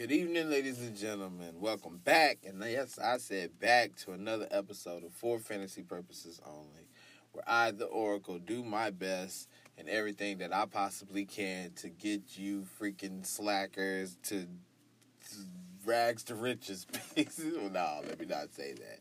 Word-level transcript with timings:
Good 0.00 0.12
evening, 0.12 0.48
ladies 0.48 0.80
and 0.80 0.96
gentlemen. 0.96 1.60
Welcome 1.60 1.98
back. 2.02 2.38
And 2.46 2.58
yes, 2.64 2.98
I 2.98 3.18
said 3.18 3.60
back 3.60 3.96
to 3.96 4.12
another 4.12 4.48
episode 4.50 5.04
of 5.04 5.12
For 5.12 5.38
Fantasy 5.38 5.82
Purposes 5.82 6.40
Only, 6.42 6.88
where 7.32 7.44
I, 7.46 7.70
the 7.72 7.84
Oracle, 7.84 8.38
do 8.38 8.64
my 8.64 8.88
best 8.88 9.50
and 9.76 9.90
everything 9.90 10.38
that 10.38 10.54
I 10.54 10.64
possibly 10.64 11.26
can 11.26 11.72
to 11.82 11.90
get 11.90 12.38
you 12.38 12.64
freaking 12.80 13.26
slackers 13.26 14.16
to, 14.22 14.46
to 14.46 15.36
rags 15.84 16.24
to 16.24 16.34
riches. 16.34 16.86
no, 17.44 18.00
let 18.02 18.18
me 18.18 18.24
not 18.24 18.54
say 18.54 18.72
that 18.72 19.00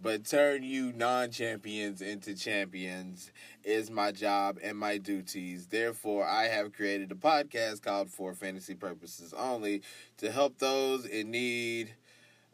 but 0.00 0.24
turn 0.24 0.62
you 0.62 0.92
non 0.92 1.30
champions 1.30 2.02
into 2.02 2.34
champions 2.34 3.30
is 3.64 3.90
my 3.90 4.12
job 4.12 4.58
and 4.62 4.78
my 4.78 4.98
duties. 4.98 5.66
Therefore, 5.66 6.26
I 6.26 6.44
have 6.44 6.72
created 6.72 7.10
a 7.12 7.16
podcast 7.16 7.82
called 7.82 8.10
For 8.10 8.34
Fantasy 8.34 8.74
Purposes 8.74 9.32
Only 9.32 9.82
to 10.18 10.30
help 10.30 10.58
those 10.58 11.06
in 11.06 11.30
need 11.30 11.94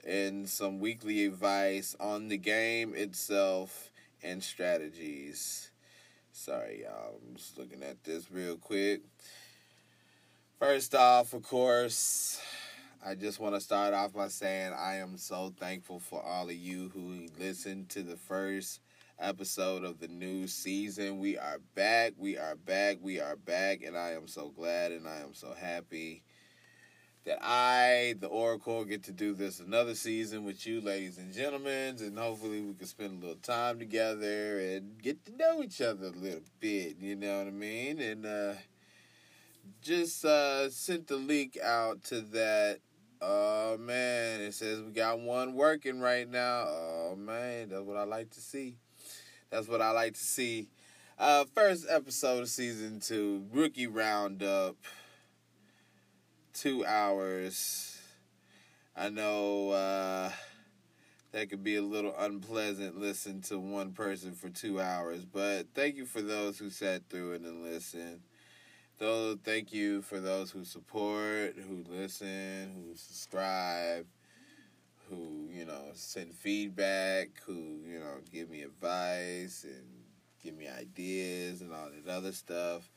and 0.05 0.49
some 0.49 0.81
weekly 0.81 1.25
advice 1.27 1.97
on 2.01 2.29
the 2.29 2.39
game 2.39 2.95
itself 2.95 3.91
and 4.23 4.43
strategies. 4.43 5.71
Sorry, 6.33 6.83
y'all. 6.85 7.21
I'm 7.29 7.37
just 7.37 7.59
looking 7.59 7.83
at 7.83 8.03
this 8.05 8.31
real 8.31 8.57
quick. 8.57 9.03
First 10.59 10.95
off, 10.95 11.35
of 11.35 11.43
course, 11.43 12.41
I 13.05 13.17
just 13.17 13.41
want 13.41 13.57
to 13.57 13.61
start 13.61 13.95
off 13.95 14.13
by 14.13 14.29
saying 14.29 14.73
I 14.79 14.99
am 14.99 15.17
so 15.17 15.53
thankful 15.59 15.99
for 15.99 16.23
all 16.23 16.49
of 16.49 16.55
you 16.55 16.89
who 16.95 17.27
listened 17.37 17.89
to 17.91 18.03
the 18.05 18.17
first 18.17 18.81
episode 19.19 19.83
of 19.83 19.99
the 19.99 20.07
new 20.07 20.47
season. 20.47 21.19
We 21.19 21.37
are 21.37 21.59
back, 21.75 22.13
we 22.17 22.39
are 22.39 22.55
back, 22.55 22.99
we 23.03 23.19
are 23.21 23.35
back, 23.35 23.83
and 23.83 23.99
I 23.99 24.11
am 24.13 24.29
so 24.29 24.51
glad 24.51 24.93
and 24.93 25.09
I 25.09 25.17
am 25.17 25.35
so 25.35 25.53
happy 25.53 26.23
that 27.25 27.39
I, 27.43 28.15
the 28.21 28.29
Oracle, 28.29 28.85
get 28.85 29.03
to 29.05 29.13
do 29.13 29.35
this 29.35 29.59
another 29.59 29.97
season 29.97 30.45
with 30.45 30.65
you, 30.65 30.81
ladies 30.81 31.19
and 31.19 31.33
gentlemen, 31.33 31.97
and 31.99 32.17
hopefully 32.17 32.61
we 32.61 32.73
can 32.75 32.87
spend 32.87 33.21
a 33.21 33.27
little 33.27 33.43
time 33.43 33.81
together 33.81 34.61
and 34.61 35.03
get 35.03 35.25
to 35.25 35.37
know 35.37 35.61
each 35.61 35.81
other 35.81 36.07
a 36.07 36.11
little 36.11 36.41
bit, 36.61 36.99
you 37.01 37.17
know 37.17 37.39
what 37.39 37.49
I 37.49 37.51
mean? 37.51 38.01
And 38.01 38.27
uh 38.27 38.55
just 39.81 40.25
uh 40.25 40.71
sent 40.71 41.09
the 41.09 41.17
link 41.17 41.59
out 41.63 42.05
to 42.05 42.21
that 42.21 42.79
Oh 43.25 43.77
man, 43.79 44.41
it 44.41 44.53
says 44.53 44.81
we 44.83 44.91
got 44.91 45.21
one 45.21 45.55
working 45.55 46.01
right 46.01 46.29
now. 46.29 46.67
Oh 46.67 47.15
man, 47.17 47.69
that's 47.69 47.83
what 47.83 47.97
I 47.97 48.03
like 48.03 48.31
to 48.31 48.41
see. 48.41 48.79
That's 49.49 49.69
what 49.69 49.81
I 49.81 49.93
like 49.93 50.15
to 50.15 50.21
see. 50.21 50.71
Uh, 51.21 51.45
first 51.55 51.87
episode 51.89 52.41
of 52.41 52.49
season 52.49 52.99
two, 52.99 53.47
rookie 53.53 53.87
roundup. 53.87 54.75
Two 56.53 56.85
hours. 56.85 57.97
I 58.97 59.09
know 59.09 59.71
uh, 59.71 60.31
that 61.31 61.49
could 61.49 61.63
be 61.63 61.77
a 61.77 61.83
little 61.83 62.15
unpleasant 62.19 62.99
listen 62.99 63.41
to 63.43 63.59
one 63.61 63.93
person 63.93 64.33
for 64.33 64.49
two 64.49 64.81
hours, 64.81 65.25
but 65.25 65.69
thank 65.77 65.95
you 65.95 66.07
for 66.07 66.23
those 66.23 66.59
who 66.59 66.71
sat 66.71 67.03
through 67.09 67.35
it 67.35 67.43
and 67.43 67.63
listened. 67.63 68.23
So 69.03 69.37
thank 69.43 69.73
you 69.73 70.01
for 70.01 70.21
those 70.21 70.53
who 70.53 70.65
support, 70.65 71.57
who 71.57 71.85
listen, 71.89 72.71
who 72.73 72.95
subscribe, 72.95 74.07
who, 75.11 75.49
you 75.51 75.65
know, 75.65 75.87
send 75.93 76.33
feedback, 76.33 77.31
who, 77.45 77.81
you 77.85 77.99
know, 77.99 78.19
give 78.33 78.49
me 78.49 78.63
advice 78.63 79.65
and 79.65 80.05
give 80.41 80.57
me 80.57 80.69
ideas 80.69 81.63
and 81.63 81.73
all 81.73 81.89
that 81.91 82.09
other 82.09 82.31
stuff. 82.31 82.93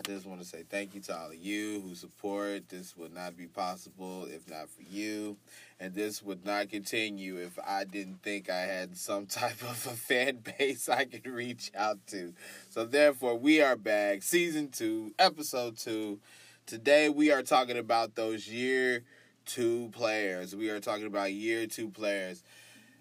I 0.00 0.12
just 0.12 0.24
want 0.24 0.40
to 0.40 0.46
say 0.46 0.62
thank 0.66 0.94
you 0.94 1.02
to 1.02 1.18
all 1.18 1.26
of 1.26 1.36
you 1.36 1.82
who 1.82 1.94
support. 1.94 2.70
This 2.70 2.96
would 2.96 3.12
not 3.12 3.36
be 3.36 3.46
possible 3.46 4.24
if 4.30 4.48
not 4.48 4.70
for 4.70 4.80
you. 4.80 5.36
And 5.78 5.94
this 5.94 6.22
would 6.22 6.42
not 6.42 6.70
continue 6.70 7.36
if 7.36 7.58
I 7.58 7.84
didn't 7.84 8.22
think 8.22 8.48
I 8.48 8.60
had 8.60 8.96
some 8.96 9.26
type 9.26 9.60
of 9.60 9.86
a 9.86 9.90
fan 9.90 10.38
base 10.58 10.88
I 10.88 11.04
could 11.04 11.26
reach 11.26 11.70
out 11.76 11.98
to. 12.08 12.32
So, 12.70 12.86
therefore, 12.86 13.36
we 13.36 13.60
are 13.60 13.76
back. 13.76 14.22
Season 14.22 14.70
two, 14.70 15.12
episode 15.18 15.76
two. 15.76 16.18
Today, 16.64 17.10
we 17.10 17.30
are 17.30 17.42
talking 17.42 17.76
about 17.76 18.14
those 18.14 18.48
year 18.48 19.02
two 19.44 19.90
players. 19.92 20.56
We 20.56 20.70
are 20.70 20.80
talking 20.80 21.06
about 21.06 21.34
year 21.34 21.66
two 21.66 21.90
players. 21.90 22.42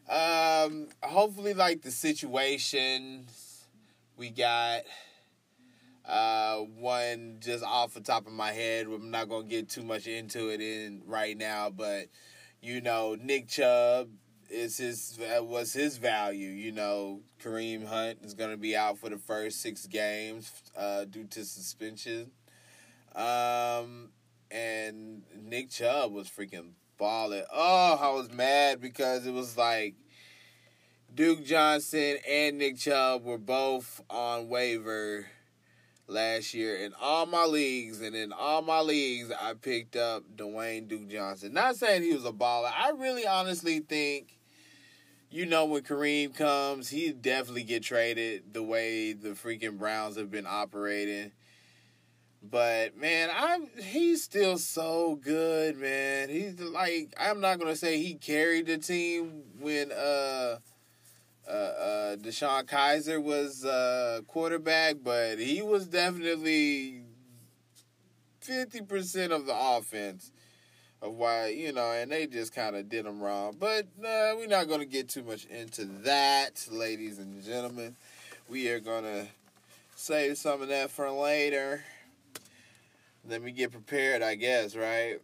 Um, 0.09 0.89
hopefully, 1.01 1.53
like 1.53 1.81
the 1.81 1.91
situations 1.91 3.67
we 4.17 4.31
got 4.31 4.81
uh, 6.05 6.57
one 6.57 7.37
just 7.39 7.63
off 7.63 7.93
the 7.93 8.01
top 8.01 8.27
of 8.27 8.33
my 8.33 8.51
head. 8.51 8.87
I'm 8.87 9.11
not 9.11 9.29
gonna 9.29 9.47
get 9.47 9.69
too 9.69 9.83
much 9.83 10.07
into 10.07 10.49
it 10.49 10.61
in 10.61 11.01
right 11.05 11.37
now, 11.37 11.69
but 11.69 12.07
you 12.61 12.81
know, 12.81 13.15
Nick 13.21 13.47
Chubb 13.47 14.09
is 14.49 14.77
his 14.77 15.19
was 15.41 15.73
his 15.73 15.97
value. 15.97 16.49
You 16.49 16.71
know, 16.71 17.21
Kareem 17.41 17.85
Hunt 17.85 18.19
is 18.23 18.33
gonna 18.33 18.57
be 18.57 18.75
out 18.75 18.97
for 18.97 19.09
the 19.09 19.17
first 19.17 19.61
six 19.61 19.85
games 19.87 20.51
uh, 20.77 21.05
due 21.05 21.25
to 21.25 21.45
suspension. 21.45 22.31
Um, 23.15 24.09
and 24.51 25.23
Nick 25.41 25.69
Chubb 25.69 26.11
was 26.11 26.27
freaking 26.27 26.71
balling. 26.97 27.43
Oh, 27.51 27.97
I 28.01 28.09
was 28.11 28.31
mad 28.31 28.81
because 28.81 29.25
it 29.25 29.33
was 29.33 29.57
like 29.57 29.95
Duke 31.13 31.43
Johnson 31.43 32.17
and 32.29 32.57
Nick 32.57 32.77
Chubb 32.77 33.23
were 33.23 33.37
both 33.37 34.01
on 34.09 34.49
waiver 34.49 35.25
last 36.09 36.53
year 36.53 36.75
in 36.75 36.93
all 36.99 37.25
my 37.25 37.45
leagues, 37.45 38.01
and 38.01 38.15
in 38.15 38.33
all 38.33 38.61
my 38.61 38.81
leagues, 38.81 39.31
I 39.31 39.53
picked 39.53 39.95
up 39.95 40.23
Dwayne 40.35 40.87
Duke 40.87 41.07
Johnson. 41.07 41.53
Not 41.53 41.75
saying 41.75 42.03
he 42.03 42.13
was 42.13 42.25
a 42.25 42.31
baller. 42.31 42.71
I 42.75 42.91
really 42.97 43.25
honestly 43.27 43.79
think, 43.79 44.39
you 45.29 45.45
know, 45.45 45.65
when 45.65 45.83
Kareem 45.83 46.35
comes, 46.35 46.89
he 46.89 47.11
definitely 47.11 47.63
get 47.63 47.83
traded 47.83 48.53
the 48.53 48.63
way 48.63 49.13
the 49.13 49.29
freaking 49.29 49.77
Browns 49.77 50.17
have 50.17 50.31
been 50.31 50.47
operating. 50.47 51.31
But 52.41 52.95
man, 52.97 53.29
I'm 53.35 53.67
he's 53.83 54.23
still 54.23 54.57
so 54.57 55.19
good, 55.21 55.77
man. 55.77 56.29
He's 56.29 56.57
like 56.59 57.13
I'm 57.19 57.41
not 57.41 57.59
gonna 57.59 57.75
say 57.75 58.01
he 58.01 58.13
carried 58.13 58.67
the 58.67 58.77
team 58.77 59.43
when 59.59 59.91
uh 59.91 60.59
uh, 61.49 61.53
uh, 61.53 62.15
DeShone 62.17 62.65
Kizer 62.65 63.21
was 63.21 63.65
uh, 63.65 64.21
quarterback, 64.27 64.97
but 65.03 65.39
he 65.39 65.61
was 65.61 65.87
definitely 65.87 67.01
fifty 68.39 68.81
percent 68.81 69.33
of 69.33 69.45
the 69.45 69.55
offense 69.57 70.31
of 71.01 71.13
why 71.13 71.47
you 71.47 71.73
know, 71.73 71.91
and 71.91 72.11
they 72.11 72.27
just 72.27 72.53
kind 72.53 72.75
of 72.75 72.87
did 72.87 73.05
him 73.05 73.21
wrong. 73.21 73.55
But 73.59 73.85
uh, 73.99 74.35
we're 74.37 74.47
not 74.47 74.67
going 74.67 74.81
to 74.81 74.85
get 74.85 75.09
too 75.09 75.23
much 75.23 75.45
into 75.45 75.85
that, 76.03 76.67
ladies 76.71 77.19
and 77.19 77.43
gentlemen. 77.43 77.95
We 78.47 78.69
are 78.69 78.79
going 78.79 79.03
to 79.03 79.27
save 79.95 80.37
some 80.37 80.61
of 80.61 80.67
that 80.69 80.91
for 80.91 81.09
later. 81.09 81.83
Let 83.27 83.41
me 83.41 83.51
get 83.51 83.71
prepared, 83.71 84.21
I 84.21 84.35
guess, 84.35 84.75
right? 84.75 85.19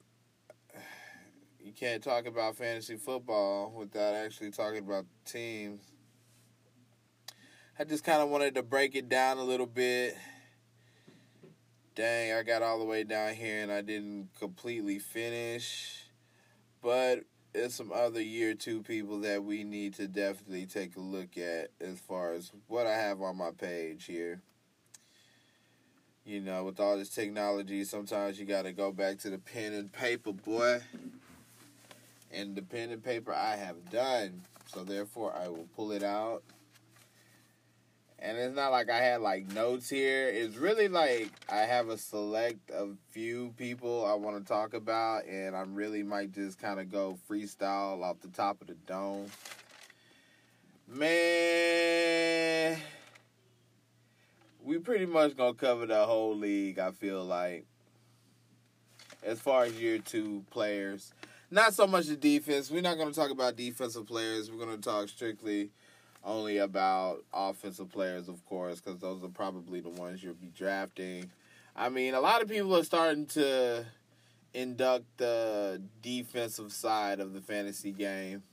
You 1.63 1.71
can't 1.71 2.03
talk 2.03 2.27
about 2.27 2.55
fantasy 2.57 2.95
football 2.95 3.73
without 3.75 4.13
actually 4.13 4.51
talking 4.51 4.79
about 4.79 5.05
teams. 5.25 5.81
I 7.77 7.83
just 7.83 8.05
kind 8.05 8.21
of 8.21 8.29
wanted 8.29 8.55
to 8.55 8.63
break 8.63 8.95
it 8.95 9.09
down 9.09 9.37
a 9.37 9.43
little 9.43 9.65
bit. 9.65 10.17
Dang, 11.93 12.31
I 12.31 12.41
got 12.41 12.61
all 12.61 12.79
the 12.79 12.85
way 12.85 13.03
down 13.03 13.33
here 13.33 13.61
and 13.61 13.69
I 13.69 13.81
didn't 13.81 14.29
completely 14.39 14.97
finish. 14.97 16.05
But 16.81 17.25
there's 17.51 17.75
some 17.75 17.91
other 17.93 18.21
year 18.21 18.53
two 18.53 18.81
people 18.81 19.19
that 19.21 19.43
we 19.43 19.65
need 19.65 19.93
to 19.95 20.07
definitely 20.07 20.67
take 20.67 20.95
a 20.95 21.01
look 21.01 21.37
at 21.37 21.71
as 21.81 21.99
far 21.99 22.31
as 22.31 22.49
what 22.67 22.87
I 22.87 22.95
have 22.95 23.21
on 23.21 23.35
my 23.35 23.51
page 23.51 24.05
here. 24.05 24.39
You 26.23 26.39
know, 26.39 26.63
with 26.63 26.79
all 26.79 26.97
this 26.97 27.09
technology, 27.09 27.83
sometimes 27.83 28.39
you 28.39 28.45
got 28.45 28.61
to 28.61 28.71
go 28.71 28.93
back 28.93 29.17
to 29.19 29.29
the 29.29 29.37
pen 29.37 29.73
and 29.73 29.91
paper, 29.91 30.31
boy. 30.31 30.79
And 32.31 32.55
the 32.55 32.61
pen 32.61 32.91
and 32.91 33.03
paper 33.03 33.33
I 33.33 33.57
have 33.57 33.91
done. 33.91 34.43
So 34.67 34.85
therefore, 34.85 35.35
I 35.35 35.49
will 35.49 35.67
pull 35.75 35.91
it 35.91 36.03
out 36.03 36.41
and 38.19 38.37
it's 38.37 38.55
not 38.55 38.71
like 38.71 38.89
I 38.89 38.97
had 38.97 39.21
like 39.21 39.51
notes 39.53 39.89
here. 39.89 40.27
It's 40.27 40.55
really 40.55 40.87
like 40.87 41.31
I 41.49 41.59
have 41.59 41.89
a 41.89 41.97
select 41.97 42.71
of 42.71 42.97
few 43.11 43.53
people 43.57 44.05
I 44.05 44.13
want 44.13 44.37
to 44.37 44.43
talk 44.43 44.73
about, 44.73 45.25
and 45.25 45.55
I 45.55 45.61
really 45.61 46.03
might 46.03 46.31
just 46.31 46.59
kind 46.59 46.79
of 46.79 46.91
go 46.91 47.17
freestyle 47.29 48.01
off 48.03 48.21
the 48.21 48.29
top 48.29 48.61
of 48.61 48.67
the 48.67 48.75
dome. 48.87 49.27
Man, 50.87 52.77
we 54.63 54.77
pretty 54.79 55.05
much 55.05 55.35
gonna 55.35 55.53
cover 55.53 55.85
the 55.85 56.05
whole 56.05 56.35
league. 56.35 56.79
I 56.79 56.91
feel 56.91 57.23
like, 57.23 57.65
as 59.23 59.41
far 59.41 59.63
as 59.65 59.73
year 59.73 59.97
two 59.97 60.45
players, 60.51 61.13
not 61.51 61.73
so 61.73 61.85
much 61.87 62.05
the 62.05 62.15
defense. 62.15 62.71
We're 62.71 62.81
not 62.81 62.97
gonna 62.97 63.13
talk 63.13 63.31
about 63.31 63.55
defensive 63.55 64.05
players. 64.05 64.49
We're 64.51 64.63
gonna 64.63 64.77
talk 64.77 65.09
strictly 65.09 65.71
only 66.25 66.57
about 66.57 67.23
offensive 67.33 67.91
players, 67.91 68.27
of 68.27 68.43
course, 68.45 68.81
because 68.81 68.99
those 68.99 69.23
are 69.23 69.29
probably 69.29 69.79
the 69.79 69.89
ones 69.89 70.23
you'll 70.23 70.33
be 70.33 70.51
drafting. 70.55 71.29
I 71.75 71.89
mean, 71.89 72.15
a 72.15 72.19
lot 72.19 72.41
of 72.41 72.49
people 72.49 72.75
are 72.75 72.83
starting 72.83 73.27
to 73.27 73.85
induct 74.53 75.05
the 75.17 75.81
defensive 76.01 76.71
side 76.71 77.19
of 77.19 77.33
the 77.33 77.41
fantasy 77.41 77.91
game. 77.91 78.43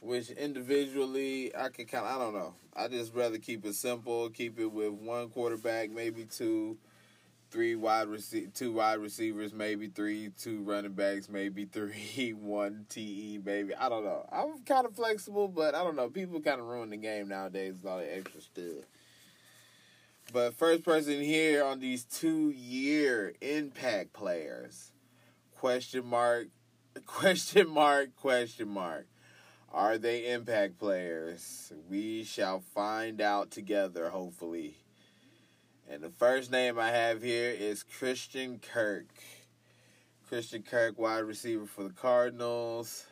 Which 0.00 0.30
individually 0.30 1.54
I 1.56 1.68
can 1.68 1.86
kind 1.86 2.06
of, 2.06 2.16
I 2.16 2.18
don't 2.18 2.34
know. 2.34 2.54
I 2.74 2.88
just 2.88 3.14
rather 3.14 3.38
keep 3.38 3.64
it 3.64 3.74
simple, 3.74 4.30
keep 4.30 4.58
it 4.58 4.72
with 4.72 4.92
one 4.92 5.28
quarterback, 5.28 5.90
maybe 5.90 6.24
two, 6.24 6.78
three 7.50 7.74
wide 7.74 8.08
rece- 8.08 8.52
two 8.54 8.72
wide 8.72 8.98
receivers, 8.98 9.52
maybe 9.52 9.88
three, 9.88 10.30
two 10.38 10.62
running 10.62 10.92
backs, 10.92 11.28
maybe 11.28 11.64
three, 11.64 12.32
one 12.38 12.86
TE, 12.88 13.40
maybe. 13.44 13.74
I 13.74 13.88
don't 13.88 14.04
know. 14.04 14.26
I'm 14.30 14.58
kind 14.64 14.86
of 14.86 14.94
flexible, 14.94 15.48
but 15.48 15.74
I 15.74 15.82
don't 15.82 15.96
know. 15.96 16.08
People 16.08 16.40
kind 16.40 16.60
of 16.60 16.66
ruin 16.66 16.90
the 16.90 16.96
game 16.96 17.28
nowadays 17.28 17.74
with 17.82 17.90
all 17.90 17.98
the 17.98 18.16
extra 18.16 18.40
stuff. 18.40 18.84
But 20.32 20.54
first 20.54 20.84
person 20.84 21.22
here 21.22 21.64
on 21.64 21.80
these 21.80 22.04
two 22.04 22.50
year 22.50 23.32
impact 23.40 24.12
players. 24.12 24.92
Question 25.56 26.06
mark, 26.06 26.48
question 27.06 27.68
mark, 27.68 28.14
question 28.16 28.68
mark. 28.68 29.06
Are 29.72 29.98
they 29.98 30.30
impact 30.32 30.78
players? 30.78 31.72
We 31.90 32.24
shall 32.24 32.60
find 32.60 33.20
out 33.20 33.50
together, 33.50 34.08
hopefully. 34.10 34.76
And 35.90 36.02
the 36.02 36.10
first 36.10 36.50
name 36.50 36.78
I 36.78 36.90
have 36.90 37.22
here 37.22 37.48
is 37.48 37.82
Christian 37.82 38.58
Kirk. 38.58 39.06
Christian 40.28 40.62
Kirk, 40.62 40.98
wide 40.98 41.20
receiver 41.20 41.64
for 41.64 41.84
the 41.84 41.94
Cardinals. 41.94 43.06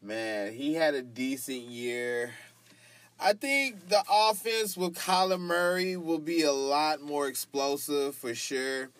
Man, 0.00 0.52
he 0.52 0.74
had 0.74 0.94
a 0.94 1.02
decent 1.02 1.62
year. 1.62 2.30
I 3.18 3.32
think 3.32 3.88
the 3.88 4.04
offense 4.08 4.76
with 4.76 4.94
Kyler 4.94 5.40
Murray 5.40 5.96
will 5.96 6.20
be 6.20 6.42
a 6.42 6.52
lot 6.52 7.00
more 7.00 7.26
explosive 7.26 8.14
for 8.14 8.36
sure. 8.36 8.90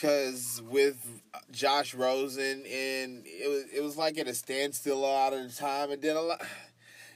Cause 0.00 0.62
with 0.66 1.20
Josh 1.52 1.92
Rosen 1.92 2.64
and 2.64 3.22
it 3.26 3.50
was 3.50 3.64
it 3.70 3.82
was 3.82 3.98
like 3.98 4.16
at 4.16 4.26
a 4.26 4.34
standstill 4.34 4.96
a 4.96 5.04
lot 5.04 5.34
of 5.34 5.42
the 5.42 5.54
time, 5.54 5.90
and 5.90 6.00
then 6.00 6.16
a 6.16 6.22
lot. 6.22 6.40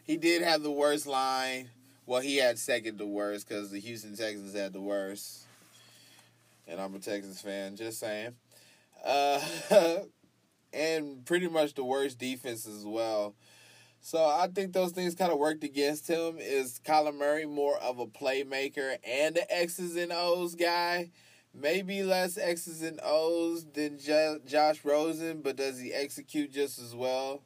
He 0.07 0.19
did 0.19 0.43
have 0.43 0.63
the 0.63 0.71
worst 0.71 1.07
line. 1.07 1.71
Well, 2.07 2.21
he 2.21 2.37
had 2.37 2.59
second 2.59 2.99
to 2.99 3.07
worst 3.07 3.49
because 3.49 3.71
the 3.71 3.81
Houston 3.81 4.17
Texans 4.17 4.55
had 4.55 4.73
the 4.73 4.81
worst. 4.81 5.45
And 6.69 6.81
I'm 6.81 6.95
a 6.95 6.99
Texas 6.99 7.41
fan, 7.41 7.77
just 7.77 7.99
saying. 7.99 8.35
Uh, 9.05 9.41
and 10.73 11.25
pretty 11.25 11.49
much 11.49 11.75
the 11.75 11.85
worst 11.85 12.19
defense 12.19 12.67
as 12.67 12.85
well. 12.85 13.35
So 14.01 14.23
I 14.23 14.49
think 14.55 14.75
those 14.75 14.93
things 14.93 15.15
kind 15.15 15.33
of 15.33 15.39
worked 15.39 15.65
against 15.65 16.07
him. 16.07 16.37
Is 16.39 16.79
Kyler 16.85 17.17
Murray 17.17 17.47
more 17.47 17.79
of 17.79 17.99
a 17.99 18.07
playmaker 18.07 18.99
and 19.03 19.35
the 19.35 19.51
X's 19.51 19.97
and 19.97 20.13
O's 20.13 20.55
guy? 20.55 21.11
Maybe 21.55 22.03
less 22.03 22.37
X's 22.37 22.83
and 22.83 23.01
O's 23.03 23.65
than 23.73 23.99
J- 23.99 24.39
Josh 24.45 24.85
Rosen, 24.85 25.41
but 25.41 25.57
does 25.57 25.79
he 25.79 25.93
execute 25.93 26.53
just 26.53 26.79
as 26.79 26.95
well? 26.95 27.43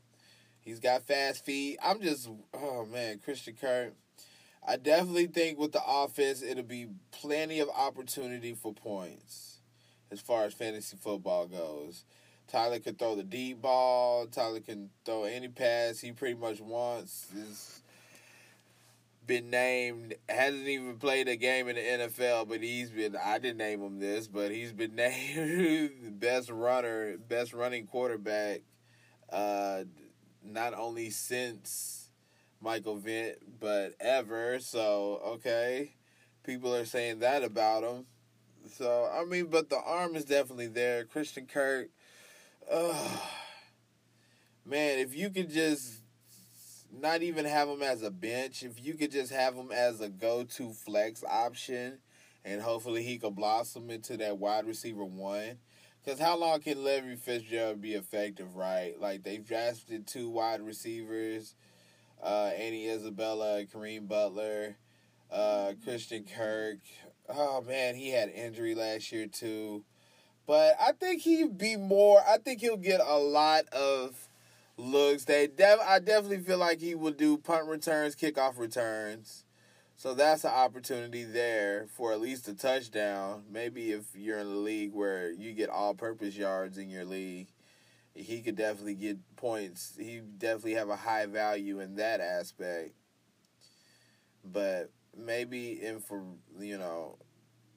He's 0.58 0.80
got 0.80 1.06
fast 1.06 1.44
feet. 1.44 1.78
I'm 1.80 2.00
just, 2.00 2.28
oh 2.52 2.86
man, 2.86 3.20
Christian 3.22 3.54
Kirk. 3.54 3.94
I 4.66 4.76
definitely 4.76 5.26
think 5.26 5.58
with 5.58 5.72
the 5.72 5.82
offense, 5.86 6.42
it'll 6.42 6.62
be 6.62 6.88
plenty 7.10 7.60
of 7.60 7.68
opportunity 7.68 8.54
for 8.54 8.72
points 8.72 9.58
as 10.10 10.20
far 10.20 10.44
as 10.44 10.54
fantasy 10.54 10.96
football 10.96 11.46
goes. 11.46 12.04
Kyler 12.52 12.82
can 12.82 12.94
throw 12.94 13.14
the 13.14 13.22
deep 13.22 13.60
ball. 13.60 14.26
Kyler 14.26 14.64
can 14.64 14.90
throw 15.04 15.24
any 15.24 15.48
pass 15.48 16.00
he 16.00 16.12
pretty 16.12 16.38
much 16.38 16.60
wants. 16.60 17.26
He's 17.34 17.82
been 19.26 19.50
named, 19.50 20.14
hasn't 20.28 20.66
even 20.66 20.96
played 20.96 21.28
a 21.28 21.36
game 21.36 21.68
in 21.68 21.76
the 21.76 21.82
NFL, 21.82 22.48
but 22.48 22.62
he's 22.62 22.90
been, 22.90 23.14
I 23.14 23.38
didn't 23.38 23.58
name 23.58 23.82
him 23.82 24.00
this, 24.00 24.26
but 24.26 24.50
he's 24.50 24.72
been 24.72 24.94
named 24.96 25.90
the 26.02 26.10
best 26.10 26.48
runner, 26.48 27.18
best 27.18 27.52
running 27.52 27.86
quarterback, 27.86 28.62
uh, 29.30 29.84
not 30.42 30.72
only 30.72 31.10
since 31.10 31.97
Michael 32.60 32.96
Vick, 32.96 33.38
but 33.60 33.94
ever. 34.00 34.58
So, 34.60 35.20
okay. 35.24 35.92
People 36.44 36.74
are 36.74 36.86
saying 36.86 37.18
that 37.20 37.42
about 37.44 37.82
him. 37.82 38.06
So, 38.76 39.10
I 39.12 39.24
mean, 39.24 39.46
but 39.46 39.70
the 39.70 39.78
arm 39.78 40.16
is 40.16 40.24
definitely 40.24 40.66
there. 40.66 41.04
Christian 41.04 41.46
Kirk, 41.46 41.88
uh, 42.70 43.18
man, 44.64 44.98
if 44.98 45.14
you 45.14 45.30
could 45.30 45.50
just 45.50 46.00
not 46.90 47.22
even 47.22 47.44
have 47.44 47.68
him 47.68 47.82
as 47.82 48.02
a 48.02 48.10
bench, 48.10 48.62
if 48.62 48.84
you 48.84 48.94
could 48.94 49.12
just 49.12 49.32
have 49.32 49.54
him 49.54 49.70
as 49.72 50.00
a 50.00 50.08
go 50.08 50.44
to 50.44 50.72
flex 50.72 51.22
option, 51.24 51.98
and 52.44 52.62
hopefully 52.62 53.02
he 53.02 53.18
could 53.18 53.34
blossom 53.34 53.90
into 53.90 54.16
that 54.16 54.38
wide 54.38 54.66
receiver 54.66 55.04
one. 55.04 55.58
Because 56.02 56.20
how 56.20 56.38
long 56.38 56.60
can 56.60 56.82
Larry 56.82 57.16
Fitzgerald 57.16 57.82
be 57.82 57.92
effective, 57.92 58.56
right? 58.56 58.98
Like, 58.98 59.22
they've 59.22 59.44
drafted 59.44 60.06
two 60.06 60.30
wide 60.30 60.62
receivers 60.62 61.54
uh, 62.22 62.50
Andy 62.56 62.88
Isabella, 62.88 63.60
Hakeem 63.60 64.06
Butler, 64.06 64.76
uh, 65.30 65.72
Christian 65.84 66.24
Kirk. 66.24 66.78
Oh, 67.28 67.60
man, 67.62 67.94
he 67.94 68.10
had 68.10 68.30
injury 68.30 68.74
last 68.74 69.12
year, 69.12 69.26
too. 69.26 69.84
But 70.46 70.76
I 70.80 70.92
think 70.92 71.22
he'd 71.22 71.58
be 71.58 71.76
more, 71.76 72.22
I 72.26 72.38
think 72.38 72.60
he'll 72.60 72.78
get 72.78 73.00
a 73.00 73.18
lot 73.18 73.66
of 73.68 74.28
looks. 74.78 75.24
They 75.24 75.46
def- 75.46 75.80
I 75.86 75.98
definitely 75.98 76.38
feel 76.38 76.58
like 76.58 76.80
he 76.80 76.94
will 76.94 77.12
do 77.12 77.36
punt 77.36 77.66
returns, 77.66 78.16
kickoff 78.16 78.58
returns. 78.58 79.44
So 79.96 80.14
that's 80.14 80.44
an 80.44 80.52
opportunity 80.52 81.24
there 81.24 81.86
for 81.92 82.12
at 82.12 82.20
least 82.20 82.46
a 82.48 82.54
touchdown. 82.54 83.42
Maybe 83.50 83.90
if 83.90 84.04
you're 84.14 84.38
in 84.38 84.46
a 84.46 84.50
league 84.50 84.94
where 84.94 85.32
you 85.32 85.52
get 85.52 85.68
all 85.68 85.92
purpose 85.92 86.36
yards 86.36 86.78
in 86.78 86.88
your 86.88 87.04
league, 87.04 87.48
he 88.18 88.40
could 88.42 88.56
definitely 88.56 88.94
get 88.94 89.18
points. 89.36 89.94
He 89.98 90.20
definitely 90.20 90.74
have 90.74 90.88
a 90.88 90.96
high 90.96 91.26
value 91.26 91.80
in 91.80 91.96
that 91.96 92.20
aspect. 92.20 92.94
But 94.44 94.90
maybe 95.16 95.82
in 95.82 96.00
for 96.00 96.22
you 96.58 96.78
know 96.78 97.18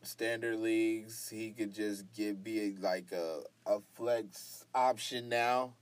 standard 0.01 0.57
leagues, 0.57 1.29
he 1.29 1.51
could 1.51 1.73
just 1.73 2.11
get 2.15 2.43
be 2.43 2.75
like 2.79 3.11
a 3.11 3.41
a 3.65 3.79
flex 3.93 4.65
option 4.73 5.29
now 5.29 5.73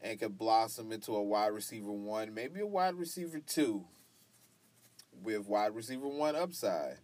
and 0.00 0.18
could 0.18 0.38
blossom 0.38 0.92
into 0.92 1.14
a 1.14 1.22
wide 1.22 1.48
receiver 1.48 1.92
one, 1.92 2.32
maybe 2.32 2.60
a 2.60 2.66
wide 2.66 2.94
receiver 2.94 3.40
two 3.40 3.84
with 5.22 5.46
wide 5.46 5.74
receiver 5.74 6.08
one 6.08 6.36
upside. 6.36 6.98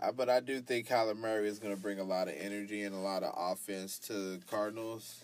Uh, 0.00 0.12
but 0.12 0.28
I 0.28 0.40
do 0.40 0.60
think 0.60 0.88
Kyler 0.88 1.16
Murray 1.16 1.48
is 1.48 1.58
going 1.58 1.74
to 1.74 1.80
bring 1.80 1.98
a 1.98 2.04
lot 2.04 2.28
of 2.28 2.34
energy 2.38 2.82
and 2.82 2.94
a 2.94 2.98
lot 2.98 3.22
of 3.22 3.34
offense 3.36 3.98
to 4.00 4.12
the 4.12 4.40
Cardinals. 4.50 5.22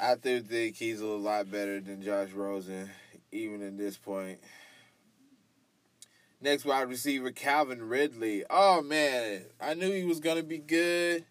I 0.00 0.14
do 0.14 0.40
think 0.40 0.76
he's 0.76 1.00
a 1.00 1.06
lot 1.06 1.50
better 1.50 1.80
than 1.80 2.02
Josh 2.02 2.30
Rosen, 2.30 2.88
even 3.32 3.62
at 3.62 3.76
this 3.76 3.96
point. 3.96 4.38
Next 6.40 6.64
wide 6.64 6.88
receiver, 6.88 7.32
Calvin 7.32 7.82
Ridley. 7.82 8.44
Oh 8.48 8.80
man, 8.80 9.42
I 9.60 9.74
knew 9.74 9.90
he 9.90 10.04
was 10.04 10.20
gonna 10.20 10.44
be 10.44 10.58
good. 10.58 11.24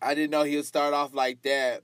I 0.00 0.14
didn't 0.14 0.30
know 0.30 0.44
he'd 0.44 0.64
start 0.64 0.94
off 0.94 1.12
like 1.12 1.42
that. 1.42 1.82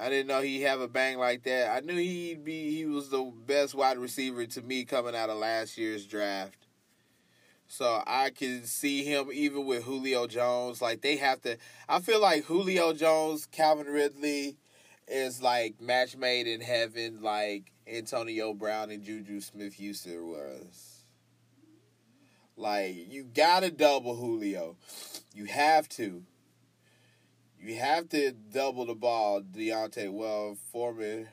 I 0.00 0.08
didn't 0.08 0.28
know 0.28 0.40
he'd 0.40 0.60
have 0.60 0.80
a 0.80 0.86
bang 0.86 1.18
like 1.18 1.42
that. 1.42 1.74
I 1.74 1.80
knew 1.80 1.96
he'd 1.96 2.44
be 2.44 2.70
he 2.70 2.86
was 2.86 3.10
the 3.10 3.32
best 3.46 3.74
wide 3.74 3.98
receiver 3.98 4.46
to 4.46 4.62
me 4.62 4.84
coming 4.84 5.16
out 5.16 5.28
of 5.28 5.38
last 5.38 5.76
year's 5.76 6.06
draft. 6.06 6.68
So 7.66 8.02
I 8.06 8.30
can 8.30 8.64
see 8.64 9.02
him 9.02 9.28
even 9.32 9.66
with 9.66 9.82
Julio 9.84 10.28
Jones. 10.28 10.80
Like 10.80 11.00
they 11.00 11.16
have 11.16 11.42
to 11.42 11.56
I 11.88 11.98
feel 12.00 12.20
like 12.20 12.44
Julio 12.44 12.92
Jones, 12.92 13.46
Calvin 13.46 13.88
Ridley 13.88 14.56
is 15.08 15.42
like 15.42 15.80
match 15.80 16.16
made 16.16 16.46
in 16.46 16.60
heaven 16.60 17.20
like 17.20 17.72
Antonio 17.86 18.54
Brown 18.54 18.90
and 18.90 19.02
Juju 19.02 19.40
Smith-Schuster 19.40 20.24
was. 20.24 21.02
Like 22.56 22.94
you 23.10 23.24
gotta 23.24 23.70
double 23.72 24.14
Julio. 24.14 24.76
You 25.34 25.46
have 25.46 25.88
to. 25.90 26.22
You 27.60 27.76
have 27.76 28.08
to 28.10 28.32
double 28.32 28.86
the 28.86 28.94
ball, 28.94 29.42
Devonta. 29.42 30.12
Well, 30.12 30.56
Foreman, 30.72 31.28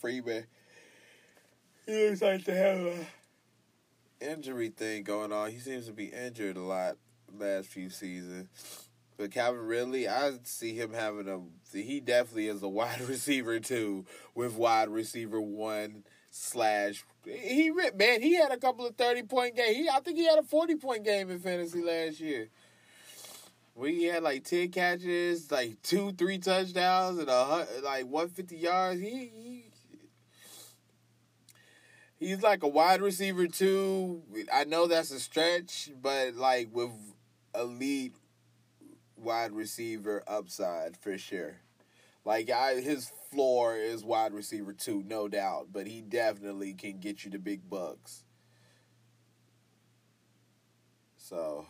Freeman. 0.00 0.46
He 1.86 2.08
looks 2.08 2.22
like 2.22 2.44
to 2.44 2.54
have 2.54 2.78
a 2.80 3.06
injury 4.20 4.68
thing 4.68 5.02
going 5.02 5.32
on. 5.32 5.50
He 5.50 5.58
seems 5.58 5.86
to 5.86 5.92
be 5.92 6.06
injured 6.06 6.56
a 6.56 6.62
lot 6.62 6.96
last 7.38 7.68
few 7.68 7.90
seasons. 7.90 8.48
But 9.16 9.32
Calvin 9.32 9.66
Ridley, 9.66 10.08
I 10.08 10.32
see 10.44 10.74
him 10.74 10.92
having 10.92 11.28
a. 11.28 11.40
He 11.76 12.00
definitely 12.00 12.48
is 12.48 12.62
a 12.62 12.68
wide 12.70 13.00
receiver 13.02 13.58
too, 13.60 14.04
with 14.34 14.54
wide 14.54 14.88
receiver 14.88 15.40
one 15.40 16.04
slash. 16.30 17.04
He 17.24 17.70
man, 17.70 18.22
he 18.22 18.34
had 18.36 18.52
a 18.52 18.56
couple 18.56 18.86
of 18.86 18.96
thirty 18.96 19.22
point 19.22 19.56
game. 19.56 19.74
He 19.74 19.88
I 19.88 20.00
think 20.00 20.16
he 20.16 20.26
had 20.26 20.38
a 20.38 20.42
forty 20.42 20.76
point 20.76 21.04
game 21.04 21.30
in 21.30 21.38
fantasy 21.38 21.82
last 21.82 22.20
year. 22.20 22.48
We 23.80 24.04
had 24.04 24.22
like 24.22 24.44
ten 24.44 24.68
catches, 24.68 25.50
like 25.50 25.80
two, 25.82 26.12
three 26.12 26.38
touchdowns, 26.38 27.18
and 27.18 27.30
a 27.30 27.66
like 27.82 28.06
one 28.06 28.28
fifty 28.28 28.58
yards. 28.58 29.00
He, 29.00 29.32
he 29.34 29.64
He's 32.18 32.42
like 32.42 32.62
a 32.62 32.68
wide 32.68 33.00
receiver 33.00 33.46
too. 33.46 34.22
I 34.52 34.64
know 34.64 34.86
that's 34.86 35.10
a 35.10 35.18
stretch, 35.18 35.90
but 36.02 36.34
like 36.34 36.68
with 36.70 36.90
elite 37.54 38.14
wide 39.16 39.52
receiver 39.52 40.22
upside 40.28 40.98
for 40.98 41.16
sure. 41.16 41.62
Like 42.26 42.50
I, 42.50 42.74
his 42.82 43.10
floor 43.30 43.76
is 43.76 44.04
wide 44.04 44.34
receiver 44.34 44.74
too, 44.74 45.02
no 45.06 45.28
doubt, 45.28 45.68
but 45.72 45.86
he 45.86 46.02
definitely 46.02 46.74
can 46.74 47.00
get 47.00 47.24
you 47.24 47.30
the 47.30 47.38
big 47.38 47.70
bucks. 47.70 48.24
So 51.16 51.64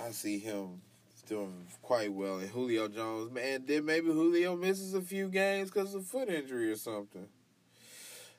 I 0.00 0.10
see 0.10 0.38
him 0.38 0.80
doing 1.26 1.66
quite 1.82 2.12
well. 2.12 2.38
And 2.38 2.50
Julio 2.50 2.88
Jones, 2.88 3.32
man, 3.32 3.64
then 3.66 3.84
maybe 3.84 4.06
Julio 4.06 4.56
misses 4.56 4.94
a 4.94 5.00
few 5.00 5.28
games 5.28 5.70
because 5.70 5.94
of 5.94 6.06
foot 6.06 6.28
injury 6.28 6.70
or 6.70 6.76
something. 6.76 7.28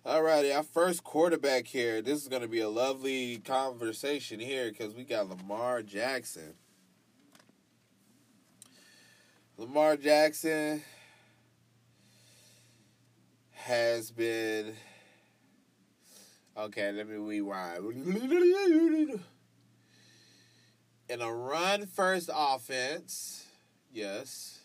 Alrighty, 0.05 0.55
our 0.55 0.63
first 0.63 1.03
quarterback 1.03 1.65
here. 1.65 2.01
This 2.01 2.21
is 2.21 2.27
going 2.27 2.43
to 2.43 2.47
be 2.47 2.59
a 2.59 2.69
lovely 2.69 3.39
conversation 3.39 4.39
here 4.39 4.69
because 4.69 4.93
we 4.93 5.03
got 5.03 5.29
Lamar 5.29 5.81
Jackson. 5.81 6.53
Lamar 9.57 9.97
Jackson 9.97 10.83
has 13.51 14.11
been. 14.11 14.75
Okay, 16.55 16.91
let 16.91 17.09
me 17.09 17.15
rewind. 17.15 19.19
In 21.07 21.21
a 21.21 21.31
run 21.31 21.85
first 21.85 22.31
offense, 22.33 23.45
yes. 23.91 24.59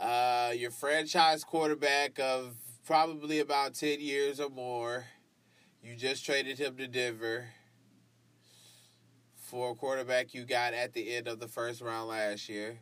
Uh, 0.00 0.52
your 0.56 0.70
franchise 0.70 1.44
quarterback 1.44 2.18
of 2.18 2.54
probably 2.86 3.40
about 3.40 3.74
10 3.74 4.00
years 4.00 4.40
or 4.40 4.48
more. 4.48 5.04
You 5.82 5.94
just 5.94 6.24
traded 6.24 6.58
him 6.58 6.76
to 6.76 6.86
Denver 6.86 7.44
for 9.36 9.72
a 9.72 9.74
quarterback 9.74 10.32
you 10.32 10.44
got 10.46 10.72
at 10.72 10.94
the 10.94 11.14
end 11.14 11.28
of 11.28 11.38
the 11.38 11.46
first 11.46 11.82
round 11.82 12.08
last 12.08 12.48
year, 12.48 12.78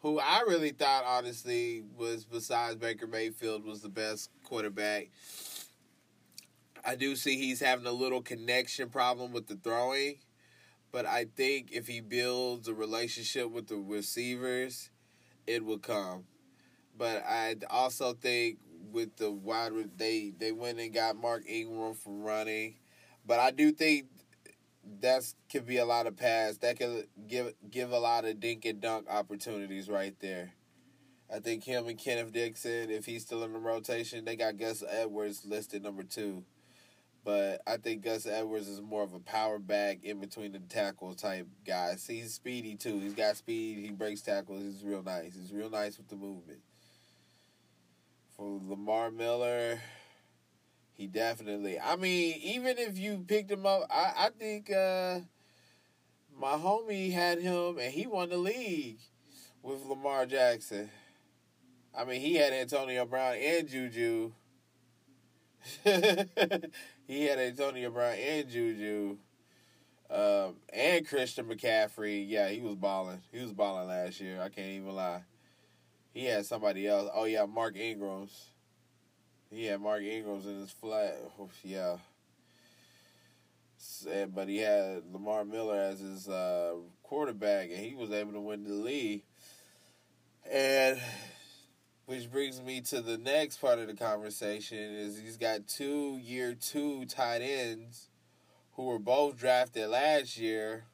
who 0.00 0.20
I 0.20 0.42
really 0.46 0.70
thought, 0.70 1.04
honestly, 1.06 1.82
was 1.96 2.26
besides 2.26 2.76
Baker 2.76 3.06
Mayfield, 3.06 3.64
was 3.64 3.80
the 3.80 3.88
best 3.88 4.28
quarterback. 4.42 5.08
I 6.84 6.94
do 6.94 7.16
see 7.16 7.38
he's 7.38 7.60
having 7.60 7.86
a 7.86 7.92
little 7.92 8.20
connection 8.20 8.90
problem 8.90 9.32
with 9.32 9.46
the 9.46 9.56
throwing, 9.56 10.16
but 10.94 11.06
I 11.06 11.24
think 11.24 11.72
if 11.72 11.88
he 11.88 12.00
builds 12.00 12.68
a 12.68 12.72
relationship 12.72 13.50
with 13.50 13.66
the 13.66 13.74
receivers, 13.74 14.90
it 15.44 15.64
will 15.64 15.80
come. 15.80 16.22
But 16.96 17.24
I 17.28 17.56
also 17.68 18.12
think 18.12 18.58
with 18.92 19.16
the 19.16 19.32
wide 19.32 19.72
they 19.96 20.32
they 20.38 20.52
went 20.52 20.78
and 20.78 20.94
got 20.94 21.16
Mark 21.16 21.42
Ingram 21.48 21.94
from 21.94 22.22
running, 22.22 22.76
but 23.26 23.40
I 23.40 23.50
do 23.50 23.72
think 23.72 24.06
that's 25.00 25.34
could 25.50 25.66
be 25.66 25.78
a 25.78 25.84
lot 25.84 26.06
of 26.06 26.16
pass. 26.16 26.58
That 26.58 26.78
could 26.78 27.08
give 27.26 27.54
give 27.68 27.90
a 27.90 27.98
lot 27.98 28.24
of 28.24 28.38
dink 28.38 28.64
and 28.64 28.80
dunk 28.80 29.08
opportunities 29.10 29.88
right 29.88 30.14
there. 30.20 30.52
I 31.28 31.40
think 31.40 31.64
him 31.64 31.88
and 31.88 31.98
Kenneth 31.98 32.32
Dixon, 32.32 32.90
if 32.90 33.04
he's 33.04 33.22
still 33.22 33.42
in 33.42 33.52
the 33.52 33.58
rotation, 33.58 34.24
they 34.24 34.36
got 34.36 34.58
Gus 34.58 34.84
Edwards 34.88 35.44
listed 35.44 35.82
number 35.82 36.04
two. 36.04 36.44
But 37.24 37.62
I 37.66 37.78
think 37.78 38.02
Gus 38.02 38.26
Edwards 38.26 38.68
is 38.68 38.82
more 38.82 39.02
of 39.02 39.14
a 39.14 39.18
power 39.18 39.58
back 39.58 40.04
in 40.04 40.20
between 40.20 40.52
the 40.52 40.58
tackle 40.58 41.14
type 41.14 41.46
guy. 41.66 41.94
See, 41.96 42.20
he's 42.20 42.34
speedy 42.34 42.74
too. 42.74 43.00
He's 43.00 43.14
got 43.14 43.38
speed. 43.38 43.78
He 43.78 43.90
breaks 43.90 44.20
tackles. 44.20 44.62
He's 44.62 44.84
real 44.84 45.02
nice. 45.02 45.34
He's 45.34 45.52
real 45.52 45.70
nice 45.70 45.96
with 45.96 46.08
the 46.08 46.16
movement 46.16 46.60
for 48.36 48.60
Lamar 48.62 49.10
Miller. 49.10 49.80
He 50.92 51.06
definitely. 51.06 51.80
I 51.80 51.96
mean, 51.96 52.38
even 52.42 52.78
if 52.78 52.98
you 52.98 53.24
picked 53.26 53.50
him 53.50 53.64
up, 53.64 53.84
I, 53.90 54.12
I 54.26 54.28
think 54.38 54.70
uh, 54.70 55.20
my 56.38 56.52
homie 56.52 57.12
had 57.12 57.40
him 57.40 57.78
and 57.78 57.92
he 57.92 58.06
won 58.06 58.28
the 58.28 58.36
league 58.36 58.98
with 59.62 59.84
Lamar 59.86 60.26
Jackson. 60.26 60.90
I 61.96 62.04
mean, 62.04 62.20
he 62.20 62.34
had 62.34 62.52
Antonio 62.52 63.06
Brown 63.06 63.34
and 63.34 63.68
Juju. 63.68 64.32
he 67.06 67.24
had 67.24 67.38
Antonio 67.38 67.90
Brown 67.90 68.14
and 68.14 68.48
Juju. 68.48 69.16
Um, 70.10 70.56
and 70.72 71.08
Christian 71.08 71.46
McCaffrey. 71.46 72.24
Yeah, 72.28 72.48
he 72.48 72.60
was 72.60 72.76
balling. 72.76 73.22
He 73.32 73.40
was 73.40 73.52
balling 73.52 73.88
last 73.88 74.20
year. 74.20 74.40
I 74.40 74.48
can't 74.48 74.68
even 74.68 74.94
lie. 74.94 75.22
He 76.12 76.26
had 76.26 76.46
somebody 76.46 76.86
else. 76.86 77.10
Oh 77.12 77.24
yeah, 77.24 77.46
Mark 77.46 77.76
Ingram's. 77.76 78.50
He 79.50 79.64
had 79.64 79.80
Mark 79.80 80.02
Ingram's 80.02 80.46
in 80.46 80.60
his 80.60 80.70
flat. 80.70 81.18
Yeah. 81.62 81.96
But 84.34 84.48
he 84.48 84.58
had 84.58 85.02
Lamar 85.12 85.44
Miller 85.44 85.78
as 85.78 86.00
his 86.00 86.28
uh, 86.28 86.74
quarterback, 87.02 87.70
and 87.70 87.78
he 87.78 87.94
was 87.94 88.10
able 88.12 88.32
to 88.32 88.40
win 88.40 88.64
the 88.64 88.74
league. 88.74 89.22
And 90.50 91.00
which 92.06 92.30
brings 92.30 92.60
me 92.60 92.80
to 92.82 93.00
the 93.00 93.16
next 93.16 93.58
part 93.58 93.78
of 93.78 93.86
the 93.86 93.94
conversation 93.94 94.78
is 94.78 95.18
he's 95.18 95.36
got 95.36 95.66
two 95.66 96.18
year 96.22 96.54
two 96.54 97.04
tight 97.06 97.40
ends 97.40 98.08
who 98.72 98.84
were 98.84 98.98
both 98.98 99.36
drafted 99.36 99.88
last 99.88 100.36
year 100.36 100.84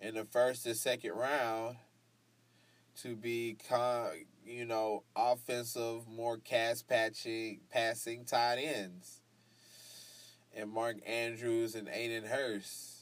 in 0.00 0.14
the 0.14 0.24
first 0.24 0.66
and 0.66 0.76
second 0.76 1.12
round 1.12 1.76
to 3.02 3.14
be, 3.14 3.56
con- 3.68 4.10
you 4.44 4.64
know, 4.64 5.04
offensive, 5.14 6.08
more 6.08 6.38
cast 6.38 6.88
patching, 6.88 7.60
passing 7.70 8.24
tight 8.24 8.56
ends. 8.56 9.20
And 10.56 10.70
Mark 10.70 10.96
Andrews 11.06 11.74
and 11.74 11.88
Hayden 11.88 12.24
Hurst. 12.24 12.94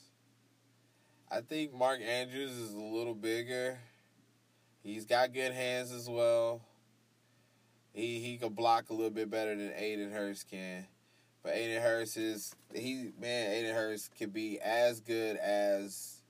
I 1.31 1.41
think 1.41 1.73
Mark 1.73 2.01
Andrews 2.01 2.53
is 2.53 2.75
a 2.75 2.79
little 2.79 3.15
bigger. 3.15 3.79
He's 4.83 5.07
got 5.07 5.33
good 5.33 5.53
hands 5.53 5.93
as 5.93 6.09
well. 6.09 6.61
He 7.97 8.21
he 8.21 8.37
can 8.37 8.53
block 8.53 8.91
a 8.91 8.93
little 8.93 9.11
bit 9.11 9.31
better 9.31 9.57
than 9.57 9.73
Hayden 9.73 10.13
Hurst 10.13 10.51
can. 10.51 10.87
But 11.43 11.55
Hayden 11.55 11.81
Hurst 11.81 12.19
is 12.19 12.55
he 12.75 13.11
man, 13.19 13.51
Hayden 13.51 13.75
Hurst 13.75 14.15
can 14.15 14.29
be 14.29 14.61
as 14.61 15.01
good 15.01 15.39
as 15.39 16.21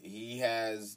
he 0.00 0.38
has 0.38 0.96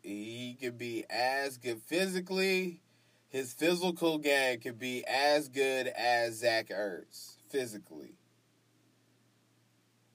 he 0.00 0.56
could 0.60 0.78
be 0.78 1.04
as 1.10 1.58
good 1.58 1.82
physically. 1.82 2.82
His 3.30 3.52
physical 3.52 4.18
game 4.18 4.60
could 4.60 4.78
be 4.78 5.04
as 5.08 5.48
good 5.48 5.88
as 5.88 6.38
Zach 6.38 6.68
Ertz 6.68 7.38
physically. 7.48 8.14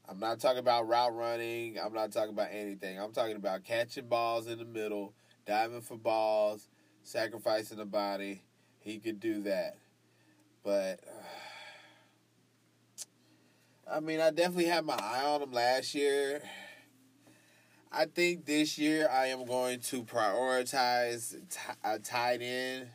I'm 0.08 0.20
not 0.20 0.39
talking 0.39 0.60
about 0.60 0.88
route 0.88 1.13
running. 1.13 1.77
I'm 1.77 1.94
not 1.94 2.13
talking 2.13 2.32
about 2.32 2.48
anything. 2.53 2.98
I'm 2.98 3.12
talking 3.12 3.36
about 3.36 3.65
catching 3.65 4.08
balls 4.08 4.48
in 4.48 4.58
the 4.58 4.63
middle, 4.63 5.13
diving 5.46 5.82
for 5.82 5.98
balls, 5.98 6.69
sacrificing 7.10 7.78
the 7.78 7.86
body. 7.86 8.44
He 8.82 9.00
could 9.00 9.20
do 9.20 9.42
that. 9.44 9.78
But, 10.63 11.00
uh, 13.88 13.96
I 13.96 14.00
mean, 14.00 14.22
I 14.22 14.30
definitely 14.30 14.66
had 14.66 14.86
my 14.86 14.94
eye 14.94 15.24
on 15.25 15.42
him 15.42 15.51
last 15.51 15.96
year. 15.96 16.44
I 17.92 18.06
think 18.06 18.46
this 18.46 18.78
year 18.78 19.10
I 19.12 19.28
am 19.28 19.46
going 19.46 19.80
to 19.80 20.04
prioritize 20.04 21.36
a 21.84 21.98
tight 21.98 22.44
end 22.44 22.89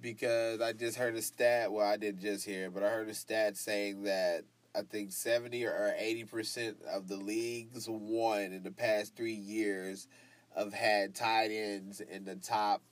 because 0.00 0.60
I 0.60 0.72
just 0.72 0.98
heard 0.98 1.14
a 1.14 1.22
stat. 1.22 1.70
Well, 1.70 1.86
I 1.86 1.96
didn't 1.96 2.20
just 2.20 2.44
hear, 2.44 2.68
but 2.70 2.82
I 2.82 2.88
heard 2.88 3.08
a 3.08 3.14
stat 3.14 3.56
saying 3.56 4.02
that 4.02 4.42
I 4.74 4.82
think 4.82 5.12
70 5.12 5.64
or 5.66 5.94
80% 6.02 6.82
of 6.92 7.06
the 7.06 7.16
leagues 7.16 7.88
won 7.88 8.52
in 8.52 8.64
the 8.64 8.72
past 8.72 9.14
three 9.14 9.32
years 9.32 10.08
have 10.56 10.72
had 10.72 11.14
tight 11.14 11.50
ends 11.50 12.00
in 12.00 12.24
the 12.24 12.36
top 12.36 12.82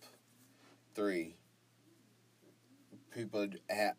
three. 0.94 1.36
People, 3.10 3.48
have, 3.70 3.94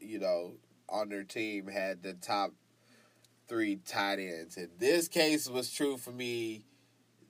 you 0.00 0.18
know, 0.18 0.54
on 0.88 1.08
their 1.08 1.22
team 1.22 1.68
had 1.68 2.02
the 2.02 2.14
top 2.14 2.52
three 3.48 3.76
tight 3.76 4.18
ends. 4.18 4.56
And 4.56 4.70
this 4.78 5.08
case 5.08 5.48
was 5.48 5.72
true 5.72 5.96
for 5.96 6.10
me 6.10 6.64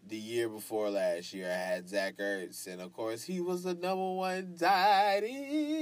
the 0.09 0.17
year 0.17 0.49
before 0.49 0.89
last 0.91 1.35
year. 1.35 1.51
I 1.51 1.55
had 1.55 1.89
Zach 1.89 2.17
Ertz, 2.19 2.67
and 2.67 2.81
of 2.81 2.93
course, 2.93 3.23
he 3.23 3.41
was 3.41 3.63
the 3.65 3.75
number 3.75 4.13
one 4.13 4.57
tight 4.59 5.23
end. 5.25 5.77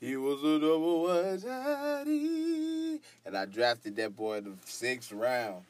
He 0.00 0.16
was 0.16 0.40
the 0.42 0.58
number 0.58 0.96
one 0.96 1.40
tight 1.40 2.06
end. 2.06 3.00
And 3.26 3.36
I 3.36 3.44
drafted 3.46 3.96
that 3.96 4.14
boy 4.14 4.36
in 4.38 4.44
the 4.44 4.54
sixth 4.64 5.10
round. 5.12 5.64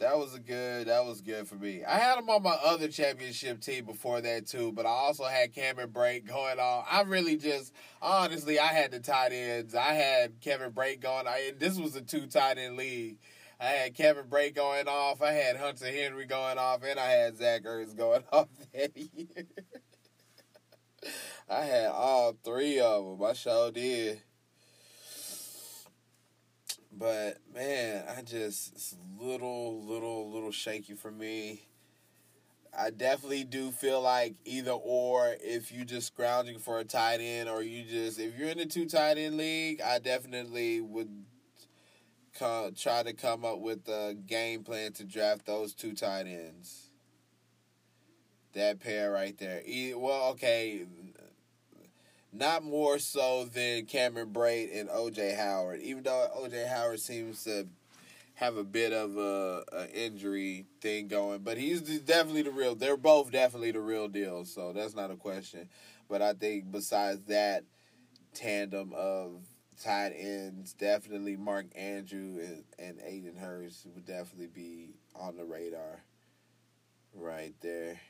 That 0.00 0.16
was 0.16 0.32
a 0.32 0.38
good. 0.38 0.86
That 0.86 1.04
was 1.04 1.20
good 1.20 1.48
for 1.48 1.56
me. 1.56 1.82
I 1.84 1.98
had 1.98 2.18
him 2.18 2.30
on 2.30 2.44
my 2.44 2.56
other 2.64 2.86
championship 2.86 3.60
team 3.60 3.84
before 3.84 4.20
that 4.20 4.46
too, 4.46 4.70
but 4.70 4.86
I 4.86 4.90
also 4.90 5.24
had 5.24 5.52
Cameron 5.52 5.90
Brate 5.90 6.24
going 6.24 6.60
on. 6.60 6.84
I 6.88 7.02
really 7.02 7.36
just 7.36 7.72
honestly, 8.00 8.60
I 8.60 8.68
had 8.68 8.92
the 8.92 9.00
tight 9.00 9.32
ends. 9.32 9.74
I 9.74 9.94
had 9.94 10.40
Kevin 10.40 10.70
Brate 10.70 11.00
going. 11.00 11.26
I 11.26 11.52
this 11.58 11.80
was 11.80 11.96
a 11.96 12.00
two 12.00 12.28
tight 12.28 12.58
end 12.58 12.76
league. 12.76 13.18
I 13.60 13.66
had 13.66 13.94
Kevin 13.94 14.28
Bray 14.28 14.52
going 14.52 14.86
off. 14.86 15.20
I 15.20 15.32
had 15.32 15.56
Hunter 15.56 15.90
Henry 15.90 16.26
going 16.26 16.58
off, 16.58 16.84
and 16.84 17.00
I 17.00 17.10
had 17.10 17.36
Zach 17.36 17.64
Ertz 17.64 17.96
going 17.96 18.22
off 18.32 18.46
that 18.72 18.96
year. 18.96 19.46
I 21.48 21.62
had 21.62 21.86
all 21.86 22.36
three 22.44 22.78
of 22.78 23.04
them. 23.04 23.26
I 23.28 23.32
sure 23.32 23.72
did. 23.72 24.22
But 26.98 27.38
man, 27.54 28.04
I 28.08 28.22
just 28.22 28.72
it's 28.72 28.96
little, 29.20 29.80
little, 29.84 30.32
little 30.32 30.50
shaky 30.50 30.94
for 30.94 31.12
me. 31.12 31.62
I 32.76 32.90
definitely 32.90 33.44
do 33.44 33.70
feel 33.70 34.02
like 34.02 34.34
either 34.44 34.72
or 34.72 35.36
if 35.40 35.70
you 35.72 35.84
just 35.84 36.08
scrounging 36.08 36.58
for 36.58 36.80
a 36.80 36.84
tight 36.84 37.20
end 37.20 37.48
or 37.48 37.62
you 37.62 37.84
just 37.84 38.18
if 38.18 38.36
you're 38.36 38.48
in 38.48 38.58
the 38.58 38.66
two 38.66 38.86
tight 38.86 39.16
end 39.16 39.36
league, 39.36 39.80
I 39.80 40.00
definitely 40.00 40.80
would 40.80 41.24
come, 42.36 42.74
try 42.74 43.04
to 43.04 43.12
come 43.12 43.44
up 43.44 43.60
with 43.60 43.86
a 43.88 44.16
game 44.26 44.64
plan 44.64 44.92
to 44.94 45.04
draft 45.04 45.46
those 45.46 45.74
two 45.74 45.94
tight 45.94 46.26
ends. 46.26 46.90
That 48.54 48.80
pair 48.80 49.12
right 49.12 49.38
there. 49.38 49.62
Well, 49.96 50.30
okay, 50.32 50.84
not 52.32 52.62
more 52.62 52.98
so 52.98 53.44
than 53.44 53.86
Cameron 53.86 54.30
Brate 54.32 54.78
and 54.78 54.88
OJ 54.88 55.36
Howard. 55.36 55.80
Even 55.80 56.02
though 56.02 56.28
OJ 56.36 56.68
Howard 56.68 57.00
seems 57.00 57.44
to 57.44 57.66
have 58.34 58.56
a 58.56 58.64
bit 58.64 58.92
of 58.92 59.16
a, 59.16 59.64
a, 59.72 59.90
injury 59.90 60.64
thing 60.80 61.08
going, 61.08 61.40
but 61.40 61.58
he's 61.58 61.80
definitely 62.00 62.42
the 62.42 62.52
real. 62.52 62.74
They're 62.74 62.96
both 62.96 63.32
definitely 63.32 63.72
the 63.72 63.80
real 63.80 64.06
deal, 64.06 64.44
so 64.44 64.72
that's 64.72 64.94
not 64.94 65.10
a 65.10 65.16
question. 65.16 65.68
But 66.08 66.22
I 66.22 66.34
think 66.34 66.70
besides 66.70 67.20
that 67.26 67.64
tandem 68.34 68.92
of 68.96 69.42
tight 69.82 70.12
ends, 70.16 70.72
definitely 70.72 71.36
Mark 71.36 71.66
Andrew 71.74 72.38
and, 72.40 72.64
and 72.78 73.00
Hayden 73.00 73.36
Hurst 73.36 73.86
would 73.94 74.06
definitely 74.06 74.46
be 74.46 74.90
on 75.16 75.36
the 75.36 75.44
radar 75.44 76.04
right 77.14 77.54
there. 77.60 78.00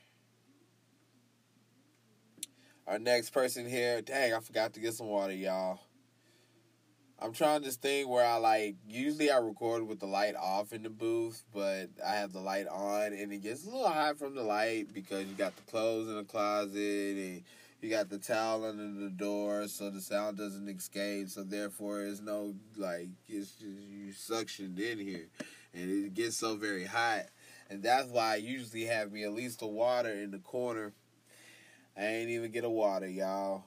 Our 2.89 2.97
next 2.97 3.29
person 3.29 3.69
here, 3.69 4.01
dang, 4.01 4.33
I 4.33 4.39
forgot 4.39 4.73
to 4.73 4.79
get 4.79 4.95
some 4.95 5.05
water, 5.05 5.33
y'all. 5.33 5.79
I'm 7.19 7.33
trying 7.33 7.61
this 7.61 7.75
thing 7.75 8.09
where 8.09 8.25
I 8.25 8.37
like 8.37 8.77
usually 8.87 9.29
I 9.29 9.37
record 9.37 9.87
with 9.87 9.99
the 9.99 10.07
light 10.07 10.33
off 10.35 10.73
in 10.73 10.81
the 10.81 10.89
booth, 10.89 11.43
but 11.53 11.89
I 12.03 12.15
have 12.15 12.33
the 12.33 12.39
light 12.39 12.65
on 12.67 13.13
and 13.13 13.31
it 13.31 13.43
gets 13.43 13.63
a 13.63 13.69
little 13.69 13.87
hot 13.87 14.17
from 14.17 14.33
the 14.33 14.41
light 14.41 14.91
because 14.91 15.27
you 15.27 15.35
got 15.35 15.55
the 15.55 15.71
clothes 15.71 16.07
in 16.07 16.15
the 16.15 16.23
closet 16.23 16.75
and 16.75 17.43
you 17.79 17.91
got 17.91 18.09
the 18.09 18.17
towel 18.17 18.65
under 18.65 18.87
the 18.99 19.11
door 19.11 19.67
so 19.67 19.91
the 19.91 20.01
sound 20.01 20.39
doesn't 20.39 20.67
escape. 20.67 21.29
So 21.29 21.43
therefore, 21.43 21.99
there's 21.99 22.21
no 22.21 22.55
like 22.75 23.09
it's 23.27 23.51
just 23.51 23.65
you 23.91 24.13
suctioned 24.13 24.79
in 24.79 24.97
here, 24.97 25.27
and 25.75 26.05
it 26.05 26.15
gets 26.15 26.37
so 26.37 26.55
very 26.55 26.85
hot, 26.85 27.25
and 27.69 27.83
that's 27.83 28.07
why 28.07 28.33
I 28.33 28.35
usually 28.37 28.85
have 28.85 29.11
me 29.11 29.25
at 29.25 29.33
least 29.33 29.61
a 29.61 29.67
water 29.67 30.11
in 30.11 30.31
the 30.31 30.39
corner 30.39 30.93
I 31.99 32.05
ain't 32.05 32.29
even 32.29 32.51
get 32.51 32.63
a 32.63 32.69
water, 32.69 33.09
y'all. 33.09 33.65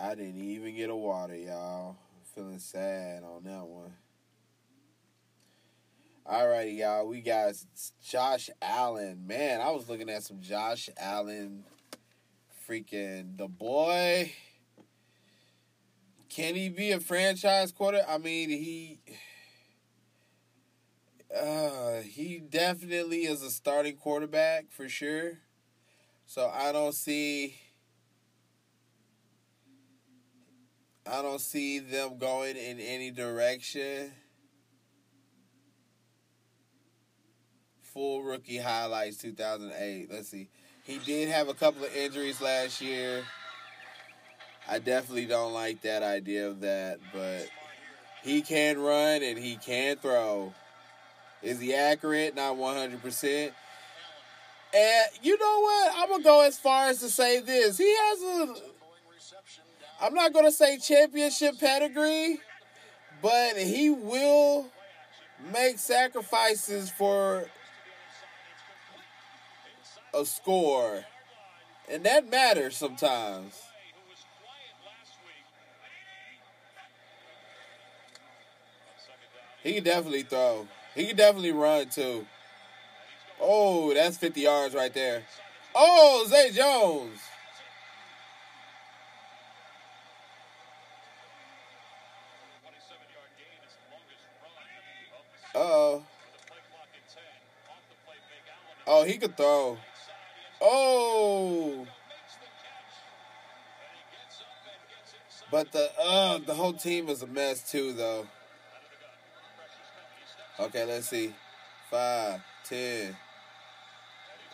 I 0.00 0.14
didn't 0.14 0.40
even 0.40 0.74
get 0.74 0.88
a 0.88 0.96
water, 0.96 1.36
y'all. 1.36 1.96
Feeling 2.34 2.58
sad 2.58 3.22
on 3.22 3.44
that 3.44 3.66
one. 3.66 3.92
Alrighty, 6.26 6.78
y'all. 6.78 7.06
We 7.06 7.20
got 7.20 7.52
Josh 8.02 8.48
Allen. 8.62 9.26
Man, 9.26 9.60
I 9.60 9.70
was 9.72 9.90
looking 9.90 10.08
at 10.08 10.22
some 10.22 10.40
Josh 10.40 10.88
Allen. 10.96 11.64
Freaking 12.66 13.36
the 13.36 13.46
boy. 13.46 14.32
Can 16.30 16.54
he 16.54 16.70
be 16.70 16.92
a 16.92 17.00
franchise 17.00 17.72
quarter? 17.72 18.02
I 18.08 18.16
mean, 18.16 18.48
he. 18.48 19.00
Uh, 21.38 22.00
he 22.00 22.38
definitely 22.38 23.26
is 23.26 23.42
a 23.42 23.50
starting 23.50 23.96
quarterback 23.96 24.70
for 24.70 24.88
sure. 24.88 25.32
So 26.24 26.50
I 26.52 26.72
don't 26.72 26.94
see 26.94 27.56
I 31.10 31.22
don't 31.22 31.40
see 31.40 31.78
them 31.78 32.18
going 32.18 32.56
in 32.56 32.80
any 32.80 33.10
direction. 33.10 34.12
Full 37.80 38.22
rookie 38.22 38.58
highlights 38.58 39.18
2008. 39.18 40.08
Let's 40.10 40.28
see. 40.28 40.48
He 40.84 40.98
did 40.98 41.28
have 41.28 41.48
a 41.48 41.54
couple 41.54 41.84
of 41.84 41.94
injuries 41.94 42.40
last 42.40 42.80
year. 42.80 43.22
I 44.68 44.80
definitely 44.80 45.26
don't 45.26 45.52
like 45.52 45.82
that 45.82 46.02
idea 46.02 46.48
of 46.48 46.60
that, 46.60 46.98
but 47.12 47.48
he 48.22 48.42
can 48.42 48.78
run 48.78 49.22
and 49.22 49.38
he 49.38 49.56
can 49.56 49.96
throw. 49.96 50.52
Is 51.42 51.60
he 51.60 51.74
accurate? 51.74 52.34
Not 52.34 52.56
100%. 52.56 53.52
And 54.74 55.06
you 55.22 55.38
know 55.38 55.60
what? 55.60 55.92
I'm 55.96 56.08
going 56.08 56.20
to 56.20 56.24
go 56.24 56.42
as 56.42 56.58
far 56.58 56.88
as 56.88 56.98
to 57.00 57.08
say 57.08 57.40
this. 57.40 57.78
He 57.78 57.88
has 57.88 58.22
a 58.22 58.54
I'm 60.00 60.14
not 60.14 60.32
going 60.32 60.44
to 60.44 60.52
say 60.52 60.78
championship 60.78 61.58
pedigree, 61.58 62.40
but 63.22 63.56
he 63.56 63.90
will 63.90 64.66
make 65.52 65.78
sacrifices 65.78 66.90
for 66.90 67.46
a 70.12 70.24
score. 70.24 71.04
And 71.90 72.04
that 72.04 72.28
matters 72.30 72.76
sometimes. 72.76 73.54
He 79.62 79.74
can 79.74 79.84
definitely 79.84 80.22
throw. 80.22 80.68
He 80.94 81.06
can 81.06 81.16
definitely 81.16 81.52
run 81.52 81.88
too. 81.88 82.26
Oh, 83.40 83.92
that's 83.94 84.16
50 84.16 84.40
yards 84.40 84.74
right 84.74 84.92
there. 84.92 85.24
Oh, 85.74 86.24
Zay 86.28 86.50
Jones. 86.52 87.18
Oh. 95.56 96.02
Oh, 98.86 99.04
he 99.04 99.18
could 99.18 99.36
throw. 99.36 99.78
Oh. 100.60 101.86
But 105.50 105.72
the 105.72 105.90
uh 106.00 106.38
the 106.38 106.54
whole 106.54 106.72
team 106.72 107.08
is 107.08 107.22
a 107.22 107.26
mess 107.26 107.68
too 107.70 107.92
though. 107.92 108.26
Okay, 110.58 110.84
let's 110.84 111.08
see. 111.08 111.34
Five, 111.90 112.40
ten. 112.64 113.16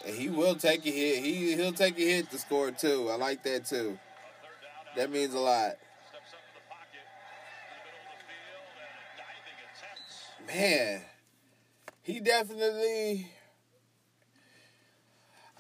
And 0.05 0.17
he 0.17 0.29
will 0.29 0.55
take 0.55 0.85
a 0.87 0.91
hit. 0.91 1.25
He 1.25 1.55
he'll 1.55 1.73
take 1.73 1.99
a 1.99 2.03
hit 2.03 2.31
to 2.31 2.39
score 2.39 2.71
too. 2.71 3.09
I 3.11 3.17
like 3.17 3.43
that 3.45 3.65
too. 3.67 3.99
That 4.97 5.11
means 5.11 5.35
a 5.35 5.39
lot. 5.39 5.77
Man, 10.55 11.01
he 12.03 12.21
definitely. 12.21 13.31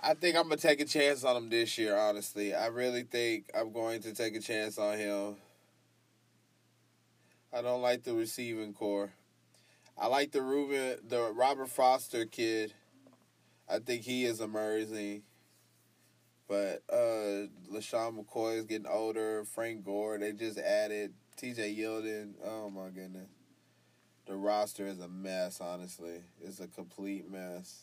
I 0.00 0.14
think 0.14 0.36
I'm 0.36 0.44
gonna 0.44 0.56
take 0.56 0.80
a 0.80 0.84
chance 0.84 1.24
on 1.24 1.36
him 1.36 1.50
this 1.50 1.78
year. 1.78 1.96
Honestly, 1.96 2.54
I 2.54 2.66
really 2.66 3.04
think 3.04 3.50
I'm 3.54 3.72
going 3.72 4.02
to 4.02 4.12
take 4.12 4.34
a 4.34 4.40
chance 4.40 4.78
on 4.78 4.98
him. 4.98 5.36
I 7.52 7.62
don't 7.62 7.82
like 7.82 8.02
the 8.02 8.14
receiving 8.14 8.72
core. 8.72 9.12
I 9.96 10.06
like 10.06 10.32
the 10.32 10.42
Ruben, 10.42 10.96
the 11.06 11.32
Robert 11.34 11.68
Foster 11.68 12.24
kid. 12.24 12.72
I 13.68 13.78
think 13.78 14.02
he 14.02 14.24
is 14.24 14.40
amazing. 14.40 15.22
But 16.48 16.82
uh 16.92 17.46
LeSean 17.72 18.18
McCoy 18.18 18.58
is 18.58 18.64
getting 18.64 18.86
older. 18.86 19.44
Frank 19.44 19.84
Gore, 19.84 20.18
they 20.18 20.32
just 20.32 20.58
added 20.58 21.14
TJ 21.40 21.78
Yeldon. 21.78 22.32
Oh 22.44 22.68
my 22.68 22.88
goodness 22.88 23.41
the 24.26 24.36
roster 24.36 24.86
is 24.86 25.00
a 25.00 25.08
mess, 25.08 25.60
honestly. 25.60 26.22
It's 26.40 26.60
a 26.60 26.68
complete 26.68 27.30
mess. 27.30 27.82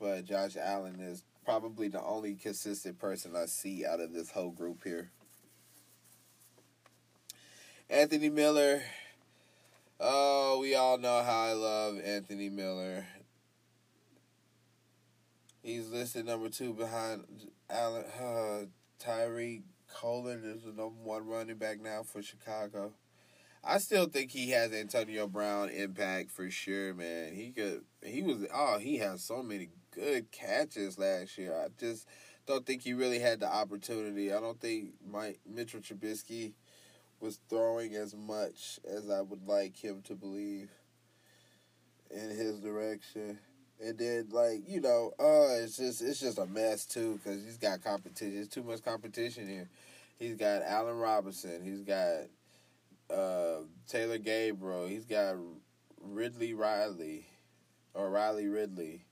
But 0.00 0.24
Josh 0.24 0.56
Allen 0.56 1.00
is 1.00 1.24
probably 1.44 1.88
the 1.88 2.02
only 2.02 2.34
consistent 2.34 2.98
person 2.98 3.34
I 3.36 3.46
see 3.46 3.84
out 3.84 4.00
of 4.00 4.12
this 4.12 4.30
whole 4.30 4.50
group 4.50 4.84
here. 4.84 5.10
Anthony 7.90 8.28
Miller. 8.28 8.82
Oh, 10.00 10.58
we 10.60 10.74
all 10.74 10.98
know 10.98 11.22
how 11.22 11.46
I 11.46 11.52
love 11.52 11.98
Anthony 12.04 12.48
Miller. 12.48 13.06
He's 15.62 15.88
listed 15.88 16.26
number 16.26 16.48
two 16.48 16.72
behind 16.72 17.24
Allen. 17.68 18.04
Uh, 18.20 18.66
Tarik 18.98 19.62
Cohen 19.88 20.42
is 20.44 20.62
the 20.62 20.68
number 20.70 21.00
one 21.02 21.24
running 21.26 21.56
back 21.56 21.80
now 21.80 22.02
for 22.02 22.20
Chicago. 22.20 22.92
I 23.68 23.78
still 23.78 24.06
think 24.06 24.32
he 24.32 24.50
has 24.50 24.72
Antonio 24.72 25.28
Brown 25.28 25.70
impact 25.70 26.30
for 26.32 26.50
sure, 26.50 26.94
man. 26.94 27.34
He 27.34 27.50
could 27.52 27.82
he 28.04 28.22
was 28.22 28.46
oh, 28.54 28.78
he 28.78 28.98
has 28.98 29.22
so 29.22 29.42
many 29.42 29.70
good 29.92 30.30
catches 30.32 30.98
last 30.98 31.38
year. 31.38 31.54
I 31.54 31.68
just 31.78 32.08
don't 32.46 32.66
think 32.66 32.82
he 32.82 32.94
really 32.94 33.20
had 33.20 33.40
the 33.40 33.48
opportunity. 33.52 34.32
I 34.32 34.40
don't 34.40 34.60
think 34.60 34.94
Mike 35.06 35.40
Mitchell 35.46 35.80
Trubisky 35.80 36.54
was 37.20 37.40
throwing 37.50 37.94
as 37.96 38.14
much 38.16 38.80
as 38.88 39.10
I 39.10 39.22
would 39.22 39.46
like 39.48 39.76
him 39.76 40.02
to 40.04 40.16
believe. 40.16 40.70
in 42.10 42.30
his 42.30 42.60
direction. 42.60 43.38
And 43.80 43.96
then, 43.98 44.28
like 44.32 44.62
you 44.66 44.80
know, 44.80 45.12
uh, 45.20 45.62
it's 45.62 45.76
just 45.76 46.02
it's 46.02 46.20
just 46.20 46.38
a 46.38 46.46
mess 46.46 46.84
too 46.84 47.20
because 47.22 47.44
he's 47.44 47.58
got 47.58 47.82
competition. 47.82 48.34
There's 48.34 48.48
too 48.48 48.64
much 48.64 48.82
competition 48.82 49.48
here. 49.48 49.68
He's 50.18 50.36
got 50.36 50.62
Allen 50.62 50.96
Robinson. 50.96 51.62
He's 51.62 51.82
got 51.82 52.24
uh, 53.10 53.62
Taylor 53.88 54.18
Gabriel. 54.18 54.86
He's 54.86 55.04
got 55.04 55.36
Ridley 56.00 56.54
Riley 56.54 57.26
or 57.94 58.10
Riley 58.10 58.48
Ridley. 58.48 59.04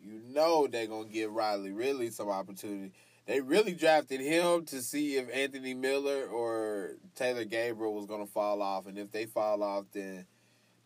You 0.00 0.20
know 0.28 0.66
they're 0.66 0.86
gonna 0.86 1.08
give 1.08 1.32
Riley 1.32 1.72
Ridley 1.72 2.10
some 2.10 2.28
opportunity. 2.28 2.92
They 3.26 3.40
really 3.40 3.74
drafted 3.74 4.20
him 4.20 4.64
to 4.66 4.80
see 4.80 5.16
if 5.16 5.28
Anthony 5.34 5.74
Miller 5.74 6.26
or 6.26 6.90
Taylor 7.16 7.44
Gabriel 7.44 7.94
was 7.94 8.06
gonna 8.06 8.26
fall 8.26 8.62
off, 8.62 8.86
and 8.86 8.98
if 8.98 9.10
they 9.10 9.26
fall 9.26 9.62
off, 9.62 9.86
then 9.92 10.26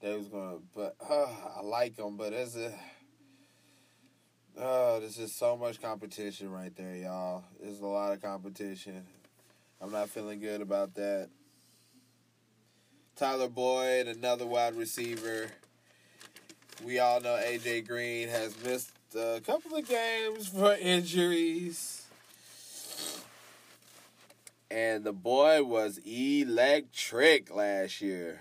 they 0.00 0.16
was 0.16 0.28
gonna. 0.28 0.58
But 0.74 0.96
uh, 1.08 1.26
I 1.56 1.62
like 1.62 1.96
them, 1.96 2.16
but 2.16 2.32
as 2.32 2.56
a 2.56 2.72
Oh, 4.62 5.00
there's 5.00 5.16
just 5.16 5.38
so 5.38 5.56
much 5.56 5.80
competition 5.80 6.50
right 6.50 6.74
there, 6.76 6.94
y'all. 6.94 7.44
There's 7.60 7.80
a 7.80 7.86
lot 7.86 8.12
of 8.12 8.20
competition. 8.20 9.06
I'm 9.80 9.90
not 9.90 10.10
feeling 10.10 10.40
good 10.40 10.60
about 10.60 10.94
that. 10.96 11.30
Tyler 13.20 13.48
Boyd, 13.48 14.06
another 14.06 14.46
wide 14.46 14.74
receiver. 14.74 15.50
We 16.82 17.00
all 17.00 17.20
know 17.20 17.38
AJ 17.38 17.86
Green 17.86 18.28
has 18.28 18.56
missed 18.64 18.92
a 19.14 19.42
couple 19.44 19.76
of 19.76 19.86
games 19.86 20.48
for 20.48 20.72
injuries. 20.80 22.06
And 24.70 25.04
the 25.04 25.12
boy 25.12 25.62
was 25.64 26.00
electric 26.06 27.54
last 27.54 28.00
year. 28.00 28.40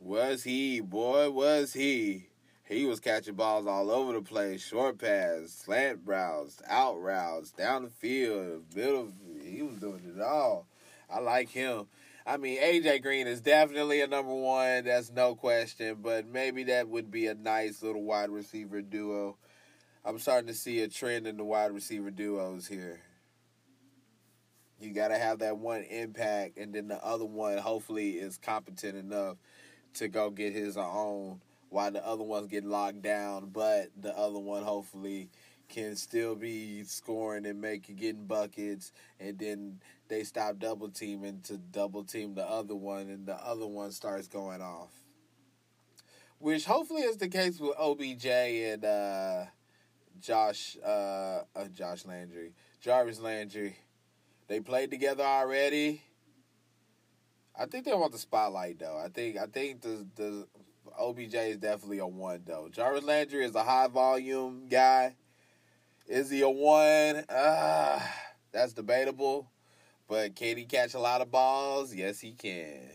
Was 0.00 0.44
he? 0.44 0.80
Boy, 0.80 1.28
was 1.28 1.74
he. 1.74 2.28
He 2.64 2.86
was 2.86 3.00
catching 3.00 3.34
balls 3.34 3.66
all 3.66 3.90
over 3.90 4.14
the 4.14 4.22
place, 4.22 4.66
short 4.66 4.96
pass, 4.96 5.50
slant 5.50 6.00
routes, 6.06 6.62
out 6.66 7.02
routes, 7.02 7.50
down 7.50 7.82
the 7.82 7.90
field, 7.90 8.62
middle. 8.74 9.12
He 9.44 9.60
was 9.60 9.76
doing 9.76 10.10
it 10.16 10.22
all. 10.22 10.64
I 11.10 11.20
like 11.20 11.50
him. 11.50 11.88
I 12.26 12.38
mean, 12.38 12.60
AJ 12.60 13.02
Green 13.02 13.28
is 13.28 13.40
definitely 13.40 14.00
a 14.00 14.08
number 14.08 14.34
one. 14.34 14.84
That's 14.84 15.12
no 15.12 15.36
question. 15.36 15.98
But 16.02 16.26
maybe 16.26 16.64
that 16.64 16.88
would 16.88 17.08
be 17.10 17.28
a 17.28 17.34
nice 17.34 17.82
little 17.82 18.02
wide 18.02 18.30
receiver 18.30 18.82
duo. 18.82 19.36
I'm 20.04 20.18
starting 20.18 20.48
to 20.48 20.54
see 20.54 20.80
a 20.80 20.88
trend 20.88 21.28
in 21.28 21.36
the 21.36 21.44
wide 21.44 21.70
receiver 21.70 22.10
duos 22.10 22.66
here. 22.66 23.00
You 24.80 24.92
got 24.92 25.08
to 25.08 25.18
have 25.18 25.38
that 25.38 25.56
one 25.56 25.82
impact, 25.82 26.58
and 26.58 26.74
then 26.74 26.88
the 26.88 27.02
other 27.02 27.24
one 27.24 27.58
hopefully 27.58 28.10
is 28.10 28.36
competent 28.36 28.96
enough 28.96 29.36
to 29.94 30.08
go 30.08 30.28
get 30.28 30.52
his 30.52 30.76
own 30.76 31.40
while 31.70 31.90
the 31.90 32.06
other 32.06 32.22
one's 32.22 32.48
getting 32.48 32.70
locked 32.70 33.02
down, 33.02 33.50
but 33.52 33.88
the 34.00 34.16
other 34.16 34.38
one 34.38 34.62
hopefully 34.62 35.28
can 35.68 35.96
still 35.96 36.34
be 36.34 36.84
scoring 36.84 37.46
and 37.46 37.60
making 37.60 37.96
getting 37.96 38.26
buckets 38.26 38.92
and 39.18 39.38
then 39.38 39.80
they 40.08 40.24
stop 40.24 40.58
double 40.58 40.88
teaming 40.88 41.40
to 41.44 41.58
double 41.58 42.04
team 42.04 42.34
the 42.34 42.44
other 42.44 42.74
one 42.74 43.08
and 43.08 43.26
the 43.26 43.34
other 43.34 43.66
one 43.66 43.90
starts 43.92 44.28
going 44.28 44.60
off. 44.60 44.90
Which 46.38 46.64
hopefully 46.64 47.02
is 47.02 47.16
the 47.16 47.28
case 47.28 47.58
with 47.58 47.76
OBJ 47.78 48.26
and 48.26 48.84
uh, 48.84 49.44
Josh 50.20 50.76
uh, 50.84 51.40
uh, 51.54 51.68
Josh 51.72 52.04
Landry. 52.04 52.52
Jarvis 52.80 53.20
Landry. 53.20 53.76
They 54.48 54.60
played 54.60 54.90
together 54.90 55.24
already. 55.24 56.02
I 57.58 57.66
think 57.66 57.84
they 57.84 57.94
want 57.94 58.12
the 58.12 58.18
spotlight 58.18 58.78
though. 58.78 58.98
I 59.02 59.08
think 59.08 59.38
I 59.38 59.46
think 59.46 59.80
the 59.80 60.06
the 60.14 60.46
OBJ 60.98 61.34
is 61.34 61.56
definitely 61.56 61.98
a 61.98 62.06
one 62.06 62.42
though. 62.44 62.68
Jarvis 62.70 63.04
Landry 63.04 63.44
is 63.44 63.54
a 63.54 63.62
high 63.62 63.88
volume 63.88 64.68
guy. 64.68 65.16
Is 66.06 66.30
he 66.30 66.42
a 66.42 66.50
one? 66.50 67.24
Uh, 67.28 68.00
that's 68.52 68.74
debatable. 68.74 69.50
But 70.08 70.36
can 70.36 70.56
he 70.56 70.64
catch 70.64 70.94
a 70.94 71.00
lot 71.00 71.20
of 71.20 71.30
balls? 71.30 71.94
Yes, 71.94 72.20
he 72.20 72.32
can. 72.32 72.90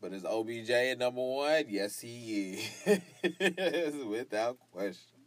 But 0.00 0.12
is 0.12 0.24
OBJ 0.24 0.70
a 0.70 0.94
number 0.94 1.20
one? 1.20 1.64
Yes, 1.68 1.98
he 2.00 2.58
is. 2.86 4.04
Without 4.06 4.58
question. 4.72 5.18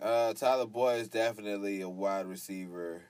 Uh, 0.00 0.32
Tyler 0.34 0.66
Boyd 0.66 1.00
is 1.00 1.08
definitely 1.08 1.80
a 1.80 1.88
wide 1.88 2.26
receiver 2.26 3.02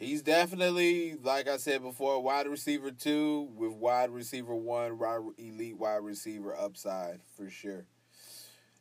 he's 0.00 0.22
definitely, 0.22 1.14
like 1.22 1.46
I 1.46 1.58
said 1.58 1.82
before, 1.82 2.20
wide 2.20 2.48
receiver 2.48 2.90
two 2.90 3.50
with 3.54 3.72
wide 3.72 4.10
receiver 4.10 4.56
one, 4.56 4.98
elite 5.38 5.78
wide 5.78 6.02
receiver 6.02 6.56
upside 6.58 7.20
for 7.36 7.48
sure. 7.48 7.86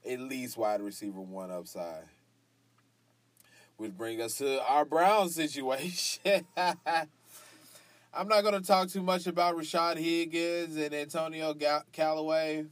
At 0.09 0.19
least 0.19 0.57
wide 0.57 0.81
receiver 0.81 1.21
one 1.21 1.51
upside. 1.51 2.05
Which 3.79 3.97
bring 3.97 4.19
us 4.19 4.39
to 4.39 4.61
our 4.67 4.83
Brown 4.83 5.29
situation. 5.29 6.45
I'm 6.57 8.27
not 8.27 8.41
going 8.41 8.55
to 8.55 8.61
talk 8.61 8.89
too 8.89 9.01
much 9.01 9.25
about 9.25 9.55
Rashad 9.55 9.95
Higgins 9.95 10.75
and 10.75 10.93
Antonio 10.93 11.55
Callaway. 11.93 12.65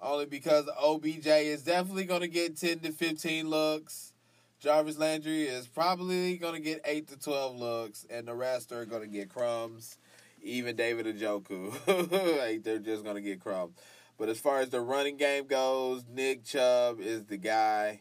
Only 0.00 0.24
because 0.24 0.70
OBJ 0.82 1.26
is 1.26 1.64
definitely 1.64 2.04
going 2.04 2.22
to 2.22 2.28
get 2.28 2.56
10 2.56 2.78
to 2.78 2.92
15 2.92 3.50
looks. 3.50 4.14
Jarvis 4.58 4.96
Landry 4.96 5.42
is 5.42 5.66
probably 5.66 6.38
going 6.38 6.54
to 6.54 6.62
get 6.62 6.80
8 6.86 7.06
to 7.08 7.18
12 7.18 7.56
looks, 7.58 8.06
and 8.08 8.26
the 8.26 8.34
rest 8.34 8.72
are 8.72 8.86
going 8.86 9.02
to 9.02 9.06
get 9.06 9.28
crumbs. 9.28 9.98
Even 10.42 10.76
David 10.76 11.04
Njoku, 11.04 12.62
they're 12.64 12.78
just 12.78 13.04
going 13.04 13.16
to 13.16 13.20
get 13.20 13.38
crumbs. 13.38 13.74
But 14.16 14.30
as 14.30 14.40
far 14.40 14.60
as 14.60 14.70
the 14.70 14.80
running 14.80 15.18
game 15.18 15.46
goes, 15.46 16.04
Nick 16.10 16.42
Chubb 16.44 17.00
is 17.00 17.26
the 17.26 17.36
guy. 17.36 18.00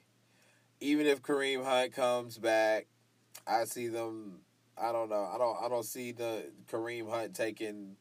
Even 0.84 1.06
if 1.06 1.22
Kareem 1.22 1.63
Hunt 1.63 1.93
comes 1.93 2.38
back, 2.38 2.88
I 3.48 3.63
see 3.63 3.88
them. 3.88 4.39
I 4.78 4.91
don't 4.91 5.10
know. 5.10 5.30
I 5.34 5.38
don't. 5.38 5.58
I 5.63 5.69
don't 5.69 5.86
see 5.86 6.12
the 6.12 6.52
Kareem 6.69 7.10
Hunt 7.10 7.34
taking 7.34 7.96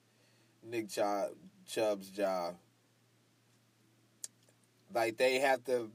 Nick 0.64 0.90
Chubb, 0.90 1.30
Chubb's 1.64 2.10
job. 2.10 2.56
Like 4.92 5.16
they 5.16 5.38
have 5.38 5.62
to 5.66 5.92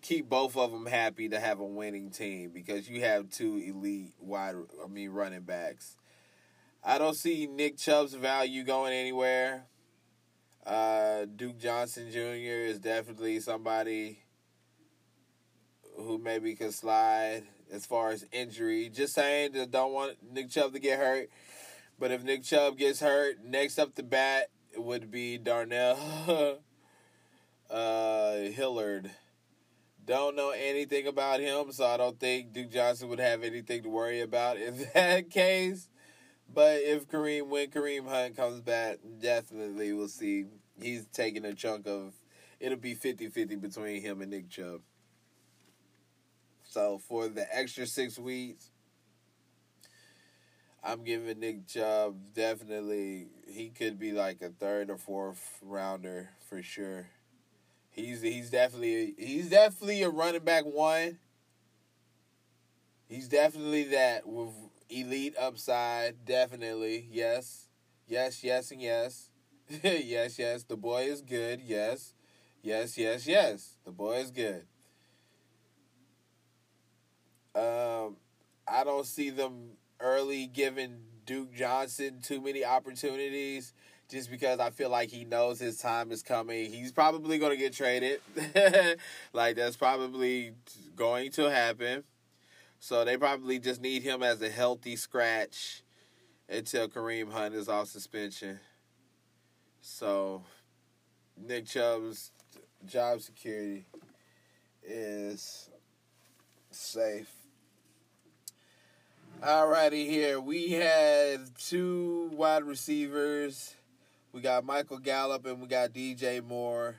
keep 0.00 0.28
both 0.28 0.56
of 0.56 0.70
them 0.70 0.86
happy 0.86 1.28
to 1.28 1.40
have 1.40 1.58
a 1.58 1.64
winning 1.64 2.10
team 2.10 2.50
because 2.54 2.88
you 2.88 3.00
have 3.00 3.30
two 3.30 3.56
elite 3.56 4.14
wide, 4.20 4.54
I 4.82 4.86
mean, 4.86 5.10
running 5.10 5.42
backs. 5.42 5.96
I 6.84 6.98
don't 6.98 7.16
see 7.16 7.48
Nick 7.48 7.78
Chubb's 7.78 8.14
value 8.14 8.62
going 8.62 8.92
anywhere. 8.92 9.64
Uh, 10.64 11.24
Duke 11.34 11.58
Johnson 11.58 12.12
Jr. 12.12 12.18
is 12.68 12.78
definitely 12.78 13.40
somebody 13.40 14.20
who 15.98 16.18
maybe 16.18 16.54
could 16.54 16.72
slide 16.72 17.42
as 17.72 17.86
far 17.86 18.10
as 18.10 18.24
injury. 18.32 18.88
Just 18.88 19.14
saying, 19.14 19.52
just 19.52 19.70
don't 19.70 19.92
want 19.92 20.16
Nick 20.32 20.50
Chubb 20.50 20.72
to 20.72 20.78
get 20.78 20.98
hurt. 20.98 21.28
But 21.98 22.12
if 22.12 22.22
Nick 22.22 22.44
Chubb 22.44 22.78
gets 22.78 23.00
hurt, 23.00 23.44
next 23.44 23.78
up 23.78 23.94
the 23.94 24.02
bat 24.02 24.50
would 24.76 25.10
be 25.10 25.38
Darnell 25.38 25.98
uh, 27.70 28.34
Hilliard. 28.36 29.10
Don't 30.04 30.36
know 30.36 30.50
anything 30.50 31.06
about 31.06 31.40
him, 31.40 31.70
so 31.72 31.84
I 31.84 31.98
don't 31.98 32.18
think 32.18 32.52
Duke 32.52 32.70
Johnson 32.70 33.08
would 33.08 33.18
have 33.18 33.42
anything 33.42 33.82
to 33.82 33.90
worry 33.90 34.20
about 34.20 34.56
in 34.56 34.86
that 34.94 35.28
case. 35.28 35.88
But 36.52 36.80
if 36.80 37.08
Kareem, 37.08 37.48
when 37.48 37.68
Kareem 37.68 38.08
Hunt 38.08 38.36
comes 38.36 38.60
back, 38.62 38.98
definitely 39.20 39.92
we'll 39.92 40.08
see. 40.08 40.46
He's 40.80 41.06
taking 41.12 41.44
a 41.44 41.52
chunk 41.52 41.86
of, 41.86 42.14
it'll 42.58 42.78
be 42.78 42.94
50 42.94 43.28
50 43.28 43.56
between 43.56 44.00
him 44.00 44.22
and 44.22 44.30
Nick 44.30 44.48
Chubb. 44.48 44.80
So 46.68 46.98
for 46.98 47.28
the 47.28 47.46
extra 47.56 47.86
six 47.86 48.18
weeks, 48.18 48.70
I'm 50.84 51.02
giving 51.02 51.40
Nick 51.40 51.66
Chubb 51.66 52.34
definitely, 52.34 53.28
he 53.48 53.70
could 53.70 53.98
be 53.98 54.12
like 54.12 54.42
a 54.42 54.50
third 54.50 54.90
or 54.90 54.98
fourth 54.98 55.58
rounder 55.62 56.28
for 56.46 56.62
sure. 56.62 57.08
He's 57.90 58.20
he's 58.20 58.50
definitely 58.50 59.14
he's 59.18 59.48
definitely 59.48 60.02
a 60.02 60.10
running 60.10 60.44
back 60.44 60.64
one. 60.66 61.18
He's 63.08 63.28
definitely 63.28 63.84
that 63.84 64.28
with 64.28 64.52
elite 64.90 65.36
upside. 65.40 66.26
Definitely, 66.26 67.08
yes, 67.10 67.68
yes, 68.06 68.44
yes, 68.44 68.70
and 68.70 68.82
yes, 68.82 69.30
yes, 69.82 70.38
yes. 70.38 70.64
The 70.64 70.76
boy 70.76 71.04
is 71.04 71.22
good. 71.22 71.62
Yes, 71.62 72.12
yes, 72.62 72.98
yes, 72.98 73.26
yes. 73.26 73.78
The 73.86 73.90
boy 73.90 74.18
is 74.18 74.30
good. 74.30 74.66
Um, 77.54 78.16
I 78.66 78.84
don't 78.84 79.06
see 79.06 79.30
them 79.30 79.70
early 80.00 80.46
giving 80.46 80.98
Duke 81.26 81.54
Johnson 81.54 82.20
too 82.22 82.40
many 82.40 82.64
opportunities 82.64 83.74
just 84.10 84.30
because 84.30 84.58
I 84.58 84.70
feel 84.70 84.88
like 84.88 85.10
he 85.10 85.24
knows 85.24 85.58
his 85.58 85.76
time 85.76 86.10
is 86.10 86.22
coming. 86.22 86.72
He's 86.72 86.92
probably 86.92 87.38
going 87.38 87.52
to 87.52 87.58
get 87.58 87.74
traded. 87.74 88.20
like, 89.32 89.56
that's 89.56 89.76
probably 89.76 90.52
going 90.96 91.30
to 91.32 91.50
happen. 91.50 92.04
So 92.80 93.04
they 93.04 93.16
probably 93.16 93.58
just 93.58 93.82
need 93.82 94.02
him 94.02 94.22
as 94.22 94.40
a 94.40 94.48
healthy 94.48 94.96
scratch 94.96 95.82
until 96.48 96.88
Kareem 96.88 97.32
Hunt 97.32 97.54
is 97.54 97.68
off 97.68 97.88
suspension. 97.88 98.60
So, 99.80 100.42
Nick 101.36 101.66
Chubb's 101.66 102.32
job 102.86 103.20
security 103.20 103.84
is 104.82 105.68
safe. 106.70 107.37
Alrighty, 109.42 110.04
here 110.04 110.40
we 110.40 110.72
had 110.72 111.56
two 111.56 112.28
wide 112.32 112.64
receivers. 112.64 113.76
We 114.32 114.40
got 114.40 114.64
Michael 114.64 114.98
Gallup 114.98 115.46
and 115.46 115.60
we 115.60 115.68
got 115.68 115.92
DJ 115.92 116.44
Moore. 116.44 116.96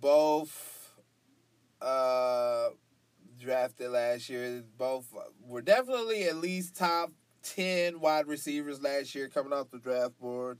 Both 0.00 0.92
uh, 1.82 2.68
drafted 3.40 3.90
last 3.90 4.28
year. 4.28 4.62
Both 4.78 5.12
were 5.48 5.60
definitely 5.60 6.28
at 6.28 6.36
least 6.36 6.76
top 6.76 7.10
10 7.42 7.98
wide 7.98 8.28
receivers 8.28 8.80
last 8.80 9.16
year 9.16 9.28
coming 9.28 9.52
off 9.52 9.68
the 9.72 9.78
draft 9.78 10.16
board. 10.20 10.58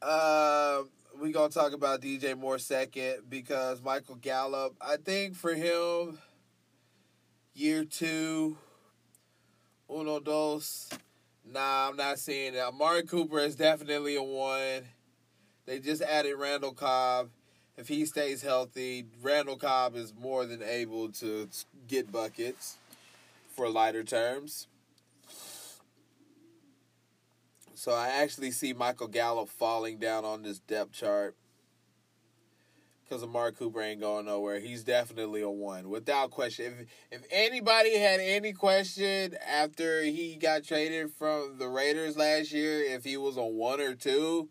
Uh, 0.00 0.82
we 1.20 1.32
gonna 1.32 1.48
talk 1.48 1.72
about 1.72 2.00
DJ 2.00 2.38
Moore 2.38 2.60
second 2.60 3.22
because 3.28 3.82
Michael 3.82 4.14
Gallup. 4.14 4.76
I 4.80 4.96
think 4.96 5.34
for 5.34 5.54
him, 5.54 6.18
year 7.52 7.84
two, 7.84 8.58
uno 9.88 10.20
dos. 10.20 10.88
Nah, 11.44 11.88
I'm 11.88 11.96
not 11.96 12.18
seeing 12.18 12.54
it. 12.54 12.60
Amari 12.60 13.02
Cooper 13.02 13.38
is 13.38 13.56
definitely 13.56 14.16
a 14.16 14.22
one. 14.22 14.84
They 15.66 15.78
just 15.78 16.02
added 16.02 16.36
Randall 16.36 16.72
Cobb. 16.72 17.30
If 17.76 17.88
he 17.88 18.06
stays 18.06 18.42
healthy, 18.42 19.06
Randall 19.22 19.56
Cobb 19.56 19.96
is 19.96 20.14
more 20.18 20.46
than 20.46 20.62
able 20.62 21.10
to 21.12 21.48
get 21.88 22.12
buckets 22.12 22.78
for 23.48 23.68
lighter 23.68 24.04
terms. 24.04 24.68
So 27.74 27.92
I 27.92 28.08
actually 28.08 28.52
see 28.52 28.72
Michael 28.72 29.08
Gallup 29.08 29.48
falling 29.48 29.98
down 29.98 30.24
on 30.24 30.42
this 30.42 30.60
depth 30.60 30.92
chart 30.92 31.34
because 33.04 33.22
Amari 33.22 33.52
Cooper 33.52 33.82
ain't 33.82 34.00
going 34.00 34.26
nowhere. 34.26 34.60
He's 34.60 34.84
definitely 34.84 35.42
a 35.42 35.50
one 35.50 35.88
without 35.88 36.30
question. 36.30 36.88
If 37.10 37.20
if 37.20 37.26
anybody 37.30 37.98
had 37.98 38.20
any 38.20 38.52
question 38.52 39.36
after 39.46 40.02
he 40.02 40.36
got 40.36 40.64
traded 40.64 41.12
from 41.12 41.58
the 41.58 41.68
Raiders 41.68 42.16
last 42.16 42.52
year, 42.52 42.82
if 42.82 43.04
he 43.04 43.16
was 43.16 43.36
a 43.36 43.44
one 43.44 43.80
or 43.80 43.94
two, 43.94 44.48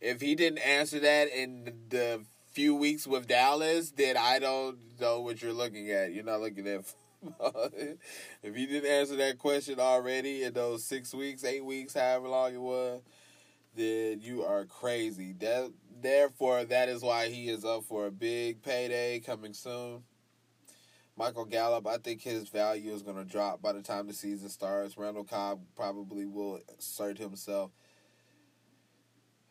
if 0.00 0.20
he 0.20 0.34
didn't 0.34 0.58
answer 0.58 0.98
that 1.00 1.28
in 1.28 1.72
the 1.88 2.24
few 2.52 2.74
weeks 2.74 3.06
with 3.06 3.26
Dallas, 3.26 3.92
then 3.92 4.16
I 4.16 4.38
don't 4.38 4.78
know 5.00 5.20
what 5.20 5.40
you're 5.40 5.52
looking 5.52 5.90
at. 5.90 6.12
You're 6.12 6.24
not 6.24 6.40
looking 6.40 6.66
at. 6.68 6.84
if 8.42 8.58
you 8.58 8.66
didn't 8.66 8.90
answer 8.90 9.16
that 9.16 9.38
question 9.38 9.78
already 9.78 10.42
in 10.42 10.52
those 10.52 10.84
six 10.84 11.14
weeks, 11.14 11.44
eight 11.44 11.64
weeks, 11.64 11.94
however 11.94 12.28
long 12.28 12.52
it 12.52 12.60
was, 12.60 13.00
then 13.76 14.20
you 14.20 14.44
are 14.44 14.64
crazy. 14.64 15.32
That 15.38 15.72
therefore, 16.02 16.64
that 16.64 16.88
is 16.88 17.02
why 17.02 17.28
he 17.28 17.48
is 17.48 17.64
up 17.64 17.84
for 17.84 18.06
a 18.06 18.10
big 18.10 18.62
payday 18.62 19.20
coming 19.20 19.54
soon. 19.54 20.02
Michael 21.16 21.44
Gallup, 21.44 21.86
I 21.86 21.98
think 21.98 22.22
his 22.22 22.48
value 22.48 22.92
is 22.92 23.02
going 23.02 23.16
to 23.18 23.24
drop 23.24 23.60
by 23.60 23.72
the 23.72 23.82
time 23.82 24.06
the 24.06 24.14
season 24.14 24.48
starts. 24.48 24.96
Randall 24.96 25.24
Cobb 25.24 25.60
probably 25.76 26.26
will 26.26 26.60
assert 26.78 27.18
himself. 27.18 27.70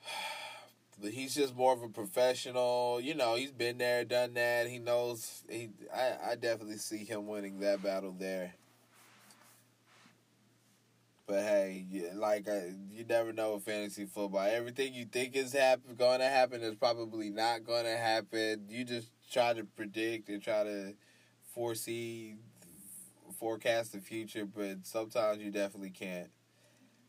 He's 1.01 1.33
just 1.33 1.55
more 1.55 1.73
of 1.73 1.81
a 1.81 1.89
professional. 1.89 2.99
You 3.01 3.15
know, 3.15 3.33
he's 3.33 3.51
been 3.51 3.79
there, 3.79 4.05
done 4.05 4.35
that. 4.35 4.67
He 4.67 4.77
knows. 4.77 5.43
He, 5.49 5.69
I, 5.91 6.31
I 6.31 6.35
definitely 6.35 6.77
see 6.77 7.03
him 7.03 7.25
winning 7.25 7.59
that 7.61 7.81
battle 7.81 8.15
there. 8.15 8.53
But 11.31 11.43
hey, 11.43 11.85
like 12.15 12.45
uh, 12.49 12.59
you 12.89 13.05
never 13.05 13.31
know 13.31 13.53
with 13.53 13.63
fantasy 13.63 14.03
football. 14.03 14.41
Everything 14.41 14.93
you 14.93 15.05
think 15.05 15.33
is 15.33 15.53
happen 15.53 15.95
going 15.95 16.19
to 16.19 16.27
happen 16.27 16.61
is 16.61 16.75
probably 16.75 17.29
not 17.29 17.63
going 17.63 17.85
to 17.85 17.95
happen. 17.95 18.65
You 18.67 18.83
just 18.83 19.11
try 19.31 19.53
to 19.53 19.63
predict 19.63 20.27
and 20.27 20.43
try 20.43 20.65
to 20.65 20.93
foresee, 21.55 22.35
forecast 23.39 23.93
the 23.93 23.99
future, 24.01 24.45
but 24.45 24.79
sometimes 24.85 25.41
you 25.41 25.51
definitely 25.51 25.91
can't. 25.91 26.31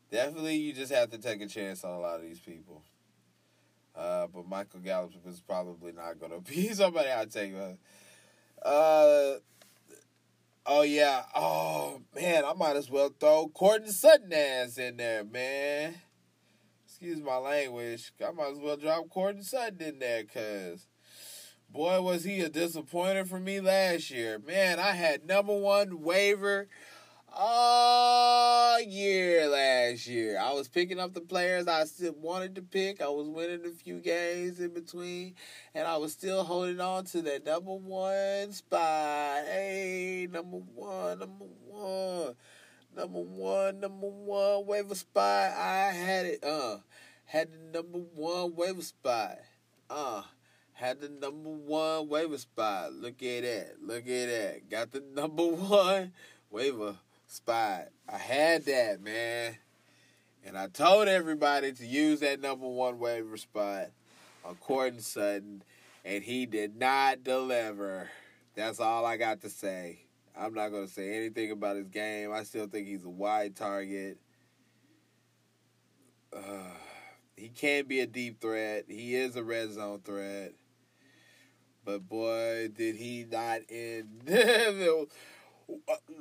Definitely, 0.09 0.55
you 0.55 0.71
just 0.71 0.93
have 0.93 1.09
to 1.09 1.17
take 1.17 1.41
a 1.41 1.47
chance 1.47 1.83
on 1.83 1.91
a 1.91 1.99
lot 1.99 2.15
of 2.15 2.21
these 2.21 2.39
people. 2.39 2.81
Uh, 3.93 4.27
but 4.27 4.47
Michael 4.47 4.79
Gallup 4.79 5.11
is 5.27 5.41
probably 5.41 5.91
not 5.91 6.17
going 6.17 6.31
to 6.41 6.49
be 6.49 6.69
somebody 6.69 7.09
I'll 7.09 7.27
take. 7.27 7.53
Uh, 8.63 9.33
Oh 10.65 10.83
yeah. 10.83 11.23
Oh 11.35 12.01
man, 12.15 12.45
I 12.45 12.53
might 12.53 12.77
as 12.77 12.89
well 12.89 13.13
throw 13.19 13.49
Courtland 13.53 13.93
Sutton 13.93 14.31
ass 14.31 14.77
in 14.77 14.95
there, 14.95 15.23
man. 15.25 15.95
Excuse 16.85 17.21
my 17.21 17.37
language. 17.37 18.13
I 18.25 18.31
might 18.31 18.53
as 18.53 18.59
well 18.59 18.77
drop 18.77 19.09
Courtland 19.09 19.45
Sutton 19.45 19.81
in 19.81 19.99
there, 19.99 20.23
cause 20.23 20.87
boy 21.69 22.01
was 22.01 22.23
he 22.23 22.39
a 22.39 22.49
disappointer 22.49 23.25
for 23.25 23.41
me 23.41 23.59
last 23.59 24.09
year. 24.09 24.39
Man, 24.39 24.79
I 24.79 24.91
had 24.91 25.27
number 25.27 25.57
one 25.57 26.01
waiver 26.01 26.69
all 27.35 28.79
year 28.81 29.47
last 29.47 30.07
year. 30.07 30.39
I 30.39 30.53
was 30.53 30.67
picking 30.67 30.99
up 30.99 31.13
the 31.13 31.21
players 31.21 31.67
I 31.67 31.85
still 31.85 32.13
wanted 32.13 32.55
to 32.55 32.61
pick. 32.61 33.01
I 33.01 33.07
was 33.07 33.27
winning 33.27 33.65
a 33.65 33.71
few 33.71 33.99
games 33.99 34.59
in 34.59 34.73
between, 34.73 35.35
and 35.73 35.87
I 35.87 35.97
was 35.97 36.13
still 36.13 36.43
holding 36.43 36.79
on 36.79 37.05
to 37.05 37.21
that 37.23 37.45
number 37.45 37.73
one 37.73 38.51
spot. 38.51 39.45
Hey, 39.45 40.27
number 40.31 40.57
one, 40.57 41.19
number 41.19 41.45
one, 41.67 42.35
number 42.95 43.19
one, 43.19 43.79
number 43.79 44.07
one 44.07 44.65
waiver 44.67 44.95
spot. 44.95 45.51
I 45.57 45.91
had 45.91 46.25
it. 46.25 46.43
Uh, 46.43 46.77
had 47.25 47.49
the 47.51 47.79
number 47.79 47.99
one 47.99 48.55
waiver 48.55 48.81
spot. 48.81 49.37
Uh. 49.89 50.23
Had 50.75 51.01
the 51.01 51.07
number 51.07 51.51
one 51.51 52.09
waiver 52.09 52.37
spot. 52.37 52.93
Look 52.93 53.21
at 53.21 53.43
that. 53.43 53.75
Look 53.79 54.07
at 54.07 54.27
that. 54.27 54.69
Got 54.71 54.91
the 54.91 55.03
number 55.15 55.45
one 55.45 56.11
waiver 56.49 56.97
spot. 57.33 57.87
I 58.07 58.17
had 58.17 58.65
that, 58.65 59.01
man. 59.01 59.57
And 60.45 60.57
I 60.57 60.67
told 60.67 61.07
everybody 61.07 61.71
to 61.71 61.85
use 61.85 62.19
that 62.19 62.39
number 62.39 62.67
one 62.67 62.99
waiver 62.99 63.37
spot 63.37 63.87
on 64.45 64.55
Courtland 64.55 65.03
Sutton, 65.03 65.63
and 66.05 66.23
he 66.23 66.45
did 66.45 66.77
not 66.77 67.23
deliver. 67.23 68.09
That's 68.55 68.79
all 68.79 69.05
I 69.05 69.17
got 69.17 69.41
to 69.41 69.49
say. 69.49 69.99
I'm 70.37 70.53
not 70.53 70.69
going 70.69 70.87
to 70.87 70.93
say 70.93 71.15
anything 71.15 71.51
about 71.51 71.77
his 71.77 71.87
game. 71.87 72.31
I 72.31 72.43
still 72.43 72.67
think 72.67 72.87
he's 72.87 73.05
a 73.05 73.09
wide 73.09 73.55
target. 73.55 74.17
Uh, 76.35 76.75
he 77.37 77.49
can 77.49 77.85
be 77.85 78.01
a 78.01 78.07
deep 78.07 78.41
threat. 78.41 78.85
He 78.87 79.15
is 79.15 79.35
a 79.35 79.43
red 79.43 79.71
zone 79.71 80.01
threat. 80.03 80.53
But 81.85 82.07
boy, 82.07 82.69
did 82.75 82.95
he 82.95 83.25
not 83.29 83.61
end 83.69 84.09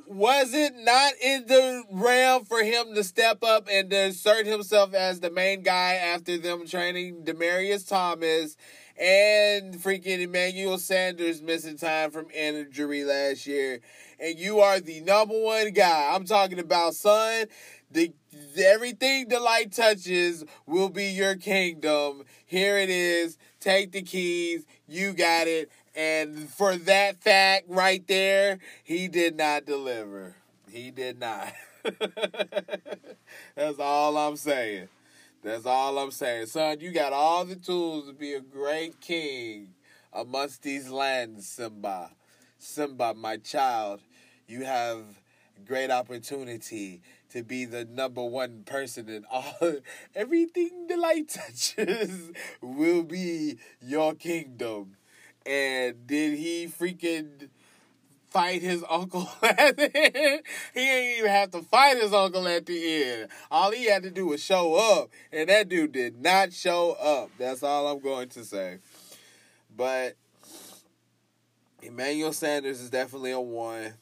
was 0.06 0.52
it 0.52 0.74
not 0.76 1.12
in 1.22 1.46
the 1.46 1.84
realm 1.90 2.44
for 2.44 2.62
him 2.62 2.94
to 2.94 3.02
step 3.02 3.42
up 3.42 3.68
and 3.70 3.90
to 3.90 3.96
assert 3.96 4.46
himself 4.46 4.94
as 4.94 5.20
the 5.20 5.30
main 5.30 5.62
guy 5.62 5.94
after 5.94 6.38
them 6.38 6.66
training 6.66 7.24
Demaryius 7.24 7.88
Thomas 7.88 8.56
and 8.98 9.74
freaking 9.74 10.20
Emmanuel 10.20 10.78
Sanders 10.78 11.40
missing 11.40 11.78
time 11.78 12.10
from 12.10 12.30
injury 12.30 13.04
last 13.04 13.46
year? 13.46 13.80
And 14.20 14.38
you 14.38 14.60
are 14.60 14.80
the 14.80 15.00
number 15.00 15.38
one 15.38 15.72
guy. 15.72 16.12
I'm 16.14 16.24
talking 16.24 16.58
about, 16.58 16.94
son. 16.94 17.46
The 17.90 18.12
everything 18.56 19.28
the 19.28 19.40
light 19.40 19.72
touches 19.72 20.44
will 20.66 20.88
be 20.88 21.06
your 21.06 21.36
kingdom. 21.36 22.24
Here 22.46 22.78
it 22.78 22.88
is. 22.88 23.36
Take 23.60 23.92
the 23.92 24.02
keys. 24.02 24.64
You 24.86 25.12
got 25.12 25.46
it. 25.46 25.70
And 25.94 26.48
for 26.48 26.76
that 26.76 27.22
fact 27.22 27.66
right 27.68 28.06
there, 28.06 28.58
he 28.82 29.08
did 29.08 29.36
not 29.36 29.66
deliver. 29.66 30.36
He 30.70 30.90
did 30.90 31.20
not. 31.20 31.52
That's 33.54 33.78
all 33.78 34.16
I'm 34.16 34.36
saying. 34.36 34.88
That's 35.42 35.66
all 35.66 35.98
I'm 35.98 36.10
saying. 36.10 36.46
Son, 36.46 36.80
you 36.80 36.92
got 36.92 37.12
all 37.12 37.44
the 37.44 37.56
tools 37.56 38.06
to 38.06 38.14
be 38.14 38.32
a 38.32 38.40
great 38.40 39.00
king 39.00 39.74
amongst 40.12 40.62
these 40.62 40.88
lands, 40.88 41.46
Simba. 41.46 42.10
Simba, 42.58 43.12
my 43.14 43.36
child, 43.38 44.00
you 44.46 44.64
have 44.64 45.02
great 45.66 45.90
opportunity 45.90 47.02
to 47.30 47.42
be 47.42 47.64
the 47.64 47.84
number 47.84 48.24
one 48.24 48.62
person 48.64 49.08
in 49.08 49.24
all 49.30 49.54
everything 50.14 50.86
the 50.88 50.96
light 50.96 51.28
touches 51.28 52.32
will 52.60 53.02
be 53.02 53.56
your 53.80 54.14
kingdom 54.14 54.96
and 55.46 56.06
did 56.06 56.38
he 56.38 56.66
freaking 56.66 57.48
fight 58.30 58.62
his 58.62 58.84
uncle 58.88 59.28
at 59.42 59.76
the 59.76 59.90
end? 59.94 60.42
He 60.74 60.80
ain't 60.80 61.18
even 61.18 61.30
have 61.30 61.50
to 61.52 61.62
fight 61.62 61.98
his 61.98 62.12
uncle 62.12 62.46
at 62.48 62.66
the 62.66 63.02
end. 63.04 63.28
All 63.50 63.70
he 63.70 63.86
had 63.86 64.02
to 64.04 64.10
do 64.10 64.26
was 64.26 64.42
show 64.42 64.74
up, 64.74 65.10
and 65.32 65.48
that 65.48 65.68
dude 65.68 65.92
did 65.92 66.20
not 66.20 66.52
show 66.52 66.92
up. 66.92 67.30
That's 67.38 67.62
all 67.62 67.86
I'm 67.86 68.00
going 68.00 68.28
to 68.30 68.44
say. 68.44 68.78
But 69.74 70.16
Emmanuel 71.82 72.32
Sanders 72.32 72.80
is 72.80 72.90
definitely 72.90 73.32
a 73.32 73.40
one. 73.40 73.94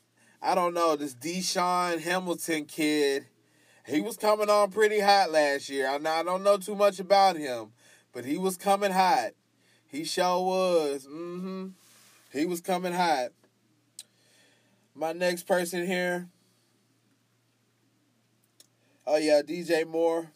I 0.42 0.55
don't 0.55 0.74
know 0.74 0.96
this 0.96 1.14
DaeSean 1.14 2.00
Hamilton 2.00 2.64
kid. 2.64 3.26
He 3.87 4.00
was 4.00 4.16
coming 4.16 4.48
on 4.48 4.70
pretty 4.70 5.00
hot 5.00 5.33
last 5.33 5.68
year. 5.68 5.88
I 5.88 6.22
don't 6.22 6.42
know 6.42 6.57
too 6.57 6.74
much 6.74 7.00
about 7.00 7.37
him, 7.37 7.72
but 8.12 8.24
he 8.24 8.38
was 8.38 8.57
coming 8.57 8.92
hot. 8.92 9.33
He 9.90 10.05
sure 10.05 10.44
was. 10.44 11.07
Mm-hmm. 11.07 11.68
He 12.33 12.46
was 12.46 12.61
coming 12.61 12.92
hot. 12.92 13.31
My 14.94 15.12
next 15.12 15.44
person 15.44 15.87
here. 15.87 16.29
Oh 19.07 19.16
yeah, 19.16 19.42
DJ 19.42 19.87
Moore. 19.87 20.31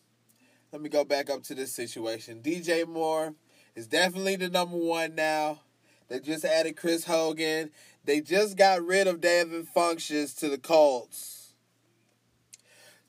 Let 0.73 0.83
me 0.83 0.89
go 0.89 1.05
back 1.05 1.31
up 1.31 1.45
to 1.45 1.55
this 1.55 1.73
situation. 1.73 2.41
DJ 2.43 2.87
Moore 2.87 3.35
is 3.77 3.87
definitely 3.87 4.35
the 4.37 4.49
number 4.49 4.77
one 4.77 5.15
now. 5.15 5.61
They 6.09 6.19
just 6.19 6.45
added 6.45 6.77
Chris 6.77 7.05
Hogan. 7.05 7.71
They 8.05 8.21
just 8.21 8.57
got 8.57 8.85
rid 8.85 9.07
of 9.07 9.21
Devin 9.21 9.69
Funchess 9.75 10.37
to 10.41 10.49
the 10.49 10.59
Colts. 10.59 11.53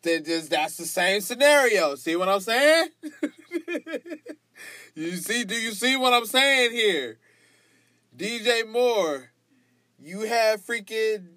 Just 0.04 0.52
that's 0.52 0.78
the 0.78 0.86
same 0.86 1.22
scenario. 1.22 1.96
See 1.96 2.16
what 2.16 2.30
I'm 2.30 2.40
saying? 2.40 2.90
you 4.96 5.18
see, 5.18 5.44
do 5.44 5.56
you 5.56 5.72
see 5.72 5.96
what 5.96 6.13
I'm 6.13 6.26
saying 6.26 6.72
here? 6.72 7.20
DJ 8.15 8.68
Moore, 8.68 9.32
you 10.00 10.22
have 10.22 10.62
freaking 10.62 11.28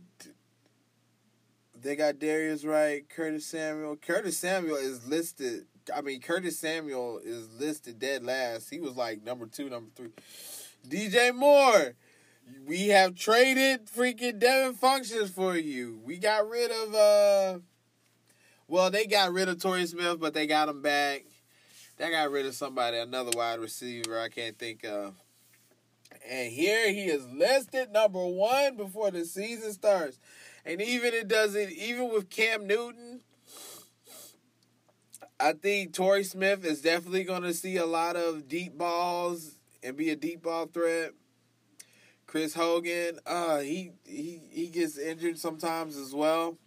they 1.81 1.96
got 1.96 2.16
Jarius 2.16 2.66
Wright, 2.66 3.09
Curtis 3.09 3.46
Samuel. 3.46 3.96
Curtis 3.96 4.37
Samuel 4.37 4.76
is 4.76 5.07
listed. 5.07 5.66
I 5.94 6.00
mean, 6.00 6.20
Curtis 6.20 6.59
Samuel 6.59 7.20
is 7.24 7.48
listed 7.59 7.98
dead 7.98 8.24
last. 8.24 8.68
He 8.70 8.81
was 8.81 8.96
like 8.96 9.22
number 9.22 9.46
two, 9.46 9.70
number 9.70 9.90
three. 9.94 10.11
DJ 10.88 11.35
Moore, 11.35 11.94
we 12.66 12.88
have 12.88 13.14
traded 13.14 13.87
freaking 13.87 14.38
Devin 14.38 14.74
Funchess 14.74 15.31
for 15.31 15.57
you. 15.57 16.00
We 16.04 16.18
got 16.18 16.48
rid 16.48 16.70
of 16.70 16.94
uh 16.94 17.59
well, 18.66 18.90
they 18.90 19.07
got 19.07 19.33
rid 19.33 19.48
of 19.48 19.62
Torrey 19.62 19.87
Smith, 19.87 20.20
but 20.20 20.35
they 20.35 20.46
got 20.46 20.68
him 20.68 20.83
back. 20.83 21.24
They 21.98 22.11
got 22.11 22.30
rid 22.30 22.46
of 22.46 22.54
somebody, 22.54 22.96
another 22.98 23.32
wide 23.34 23.58
receiver 23.58 24.20
I 24.20 24.28
can't 24.28 24.56
think 24.56 24.84
of. 24.84 25.14
And 26.28 26.52
here 26.52 26.92
he 26.92 27.06
is 27.06 27.26
listed 27.26 27.90
number 27.90 28.24
one 28.24 28.76
before 28.76 29.11
the 29.11 29.24
season 29.24 29.72
starts. 29.72 30.18
And 30.64 30.80
even 30.80 31.12
it 31.12 31.26
doesn't, 31.26 31.72
even 31.72 32.12
with 32.12 32.30
Cam 32.30 32.66
Newton, 32.66 33.22
I 35.40 35.52
think 35.54 35.92
Torrey 35.92 36.24
Smith 36.24 36.64
is 36.64 36.82
definitely 36.82 37.24
going 37.24 37.42
to 37.42 37.54
see 37.54 37.76
a 37.76 37.87
lot 37.87 38.16
of 38.16 38.48
deep 38.48 38.78
balls 38.78 39.58
and 39.82 39.96
be 39.96 40.11
a 40.11 40.16
deep 40.16 40.42
ball 40.42 40.66
threat. 40.66 41.12
Chris 42.26 42.54
Hogan, 42.54 43.18
uh, 43.26 43.61
he 43.61 43.92
he 44.04 44.42
he 44.52 44.66
gets 44.66 44.98
injured 44.98 45.38
sometimes 45.38 45.96
as 45.96 46.14
well. 46.14 46.58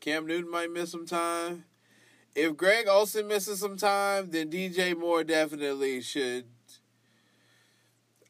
Cam 0.00 0.26
Newton 0.26 0.50
might 0.50 0.72
miss 0.72 0.90
some 0.90 1.06
time. 1.06 1.65
If 2.36 2.54
Greg 2.54 2.86
Olsen 2.86 3.28
misses 3.28 3.60
some 3.60 3.78
time, 3.78 4.30
then 4.30 4.50
DJ 4.50 4.94
Moore 4.94 5.24
definitely 5.24 6.02
should. 6.02 6.44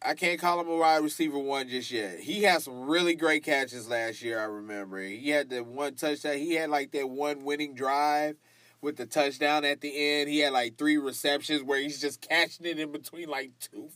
I 0.01 0.15
can't 0.15 0.39
call 0.39 0.61
him 0.61 0.69
a 0.69 0.77
wide 0.77 1.03
receiver 1.03 1.41
one 1.41 1.69
just 1.69 1.91
yet. 1.91 2.21
He 2.21 2.45
had 2.45 2.63
some 2.63 2.83
really 2.83 3.17
great 3.17 3.43
catches 3.43 3.89
last 3.89 4.23
year. 4.23 4.39
I 4.39 4.45
remember 4.45 5.01
he 5.03 5.31
had 5.31 5.51
the 5.51 5.65
one 5.65 5.97
touchdown. 5.97 6.39
He 6.39 6.55
had 6.55 6.71
like 6.71 6.93
that 6.93 7.11
one 7.11 7.43
winning 7.43 7.75
drive 7.75 8.37
with 8.81 8.97
the 8.97 9.07
touchdown 9.07 9.65
at 9.65 9.81
the 9.81 9.93
end. 9.93 10.31
He 10.31 10.39
had 10.39 10.53
like 10.53 10.79
three 10.79 10.99
receptions 10.99 11.65
where 11.65 11.81
he's 11.81 12.01
just 12.01 12.21
catching 12.21 12.67
it 12.67 12.79
in 12.79 12.93
between 12.93 13.29
like 13.29 13.51
two 13.59 13.89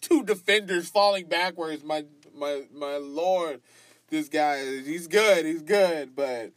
two 0.00 0.24
defenders 0.24 0.88
falling 0.88 1.26
backwards. 1.26 1.84
My 1.84 2.06
my 2.34 2.62
my 2.72 2.96
lord, 2.96 3.60
this 4.08 4.30
guy 4.30 4.64
he's 4.80 5.08
good. 5.08 5.44
He's 5.44 5.62
good, 5.62 6.16
but 6.16 6.52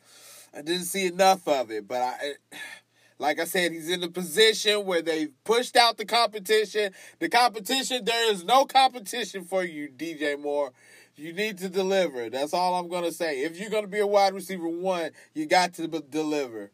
I 0.54 0.62
didn't 0.62 0.86
see 0.86 1.08
enough 1.08 1.46
of 1.50 1.72
it. 1.72 1.90
But 1.90 2.02
I 2.02 2.34
like 3.22 3.40
I 3.40 3.46
said, 3.46 3.72
he's 3.72 3.88
in 3.88 4.02
a 4.02 4.10
position 4.10 4.84
where 4.84 5.04
they've 5.04 5.32
pushed 5.44 5.76
out 5.76 5.98
the 5.98 6.06
competition. 6.06 6.92
The 7.20 7.30
competition, 7.30 8.04
there 8.04 8.32
is 8.32 8.44
no 8.44 8.66
competition 8.66 9.46
for 9.46 9.64
you, 9.64 9.90
DJ 9.96 10.42
Moore. 10.42 10.72
You 11.16 11.32
need 11.32 11.60
to 11.60 11.70
deliver. 11.70 12.32
That's 12.32 12.52
all 12.52 12.74
I'm 12.74 12.90
going 12.90 13.04
to 13.04 13.12
say. 13.12 13.44
If 13.44 13.60
you're 13.60 13.70
going 13.70 13.84
to 13.84 13.90
be 13.90 14.00
a 14.00 14.08
wide 14.08 14.34
receiver 14.34 14.68
one, 14.68 15.12
you 15.36 15.46
got 15.46 15.76
to 15.76 15.88
deliver. 15.88 16.72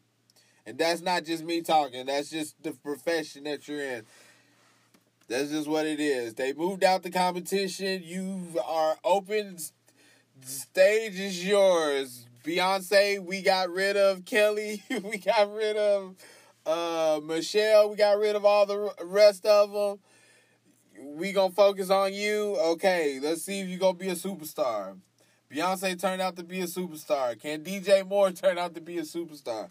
And 0.65 0.77
that's 0.77 1.01
not 1.01 1.25
just 1.25 1.43
me 1.43 1.62
talking. 1.62 2.05
That's 2.05 2.29
just 2.29 2.55
the 2.63 2.71
profession 2.71 3.43
that 3.43 3.67
you're 3.67 3.83
in. 3.83 4.03
That's 5.27 5.49
just 5.49 5.67
what 5.67 5.86
it 5.86 5.99
is. 5.99 6.36
They 6.36 6.53
moved 6.53 6.86
out 6.86 7.03
the 7.03 7.12
competition. 7.12 8.03
You 8.05 8.41
are 8.65 8.95
open. 9.03 9.57
Stage 10.45 11.19
is 11.19 11.45
yours. 11.45 12.25
Beyonce, 12.45 13.21
we 13.21 13.41
got 13.41 13.69
rid 13.69 13.97
of 13.97 14.23
Kelly. 14.23 14.81
we 14.89 15.17
got 15.17 15.53
rid 15.53 15.75
of 15.75 16.15
uh, 16.67 17.19
Michelle. 17.23 17.89
We 17.89 17.95
got 17.95 18.19
rid 18.19 18.36
of 18.36 18.45
all 18.45 18.65
the 18.65 18.93
rest 19.03 19.45
of 19.45 19.71
them. 19.71 19.99
We 21.17 21.32
gonna 21.32 21.53
focus 21.53 21.89
on 21.89 22.13
you. 22.13 22.58
Okay, 22.60 23.19
let's 23.21 23.43
see 23.43 23.62
if 23.62 23.69
you 23.69 23.77
gonna 23.77 23.97
be 23.97 24.10
a 24.10 24.15
superstar. 24.15 24.97
Beyonce 25.51 25.99
turned 25.99 26.21
out 26.21 26.36
to 26.36 26.43
be 26.43 26.60
a 26.62 26.65
superstar. 26.65 27.39
Can 27.39 27.63
DJ 27.63 28.08
Moore 28.08 28.32
turn 28.32 28.58
out 28.58 28.75
to 28.75 28.82
be 28.82 28.97
a 28.97 29.03
superstar? 29.03 29.69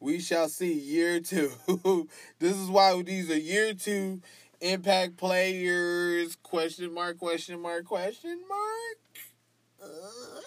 we 0.00 0.20
shall 0.20 0.48
see 0.48 0.72
year 0.72 1.20
two. 1.20 1.50
this 2.38 2.56
is 2.56 2.68
why 2.68 3.00
these 3.02 3.30
are 3.30 3.38
year 3.38 3.74
two 3.74 4.20
impact 4.60 5.16
players. 5.16 6.36
Question 6.42 6.92
mark, 6.92 7.18
question 7.18 7.60
mark, 7.60 7.84
question 7.84 8.40
mark. 8.48 8.98
Uh, 9.82 10.40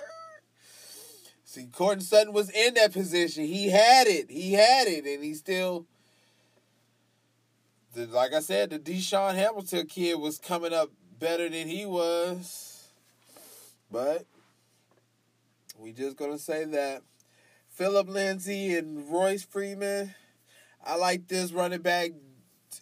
see, 1.49 1.65
Courtland 1.65 2.03
Sutton 2.03 2.31
was 2.31 2.49
in 2.51 2.75
that 2.75 2.93
position. 2.93 3.45
He 3.45 3.69
had 3.69 4.07
it. 4.07 4.29
He 4.29 4.53
had 4.53 4.87
it, 4.87 5.05
and 5.05 5.23
he 5.23 5.33
still. 5.33 5.85
Like 7.95 8.33
I 8.33 8.39
said, 8.39 8.69
the 8.69 8.79
DaeSean 8.79 9.33
Hamilton 9.33 9.87
kid 9.87 10.19
was 10.19 10.37
coming 10.37 10.73
up 10.73 10.91
better 11.17 11.49
than 11.49 11.67
he 11.67 11.85
was. 11.85 12.87
But 13.91 14.25
we 15.77 15.91
just 15.91 16.15
gonna 16.15 16.37
say 16.37 16.65
that. 16.65 17.01
Philip 17.71 18.07
Lindsay 18.07 18.75
and 18.75 19.09
Royce 19.09 19.43
Freeman. 19.43 20.13
I 20.85 20.95
like 20.97 21.27
this 21.27 21.51
running 21.51 21.81
back. 21.81 22.11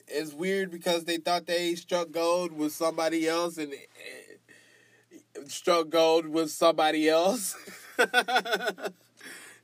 It's 0.07 0.33
weird 0.33 0.71
because 0.71 1.05
they 1.05 1.17
thought 1.17 1.45
they 1.45 1.75
struck 1.75 2.11
gold 2.11 2.51
with 2.51 2.73
somebody 2.73 3.27
else 3.27 3.57
and 3.57 3.73
eh, 3.73 5.39
struck 5.47 5.89
gold 5.89 6.27
with 6.27 6.51
somebody 6.51 7.07
else. 7.07 7.55
it's 7.99 8.93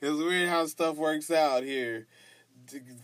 weird 0.02 0.50
how 0.50 0.66
stuff 0.66 0.96
works 0.98 1.30
out 1.30 1.64
here. 1.64 2.08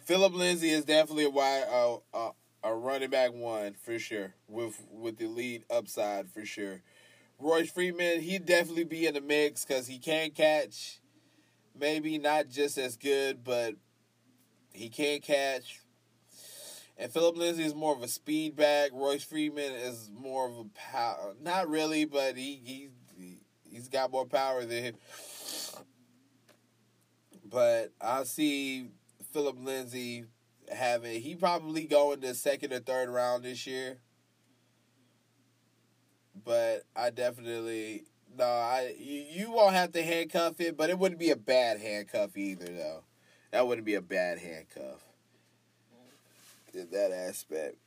Philip 0.05 0.33
Lindsay 0.33 0.69
is 0.69 0.85
definitely 0.85 1.25
a 1.25 1.29
wide, 1.29 1.65
uh, 1.71 1.97
uh, 2.13 2.31
a 2.63 2.73
running 2.73 3.09
back 3.09 3.33
one 3.33 3.73
for 3.73 3.99
sure 3.99 4.33
with 4.47 4.81
with 4.91 5.17
the 5.17 5.27
lead 5.27 5.65
upside 5.69 6.29
for 6.29 6.45
sure. 6.45 6.81
Royce 7.37 7.71
Freeman, 7.71 8.21
he'd 8.21 8.45
definitely 8.45 8.83
be 8.83 9.05
in 9.05 9.13
the 9.13 9.21
mix 9.21 9.65
because 9.65 9.87
he 9.87 9.99
can 9.99 10.31
catch 10.31 10.99
maybe 11.79 12.17
not 12.17 12.49
just 12.49 12.77
as 12.77 12.97
good, 12.97 13.43
but 13.43 13.75
he 14.73 14.89
can 14.89 15.19
catch. 15.21 15.81
And 16.97 17.11
Philip 17.11 17.37
Lindsay 17.37 17.63
is 17.63 17.73
more 17.73 17.95
of 17.95 18.03
a 18.03 18.09
speed 18.09 18.55
back. 18.55 18.91
Royce 18.93 19.23
Freeman 19.23 19.71
is 19.71 20.11
more 20.13 20.49
of 20.49 20.57
a 20.57 20.65
power. 20.75 21.33
Not 21.41 21.69
really, 21.69 22.03
but 22.03 22.35
he 22.35 22.59
he 22.63 22.89
he's 23.71 23.87
got 23.87 24.11
more 24.11 24.25
power 24.25 24.65
than 24.65 24.83
him. 24.83 24.95
But 27.45 27.91
I 27.99 28.23
see 28.23 28.89
Philip 29.31 29.57
Lindsay 29.59 30.25
having 30.71 31.21
he 31.21 31.35
probably 31.35 31.85
going 31.85 32.19
the 32.19 32.35
second 32.35 32.73
or 32.73 32.79
third 32.79 33.09
round 33.09 33.43
this 33.43 33.65
year. 33.65 33.97
But 36.45 36.83
I 36.95 37.09
definitely 37.09 38.03
no, 38.37 38.45
I 38.45 38.93
you, 38.97 39.25
you 39.31 39.51
won't 39.51 39.73
have 39.73 39.91
to 39.93 40.03
handcuff 40.03 40.61
it, 40.61 40.77
but 40.77 40.89
it 40.89 40.99
wouldn't 40.99 41.19
be 41.19 41.31
a 41.31 41.35
bad 41.35 41.79
handcuff 41.79 42.37
either, 42.37 42.65
though. 42.65 43.03
That 43.51 43.67
wouldn't 43.67 43.85
be 43.85 43.95
a 43.95 44.01
bad 44.01 44.39
handcuff. 44.39 45.03
In 46.73 46.87
that 46.91 47.11
aspect. 47.11 47.77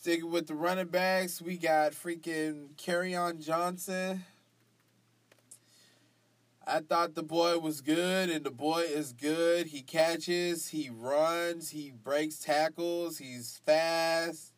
Sticking 0.00 0.30
with 0.30 0.46
the 0.46 0.54
running 0.54 0.86
backs, 0.86 1.42
we 1.42 1.58
got 1.58 1.92
freaking 1.92 2.68
Kerryon 2.78 3.38
Johnson. 3.38 4.24
I 6.66 6.80
thought 6.80 7.14
the 7.14 7.22
boy 7.22 7.58
was 7.58 7.82
good, 7.82 8.30
and 8.30 8.42
the 8.42 8.50
boy 8.50 8.84
is 8.88 9.12
good. 9.12 9.66
He 9.66 9.82
catches, 9.82 10.68
he 10.68 10.88
runs, 10.88 11.68
he 11.68 11.90
breaks 11.90 12.38
tackles, 12.38 13.18
he's 13.18 13.60
fast, 13.66 14.54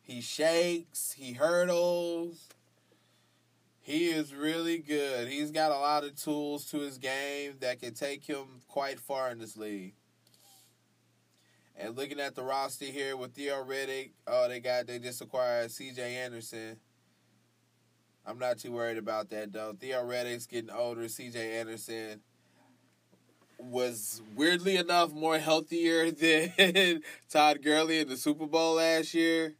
he 0.00 0.22
shakes, 0.22 1.12
he 1.12 1.34
hurdles. 1.34 2.48
He 3.82 4.08
is 4.08 4.34
really 4.34 4.78
good. 4.78 5.28
He's 5.28 5.50
got 5.50 5.72
a 5.72 5.78
lot 5.78 6.04
of 6.04 6.16
tools 6.16 6.64
to 6.70 6.78
his 6.78 6.96
game 6.96 7.56
that 7.60 7.82
can 7.82 7.92
take 7.92 8.24
him 8.24 8.62
quite 8.66 8.98
far 8.98 9.28
in 9.28 9.40
this 9.40 9.58
league. 9.58 9.92
And 11.80 11.96
looking 11.96 12.18
at 12.18 12.34
the 12.34 12.42
roster 12.42 12.86
here 12.86 13.16
with 13.16 13.34
Theo 13.34 13.64
Riddick, 13.64 14.10
oh, 14.26 14.48
they 14.48 14.58
got 14.58 14.88
they 14.88 14.98
just 14.98 15.20
acquired 15.20 15.70
C.J. 15.70 16.16
Anderson. 16.16 16.76
I'm 18.26 18.38
not 18.38 18.58
too 18.58 18.72
worried 18.72 18.98
about 18.98 19.30
that 19.30 19.52
though. 19.52 19.74
Theo 19.78 20.02
Riddick's 20.02 20.46
getting 20.46 20.70
older. 20.70 21.08
C.J. 21.08 21.56
Anderson. 21.60 22.20
was 23.58 24.20
weirdly 24.34 24.76
enough 24.76 25.12
more 25.12 25.38
healthier 25.38 26.10
than 26.10 27.02
Todd 27.30 27.62
Gurley 27.62 28.00
in 28.00 28.08
the 28.08 28.16
Super 28.16 28.46
Bowl 28.46 28.74
last 28.74 29.14
year. 29.14 29.54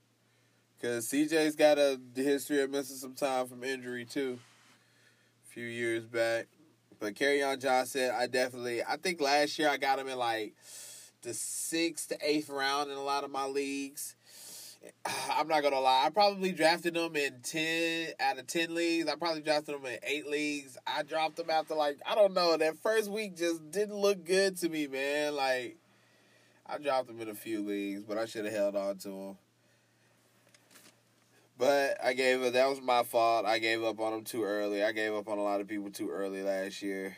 Because 0.76 1.08
CJ's 1.08 1.56
got 1.56 1.78
a 1.78 1.98
history 2.14 2.62
of 2.62 2.70
missing 2.70 2.96
some 2.96 3.14
time 3.14 3.48
from 3.48 3.64
injury, 3.64 4.04
too. 4.04 4.38
A 5.44 5.52
few 5.52 5.64
years 5.64 6.04
back. 6.04 6.46
But 7.00 7.14
Kerryon 7.14 7.60
Johnson, 7.60 8.12
I 8.16 8.28
definitely, 8.28 8.82
I 8.84 8.96
think 8.96 9.20
last 9.20 9.58
year 9.58 9.68
I 9.68 9.76
got 9.76 9.98
him 9.98 10.06
in 10.06 10.18
like 10.18 10.54
the 11.22 11.34
sixth 11.34 12.08
to 12.08 12.18
eighth 12.22 12.48
round 12.48 12.90
in 12.90 12.96
a 12.96 13.02
lot 13.02 13.24
of 13.24 13.30
my 13.30 13.46
leagues. 13.46 14.16
I'm 15.32 15.48
not 15.48 15.62
gonna 15.62 15.80
lie. 15.80 16.04
I 16.06 16.10
probably 16.10 16.52
drafted 16.52 16.94
them 16.94 17.16
in 17.16 17.40
ten 17.42 18.08
out 18.20 18.38
of 18.38 18.46
ten 18.46 18.74
leagues. 18.74 19.08
I 19.08 19.16
probably 19.16 19.42
drafted 19.42 19.74
them 19.74 19.86
in 19.86 19.98
eight 20.02 20.26
leagues. 20.26 20.78
I 20.86 21.02
dropped 21.02 21.36
them 21.36 21.50
after 21.50 21.74
like 21.74 21.98
I 22.06 22.14
don't 22.14 22.34
know. 22.34 22.56
That 22.56 22.76
first 22.78 23.10
week 23.10 23.36
just 23.36 23.70
didn't 23.70 23.96
look 23.96 24.24
good 24.24 24.56
to 24.58 24.68
me, 24.68 24.86
man. 24.86 25.34
Like 25.34 25.76
I 26.66 26.78
dropped 26.78 27.08
them 27.08 27.20
in 27.20 27.28
a 27.28 27.34
few 27.34 27.62
leagues, 27.62 28.04
but 28.04 28.18
I 28.18 28.26
should 28.26 28.44
have 28.44 28.54
held 28.54 28.76
on 28.76 28.98
to 28.98 29.08
them. 29.08 29.38
But 31.58 31.96
I 32.02 32.12
gave 32.12 32.42
up. 32.42 32.52
That 32.52 32.68
was 32.68 32.80
my 32.80 33.02
fault. 33.02 33.44
I 33.44 33.58
gave 33.58 33.82
up 33.82 33.98
on 33.98 34.12
them 34.12 34.24
too 34.24 34.44
early. 34.44 34.84
I 34.84 34.92
gave 34.92 35.12
up 35.12 35.28
on 35.28 35.38
a 35.38 35.42
lot 35.42 35.60
of 35.60 35.66
people 35.66 35.90
too 35.90 36.08
early 36.08 36.42
last 36.42 36.82
year, 36.82 37.16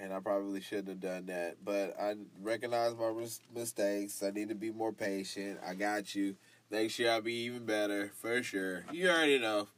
and 0.00 0.12
I 0.12 0.20
probably 0.20 0.60
shouldn't 0.60 0.88
have 0.88 1.00
done 1.00 1.26
that. 1.26 1.56
But 1.64 1.96
I 2.00 2.14
recognize 2.42 2.94
my 2.94 3.12
mistakes. 3.54 4.22
I 4.22 4.30
need 4.30 4.48
to 4.48 4.54
be 4.54 4.70
more 4.70 4.92
patient. 4.92 5.58
I 5.66 5.74
got 5.74 6.14
you. 6.14 6.36
Next 6.70 6.98
year 6.98 7.10
I'll 7.10 7.22
be 7.22 7.44
even 7.44 7.64
better 7.64 8.10
for 8.14 8.42
sure. 8.42 8.84
You 8.92 9.08
already 9.08 9.38
know. 9.38 9.68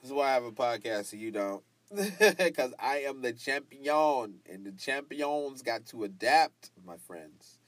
This 0.00 0.10
is 0.10 0.12
why 0.12 0.30
I 0.30 0.34
have 0.34 0.44
a 0.44 0.52
podcast, 0.52 1.06
so 1.06 1.16
you 1.16 1.30
don't. 1.30 1.62
Because 2.38 2.74
I 2.78 2.98
am 2.98 3.22
the 3.22 3.32
champion, 3.32 4.40
and 4.50 4.64
the 4.64 4.72
champions 4.72 5.62
got 5.62 5.86
to 5.86 6.04
adapt, 6.04 6.70
my 6.84 6.96
friends. 6.96 7.58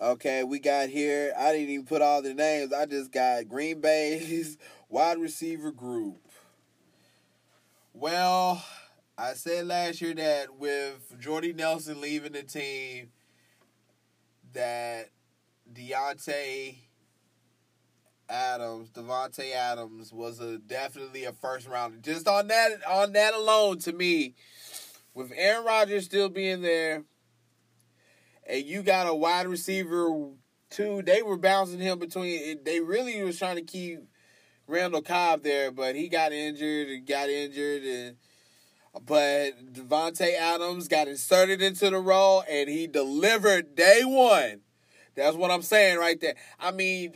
Okay, 0.00 0.44
we 0.44 0.58
got 0.58 0.88
here. 0.90 1.32
I 1.38 1.52
didn't 1.52 1.70
even 1.70 1.86
put 1.86 2.02
all 2.02 2.20
the 2.20 2.34
names. 2.34 2.72
I 2.72 2.84
just 2.86 3.10
got 3.10 3.48
Green 3.48 3.80
Bay's 3.80 4.58
wide 4.88 5.18
receiver 5.18 5.72
group. 5.72 6.18
Well, 7.94 8.62
I 9.18 9.32
said 9.32 9.66
last 9.66 10.02
year 10.02 10.14
that 10.14 10.58
with 10.58 11.18
Jordy 11.18 11.54
Nelson 11.54 12.02
leaving 12.02 12.32
the 12.32 12.42
team, 12.42 13.08
that 14.52 15.08
Deontay 15.72 16.76
Adams, 18.28 18.90
Davante 18.90 19.54
Adams 19.54 20.12
was 20.12 20.40
a 20.40 20.58
definitely 20.58 21.24
a 21.24 21.32
first 21.32 21.66
rounder. 21.66 21.96
Just 21.96 22.28
on 22.28 22.48
that 22.48 22.72
on 22.86 23.12
that 23.12 23.32
alone 23.32 23.78
to 23.80 23.92
me, 23.94 24.34
with 25.14 25.32
Aaron 25.34 25.64
Rodgers 25.64 26.04
still 26.04 26.28
being 26.28 26.60
there, 26.60 27.04
and 28.46 28.66
you 28.66 28.82
got 28.82 29.08
a 29.08 29.14
wide 29.14 29.46
receiver 29.46 30.10
too, 30.68 31.00
they 31.06 31.22
were 31.22 31.38
bouncing 31.38 31.78
him 31.78 31.98
between 31.98 32.62
they 32.64 32.80
really 32.80 33.22
was 33.22 33.38
trying 33.38 33.56
to 33.56 33.62
keep 33.62 34.00
Randall 34.66 35.00
Cobb 35.00 35.42
there, 35.42 35.70
but 35.70 35.94
he 35.94 36.08
got 36.08 36.32
injured 36.32 36.88
and 36.88 37.06
got 37.06 37.30
injured 37.30 37.82
and 37.82 38.16
but 39.04 39.72
Davante 39.72 40.34
Adams 40.34 40.88
got 40.88 41.08
inserted 41.08 41.60
into 41.60 41.90
the 41.90 41.98
role 41.98 42.44
and 42.48 42.68
he 42.68 42.86
delivered 42.86 43.74
day 43.74 44.02
one. 44.04 44.60
That's 45.14 45.36
what 45.36 45.50
I'm 45.50 45.62
saying 45.62 45.98
right 45.98 46.20
there. 46.20 46.34
I 46.60 46.70
mean, 46.70 47.14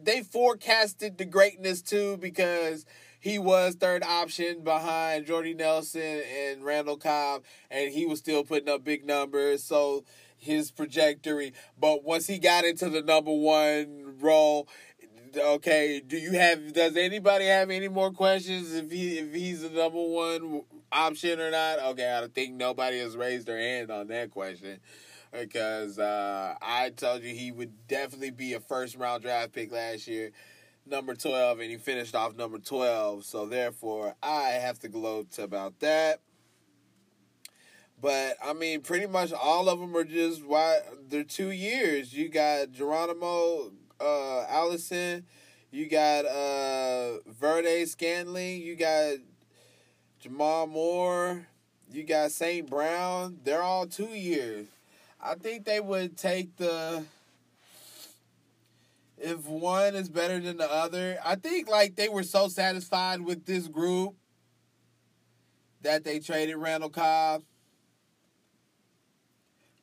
they 0.00 0.22
forecasted 0.22 1.18
the 1.18 1.24
greatness 1.24 1.82
too 1.82 2.16
because 2.18 2.86
he 3.20 3.38
was 3.38 3.74
third 3.74 4.02
option 4.04 4.62
behind 4.62 5.26
Jordy 5.26 5.54
Nelson 5.54 6.22
and 6.30 6.64
Randall 6.64 6.96
Cobb, 6.96 7.42
and 7.70 7.92
he 7.92 8.06
was 8.06 8.20
still 8.20 8.44
putting 8.44 8.68
up 8.68 8.84
big 8.84 9.04
numbers. 9.04 9.64
So 9.64 10.04
his 10.36 10.70
trajectory. 10.70 11.52
But 11.78 12.04
once 12.04 12.26
he 12.26 12.38
got 12.38 12.64
into 12.64 12.88
the 12.88 13.02
number 13.02 13.32
one 13.32 14.16
role, 14.20 14.68
okay, 15.36 16.00
do 16.00 16.16
you 16.16 16.32
have? 16.32 16.72
Does 16.72 16.96
anybody 16.96 17.46
have 17.46 17.70
any 17.70 17.88
more 17.88 18.12
questions 18.12 18.72
if 18.72 18.90
he 18.90 19.18
if 19.18 19.34
he's 19.34 19.62
the 19.62 19.70
number 19.70 20.02
one 20.02 20.62
option 20.92 21.40
or 21.40 21.50
not? 21.50 21.78
Okay, 21.78 22.20
I 22.22 22.26
think 22.28 22.54
nobody 22.54 22.98
has 23.00 23.16
raised 23.16 23.46
their 23.46 23.58
hand 23.58 23.90
on 23.90 24.08
that 24.08 24.30
question 24.30 24.80
because 25.32 25.98
uh, 25.98 26.54
I 26.60 26.90
told 26.90 27.22
you 27.22 27.34
he 27.34 27.52
would 27.52 27.86
definitely 27.86 28.30
be 28.30 28.54
a 28.54 28.60
first 28.60 28.96
round 28.96 29.22
draft 29.22 29.52
pick 29.52 29.72
last 29.72 30.06
year, 30.06 30.30
number 30.86 31.14
12, 31.14 31.60
and 31.60 31.70
he 31.70 31.76
finished 31.76 32.14
off 32.14 32.36
number 32.36 32.58
12. 32.58 33.24
So 33.24 33.46
therefore, 33.46 34.14
I 34.22 34.50
have 34.60 34.78
to 34.80 34.88
gloat 34.88 35.38
about 35.38 35.80
that. 35.80 36.20
But 38.00 38.36
I 38.42 38.52
mean, 38.52 38.82
pretty 38.82 39.06
much 39.06 39.32
all 39.32 39.68
of 39.68 39.80
them 39.80 39.96
are 39.96 40.04
just 40.04 40.44
why 40.44 40.78
they're 41.08 41.24
two 41.24 41.50
years. 41.50 42.12
You 42.12 42.28
got 42.28 42.70
Geronimo 42.70 43.72
uh, 44.00 44.44
Allison, 44.48 45.26
you 45.70 45.88
got 45.88 46.24
uh, 46.24 47.18
Valdes-Scantling, 47.26 48.62
you 48.62 48.76
got 48.76 49.14
J'Mon 50.22 50.70
Moore, 50.70 51.46
you 51.92 52.02
got 52.02 52.32
St. 52.32 52.68
Brown. 52.68 53.38
They're 53.44 53.62
all 53.62 53.86
two 53.86 54.08
years. 54.08 54.66
I 55.20 55.34
think 55.34 55.64
they 55.64 55.80
would 55.80 56.16
take 56.16 56.56
the 56.56 57.04
if 59.16 59.46
one 59.46 59.94
is 59.94 60.08
better 60.08 60.38
than 60.40 60.56
the 60.56 60.70
other. 60.70 61.18
I 61.24 61.36
think 61.36 61.68
like 61.68 61.96
they 61.96 62.08
were 62.08 62.22
so 62.22 62.48
satisfied 62.48 63.20
with 63.20 63.46
this 63.46 63.68
group 63.68 64.14
that 65.82 66.04
they 66.04 66.18
traded 66.18 66.56
Randall 66.56 66.90
Cobb. 66.90 67.42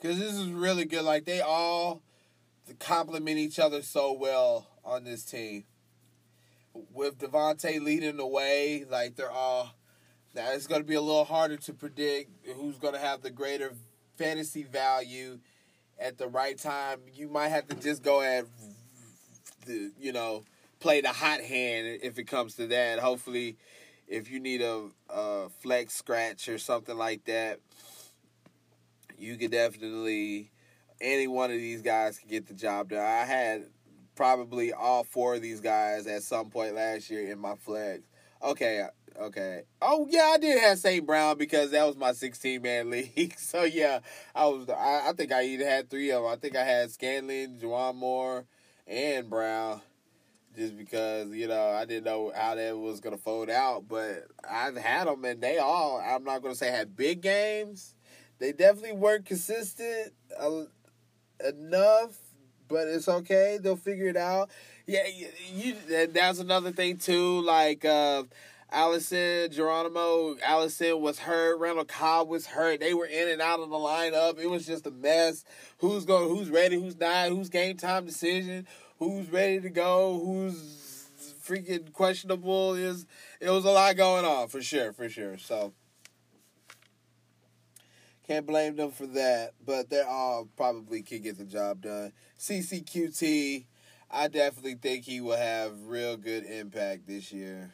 Cause 0.02 0.20
this 0.20 0.34
is 0.34 0.50
really 0.50 0.86
good. 0.86 1.04
Like 1.04 1.26
they 1.26 1.42
all 1.42 2.02
complement 2.80 3.38
each 3.38 3.60
other 3.60 3.82
so 3.82 4.14
well 4.14 4.68
on 4.84 5.04
this 5.04 5.24
team. 5.24 5.64
With 6.94 7.20
Davante 7.20 7.82
leading 7.82 8.18
the 8.18 8.28
way, 8.28 8.86
like 8.90 9.16
they're 9.16 9.32
all. 9.32 9.76
Now 10.36 10.52
it's 10.52 10.68
going 10.68 10.82
to 10.82 10.88
be 10.88 10.96
a 10.96 11.02
little 11.02 11.24
harder 11.24 11.56
to 11.56 11.74
predict 11.74 12.30
who's 12.58 12.78
going 12.78 12.94
to 12.94 13.00
have 13.00 13.22
the 13.22 13.30
greater 13.30 13.72
fantasy 14.18 14.64
value 14.64 15.40
at 15.98 16.18
the 16.18 16.28
right 16.28 16.58
time. 16.58 17.00
You 17.14 17.30
might 17.30 17.50
have 17.50 17.68
to 17.70 17.76
just 17.76 18.04
go 18.04 18.22
at 18.22 18.46
the 19.66 19.92
you 19.98 20.12
know 20.12 20.44
play 20.82 21.00
the 21.00 21.10
hot 21.10 21.40
hand 21.40 22.00
if 22.04 22.20
it 22.20 22.26
comes 22.26 22.56
to 22.56 22.68
that. 22.68 23.00
Hopefully, 23.00 23.56
if 24.10 24.30
you 24.30 24.42
need 24.42 24.62
a, 24.62 24.90
a 25.10 25.50
flex 25.62 25.94
scratch 25.96 26.50
or 26.50 26.58
something 26.58 26.98
like 26.98 27.24
that, 27.26 27.60
you 29.18 29.38
could 29.38 29.52
definitely 29.52 30.52
any 31.00 31.28
one 31.28 31.50
of 31.50 31.58
these 31.58 31.82
guys 31.82 32.20
can 32.20 32.30
get 32.30 32.48
the 32.48 32.54
job 32.54 32.90
done. 32.90 33.06
I 33.06 33.24
had 33.24 33.68
probably 34.16 34.74
all 34.74 35.06
four 35.06 35.36
of 35.36 35.42
these 35.42 35.62
guys 35.62 36.08
at 36.08 36.24
some 36.24 36.50
point 36.50 36.76
last 36.76 37.10
year 37.10 37.32
in 37.32 37.40
my 37.40 37.56
flex. 37.56 38.02
Okay, 38.44 38.86
okay. 39.20 39.64
Oh 39.82 40.08
yeah, 40.10 40.32
I 40.34 40.38
did 40.38 40.60
have 40.60 40.78
St. 40.78 41.06
Brown 41.06 41.38
because 41.38 41.72
that 41.72 41.86
was 41.86 41.98
my 41.98 42.14
16 42.14 42.62
man 42.62 42.90
league. 43.16 43.36
So 43.38 43.64
yeah, 43.64 44.00
I 44.34 44.46
was. 44.48 44.70
I, 44.70 45.10
I 45.10 45.14
think 45.14 45.32
I 45.32 45.44
either 45.44 45.66
had 45.66 45.90
three 45.90 46.12
of 46.12 46.24
them. 46.24 46.32
I 46.32 46.36
think 46.36 46.56
I 46.56 46.64
had 46.64 46.92
Scantling, 46.92 47.60
J'Mon 47.60 47.96
Moore, 47.96 48.46
and 48.88 49.30
Brown. 49.30 49.82
Just 50.56 50.78
because 50.78 51.32
you 51.32 51.48
know 51.48 51.70
I 51.70 51.86
didn't 51.86 52.06
know 52.06 52.32
how 52.36 52.56
that 52.56 52.78
was 52.78 53.02
gonna 53.02 53.18
fold 53.18 53.50
out, 53.50 53.88
but 53.88 54.28
I've 54.50 54.78
had 54.78 55.08
them 55.08 55.26
and 55.26 55.42
they 55.42 55.58
all. 55.58 56.00
I'm 56.00 56.24
not 56.24 56.42
gonna 56.42 56.56
say 56.56 56.72
had 56.72 56.96
big 56.96 57.22
games. 57.22 57.96
They 58.40 58.52
definitely 58.52 58.94
weren't 58.94 59.26
consistent 59.26 60.14
enough, 61.46 62.18
but 62.68 62.88
it's 62.88 63.08
okay. 63.08 63.60
They'll 63.62 63.76
figure 63.76 64.08
it 64.08 64.18
out. 64.18 64.50
Yeah, 64.88 65.08
you. 65.08 65.28
you 65.54 66.08
that's 66.08 66.40
another 66.40 66.72
thing 66.72 66.98
too. 66.98 67.42
Like. 67.42 67.84
Uh, 67.84 68.24
Allison, 68.76 69.50
Geronimo, 69.52 70.36
Allison 70.44 71.00
was 71.00 71.18
hurt. 71.18 71.58
Randall 71.60 71.86
Cobb 71.86 72.28
was 72.28 72.46
hurt. 72.46 72.82
They 72.82 72.94
were 72.94 73.06
in 73.06 73.30
and 73.30 73.42
out 73.42 73.62
of 73.62 73.70
the 73.70 73.78
lineup. 73.78 74.38
It 74.38 74.50
was 74.50 74.66
just 74.66 74.86
a 74.86 74.92
mess. 74.92 75.46
Who's 75.78 76.04
going? 76.04 76.28
Who's 76.28 76.50
ready? 76.50 76.76
Who's 76.76 77.00
not? 77.00 77.30
Who's 77.30 77.48
game 77.48 77.78
time 77.78 78.06
decision? 78.06 78.68
Who's 79.00 79.32
ready 79.32 79.62
to 79.62 79.70
go? 79.70 80.20
Who's 80.22 81.08
freaking 81.42 81.94
questionable? 81.94 82.74
Is 82.74 83.08
it 83.40 83.50
was 83.50 83.64
a 83.64 83.70
lot 83.70 83.96
going 83.96 84.26
on 84.26 84.50
for 84.50 84.62
sure, 84.62 84.92
for 84.92 85.08
sure. 85.08 85.38
So 85.38 85.72
can't 88.28 88.46
blame 88.46 88.76
them 88.76 88.92
for 88.92 89.08
that. 89.08 89.52
But 89.66 89.90
they 89.90 90.02
all 90.02 90.50
probably 90.58 91.02
can 91.02 91.22
get 91.22 91.38
the 91.38 91.46
job 91.46 91.80
done. 91.80 92.12
Keke 92.38 92.84
Coutee, 92.84 93.68
I 94.12 94.28
definitely 94.28 94.76
think 94.76 95.06
he 95.06 95.22
will 95.22 95.38
have 95.38 95.86
real 95.86 96.18
good 96.18 96.44
impact 96.44 97.08
this 97.08 97.32
year. 97.32 97.72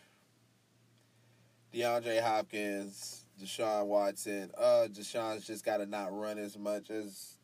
DeAndre 1.74 2.22
Hopkins, 2.22 3.26
Deshaun 3.42 3.86
Watson. 3.86 4.52
Uh, 4.58 4.88
Deshaun's 4.92 5.48
just 5.48 5.64
got 5.64 5.78
to 5.78 5.86
not 5.86 6.18
run 6.18 6.38
as 6.38 6.58
much 6.58 6.90
as. 6.90 7.38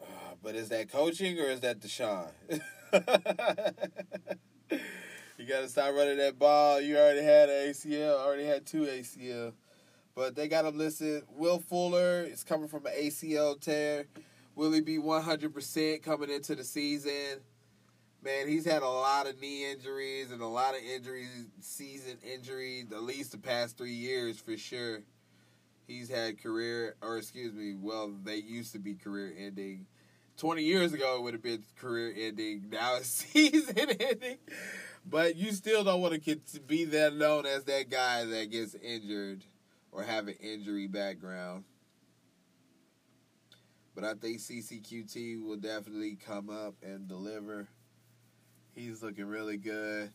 Uh, 0.00 0.34
but 0.42 0.56
is 0.56 0.68
that 0.70 0.90
coaching 0.90 1.38
or 1.38 1.44
is 1.44 1.60
that 1.60 1.78
Deshaun? 1.78 2.28
you 5.38 5.46
got 5.46 5.60
to 5.60 5.68
stop 5.68 5.94
running 5.94 6.18
that 6.18 6.36
ball. 6.38 6.80
You 6.80 6.96
already 6.96 7.22
had 7.22 7.48
an 7.48 7.70
ACL, 7.70 8.18
already 8.18 8.44
had 8.44 8.66
two 8.66 8.82
ACL. 8.82 9.52
But 10.14 10.34
they 10.34 10.48
got 10.48 10.64
him 10.64 10.76
listed. 10.76 11.22
Will 11.30 11.60
Fuller 11.60 12.24
is 12.24 12.42
coming 12.42 12.68
from 12.68 12.84
an 12.86 12.92
ACL 13.00 13.58
tear. 13.60 14.06
Will 14.54 14.72
he 14.72 14.80
be 14.80 14.98
100% 14.98 16.02
coming 16.02 16.28
into 16.28 16.54
the 16.54 16.64
season? 16.64 17.40
Man, 18.24 18.46
he's 18.46 18.64
had 18.64 18.82
a 18.82 18.88
lot 18.88 19.26
of 19.26 19.40
knee 19.40 19.68
injuries 19.68 20.30
and 20.30 20.40
a 20.40 20.46
lot 20.46 20.76
of 20.76 20.80
injuries, 20.82 21.48
season 21.60 22.18
injuries, 22.22 22.92
at 22.92 23.02
least 23.02 23.32
the 23.32 23.38
past 23.38 23.76
three 23.76 23.94
years 23.94 24.38
for 24.38 24.56
sure. 24.56 25.00
He's 25.88 26.08
had 26.08 26.40
career, 26.40 26.94
or 27.02 27.18
excuse 27.18 27.52
me, 27.52 27.74
well, 27.74 28.14
they 28.22 28.36
used 28.36 28.72
to 28.74 28.78
be 28.78 28.94
career 28.94 29.34
ending. 29.36 29.86
20 30.36 30.62
years 30.62 30.92
ago, 30.92 31.16
it 31.16 31.22
would 31.22 31.34
have 31.34 31.42
been 31.42 31.64
career 31.76 32.14
ending. 32.16 32.68
Now 32.70 32.96
it's 32.96 33.08
season 33.32 33.76
ending. 33.78 34.38
But 35.04 35.34
you 35.34 35.50
still 35.50 35.82
don't 35.82 36.00
want 36.00 36.22
to 36.22 36.60
be 36.60 36.84
that 36.84 37.16
known 37.16 37.44
as 37.44 37.64
that 37.64 37.90
guy 37.90 38.24
that 38.24 38.52
gets 38.52 38.76
injured 38.76 39.42
or 39.90 40.04
have 40.04 40.28
an 40.28 40.36
injury 40.40 40.86
background. 40.86 41.64
But 43.96 44.04
I 44.04 44.14
think 44.14 44.38
Keke 44.38 44.80
Coutee 44.80 45.42
will 45.42 45.56
definitely 45.56 46.16
come 46.24 46.48
up 46.48 46.76
and 46.82 47.08
deliver. 47.08 47.68
He's 48.74 49.02
looking 49.02 49.26
really 49.26 49.56
good. 49.56 50.10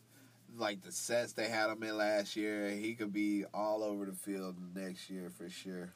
Like 0.56 0.82
the 0.82 0.92
sets 0.92 1.32
they 1.32 1.48
had 1.48 1.70
him 1.70 1.82
in 1.82 1.96
last 1.96 2.34
year, 2.34 2.70
he 2.70 2.94
could 2.94 3.12
be 3.12 3.44
all 3.52 3.84
over 3.84 4.06
the 4.06 4.12
field 4.12 4.56
next 4.74 5.10
year 5.10 5.30
for 5.30 5.48
sure. 5.48 5.92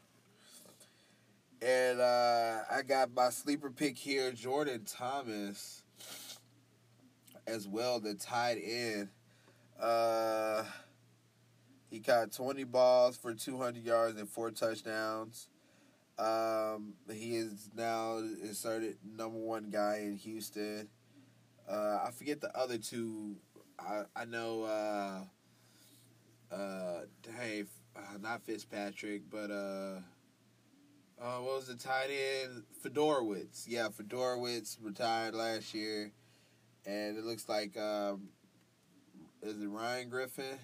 And 1.60 2.00
uh, 2.00 2.58
I 2.70 2.82
got 2.82 3.14
my 3.14 3.30
sleeper 3.30 3.70
pick 3.70 3.96
here, 3.96 4.32
Jordan 4.32 4.84
Thomas, 4.84 5.84
as 7.46 7.66
well, 7.68 8.00
the 8.00 8.14
tight 8.14 8.58
end. 8.64 9.08
Uh, 9.80 10.64
he 11.88 12.00
caught 12.00 12.32
20 12.32 12.64
balls 12.64 13.16
for 13.16 13.34
200 13.34 13.84
yards 13.84 14.18
and 14.18 14.28
four 14.28 14.50
touchdowns. 14.50 15.48
Um, 16.18 16.94
he 17.12 17.36
is 17.36 17.70
now 17.76 18.18
inserted 18.18 18.96
number 19.16 19.38
one 19.38 19.70
guy 19.70 20.02
in 20.02 20.16
Houston. 20.16 20.88
Uh, 21.72 22.00
I 22.06 22.10
forget 22.10 22.40
the 22.40 22.54
other 22.56 22.76
two. 22.76 23.36
I 23.78 24.02
I 24.14 24.24
know. 24.26 24.64
Uh, 24.64 26.54
uh, 26.54 27.00
hey, 27.38 27.64
uh, 27.96 28.18
not 28.20 28.42
Fitzpatrick, 28.44 29.22
but 29.30 29.50
uh, 29.50 30.00
uh, 31.18 31.38
what 31.38 31.56
was 31.56 31.68
the 31.68 31.74
tight 31.74 32.10
end? 32.10 32.64
Fiedorowicz. 32.84 33.64
Yeah, 33.66 33.88
Fiedorowicz 33.88 34.76
retired 34.82 35.34
last 35.34 35.72
year, 35.72 36.12
and 36.84 37.16
it 37.16 37.24
looks 37.24 37.48
like 37.48 37.78
um, 37.78 38.28
is 39.42 39.62
it 39.62 39.66
Ryan 39.66 40.10
Griffin? 40.10 40.58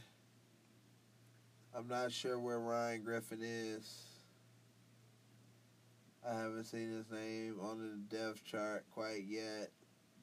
I'm 1.74 1.88
not 1.88 2.12
sure 2.12 2.38
where 2.38 2.60
Ryan 2.60 3.02
Griffin 3.02 3.40
is. 3.42 4.04
I 6.28 6.34
haven't 6.34 6.64
seen 6.64 6.90
his 6.90 7.10
name 7.10 7.56
on 7.62 7.78
the 7.78 8.16
depth 8.16 8.44
chart 8.44 8.84
quite 8.90 9.24
yet 9.26 9.70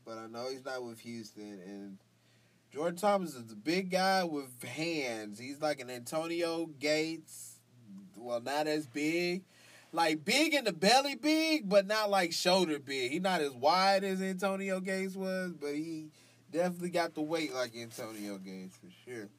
but 0.06 0.18
I 0.18 0.28
know 0.28 0.50
he's 0.50 0.64
not 0.64 0.84
with 0.84 1.00
Houston. 1.00 1.60
And 1.66 1.98
Jordan 2.72 2.98
Thomas 2.98 3.36
is 3.36 3.52
a 3.52 3.56
big 3.56 3.90
guy 3.90 4.24
with 4.24 4.64
hands. 4.64 5.40
He's 5.40 5.62
like 5.62 5.80
an 5.80 5.90
Antonio 5.90 6.68
Gates. 6.80 7.60
Well, 8.18 8.42
not 8.42 8.68
as 8.68 8.86
big. 8.86 9.44
Like 9.92 10.26
big 10.26 10.54
in 10.54 10.66
the 10.66 10.74
belly 10.74 11.16
big, 11.16 11.70
but 11.70 11.88
not 11.88 12.10
like 12.10 12.34
shoulder 12.34 12.80
big. 12.80 13.12
He's 13.12 13.22
not 13.22 13.42
as 13.42 13.54
wide 13.54 14.04
as 14.04 14.22
Antonio 14.22 14.80
Gates 14.80 15.16
was, 15.16 15.54
but 15.54 15.74
he 15.74 16.10
definitely 16.52 16.90
got 16.90 17.16
the 17.16 17.22
weight 17.22 17.54
like 17.54 17.76
Antonio 17.76 18.38
Gates 18.38 18.78
for 18.78 18.90
sure. 19.06 19.30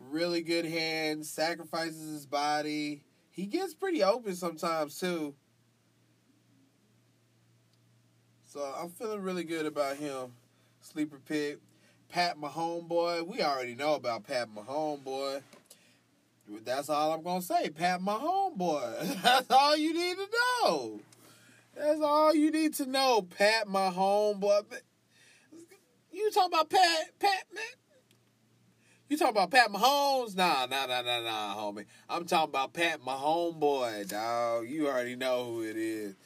Really 0.00 0.42
good 0.42 0.64
hands, 0.64 1.30
sacrifices 1.30 2.10
his 2.10 2.26
body. 2.26 3.02
He 3.30 3.46
gets 3.46 3.74
pretty 3.74 4.02
open 4.02 4.34
sometimes 4.34 4.98
too. 4.98 5.34
So 8.52 8.60
I'm 8.76 8.88
feeling 8.88 9.22
really 9.22 9.44
good 9.44 9.64
about 9.64 9.96
him. 9.96 10.32
Sleeper 10.80 11.20
pick. 11.24 11.58
Pat 12.08 12.36
Mahomes 12.36 12.88
boy. 12.88 13.22
We 13.22 13.42
already 13.42 13.76
know 13.76 13.94
about 13.94 14.26
Pat 14.26 14.48
Mahomes 14.52 15.04
boy. 15.04 15.40
That's 16.64 16.88
all 16.88 17.12
I'm 17.12 17.22
gonna 17.22 17.42
say. 17.42 17.70
Pat 17.70 18.00
Mahomes 18.00 18.56
boy. 18.56 18.92
That's 19.22 19.48
all 19.52 19.76
you 19.76 19.94
need 19.94 20.16
to 20.16 20.26
know. 20.64 21.00
That's 21.76 22.00
all 22.00 22.34
you 22.34 22.50
need 22.50 22.74
to 22.74 22.86
know. 22.86 23.22
Pat 23.22 23.68
Mahomes 23.68 24.40
boy. 24.40 24.58
You 26.10 26.32
talking 26.32 26.52
about 26.52 26.70
Pat 26.70 27.20
Pat 27.20 27.44
man? 27.54 27.62
You 29.08 29.16
talking 29.16 29.36
about 29.36 29.52
Pat 29.52 29.68
Mahomes? 29.68 30.36
Nah, 30.36 30.66
nah, 30.66 30.86
nah, 30.86 31.02
nah, 31.02 31.20
nah, 31.20 31.54
homie. 31.54 31.86
I'm 32.08 32.24
talking 32.24 32.50
about 32.50 32.72
Pat 32.72 33.00
Mahomes 33.00 33.60
boy, 33.60 34.06
dog. 34.08 34.68
You 34.68 34.88
already 34.88 35.14
know 35.14 35.44
who 35.44 35.62
it 35.62 35.76
is 35.76 36.16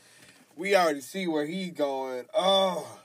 we 0.56 0.76
already 0.76 1.00
see 1.00 1.26
where 1.26 1.46
he's 1.46 1.72
going. 1.72 2.26
Oh, 2.34 2.98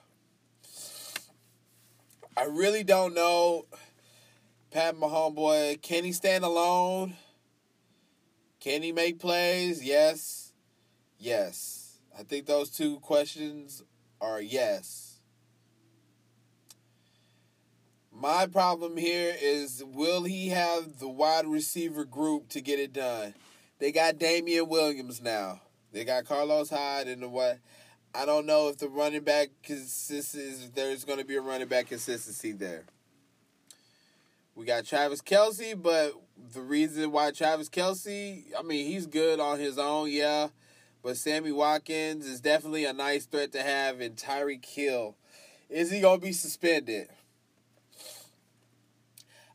I 2.38 2.46
really 2.46 2.84
don't 2.84 3.14
know. 3.14 3.66
Pat 4.72 4.96
Mahomes, 4.96 5.36
boy, 5.36 5.78
can 5.82 6.04
he 6.04 6.12
stand 6.12 6.44
alone? 6.44 7.16
Can 8.60 8.82
he 8.82 8.92
make 8.92 9.20
plays? 9.20 9.84
Yes. 9.84 10.54
Yes. 11.18 11.98
I 12.18 12.24
think 12.24 12.46
those 12.46 12.70
two 12.70 13.00
questions 13.00 13.84
are 14.22 14.42
yes. 14.42 15.20
My 18.12 18.48
problem 18.48 18.98
here 18.98 19.34
is 19.42 19.82
will 19.86 20.24
he 20.24 20.50
have 20.50 21.00
the 21.00 21.08
wide 21.08 21.48
receiver 21.48 22.04
group 22.04 22.50
to 22.50 22.62
get 22.62 22.80
it 22.80 22.92
done? 22.92 23.34
They 23.80 23.94
got 23.94 24.20
Damien 24.20 24.68
Williams 24.68 25.22
now. 25.22 25.62
They 25.92 26.06
got 26.06 26.26
Carlos 26.26 26.70
Hyde 26.70 27.08
and 27.08 27.22
the 27.22 27.30
what? 27.30 27.60
I 28.14 28.26
don't 28.26 28.46
know 28.46 28.70
if 28.70 28.78
the 28.78 28.90
running 28.90 29.24
back 29.24 29.50
consistency 29.64 30.70
there's 30.74 31.06
going 31.06 31.20
to 31.20 31.26
be 31.26 31.36
a 31.36 31.42
running 31.42 31.68
back 31.68 31.88
consistency 31.88 32.52
there. 32.52 32.86
We 34.56 34.66
got 34.66 34.86
Travis 34.86 35.22
Kelce, 35.22 35.82
but 35.82 36.14
the 36.54 36.62
reason 36.62 37.12
why 37.12 37.32
Travis 37.32 37.70
Kelce, 37.70 38.44
I 38.58 38.62
mean, 38.62 38.88
he's 38.88 39.06
good 39.06 39.40
on 39.40 39.60
his 39.60 39.78
own, 39.78 40.12
yeah. 40.12 40.50
But 41.02 41.18
Sammy 41.18 41.52
Watkins 41.52 42.26
is 42.26 42.42
definitely 42.42 42.86
a 42.86 42.92
nice 42.92 43.26
threat 43.26 43.54
to 43.54 43.64
have. 43.64 44.02
And 44.02 44.18
Tyreek 44.18 44.66
Hill, 44.66 45.16
is 45.70 45.92
he 45.92 46.02
going 46.02 46.20
to 46.20 46.26
be 46.26 46.34
suspended? 46.34 47.08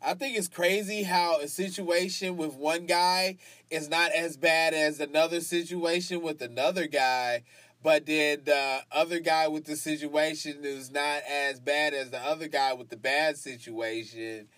I 0.07 0.13
think 0.13 0.37
it's 0.37 0.49
crazy 0.49 1.03
how 1.03 1.41
a 1.41 1.49
situation 1.49 2.37
with 2.37 2.55
one 2.55 2.85
guy 2.85 3.39
is 3.71 3.89
not 3.89 4.13
as 4.13 4.37
bad 4.37 4.75
as 4.75 5.01
another 5.01 5.41
situation 5.41 6.21
with 6.21 6.43
another 6.43 6.87
guy, 6.87 7.45
but 7.83 8.05
then 8.05 8.43
the 8.45 8.81
other 8.93 9.19
guy 9.21 9.49
with 9.49 9.65
the 9.65 9.77
situation 9.77 10.59
is 10.63 10.91
not 10.91 11.23
as 11.23 11.59
bad 11.59 11.95
as 11.95 12.11
the 12.11 12.19
other 12.19 12.49
guy 12.49 12.75
with 12.75 12.91
the 12.91 12.99
bad 12.99 13.39
situation 13.39 14.49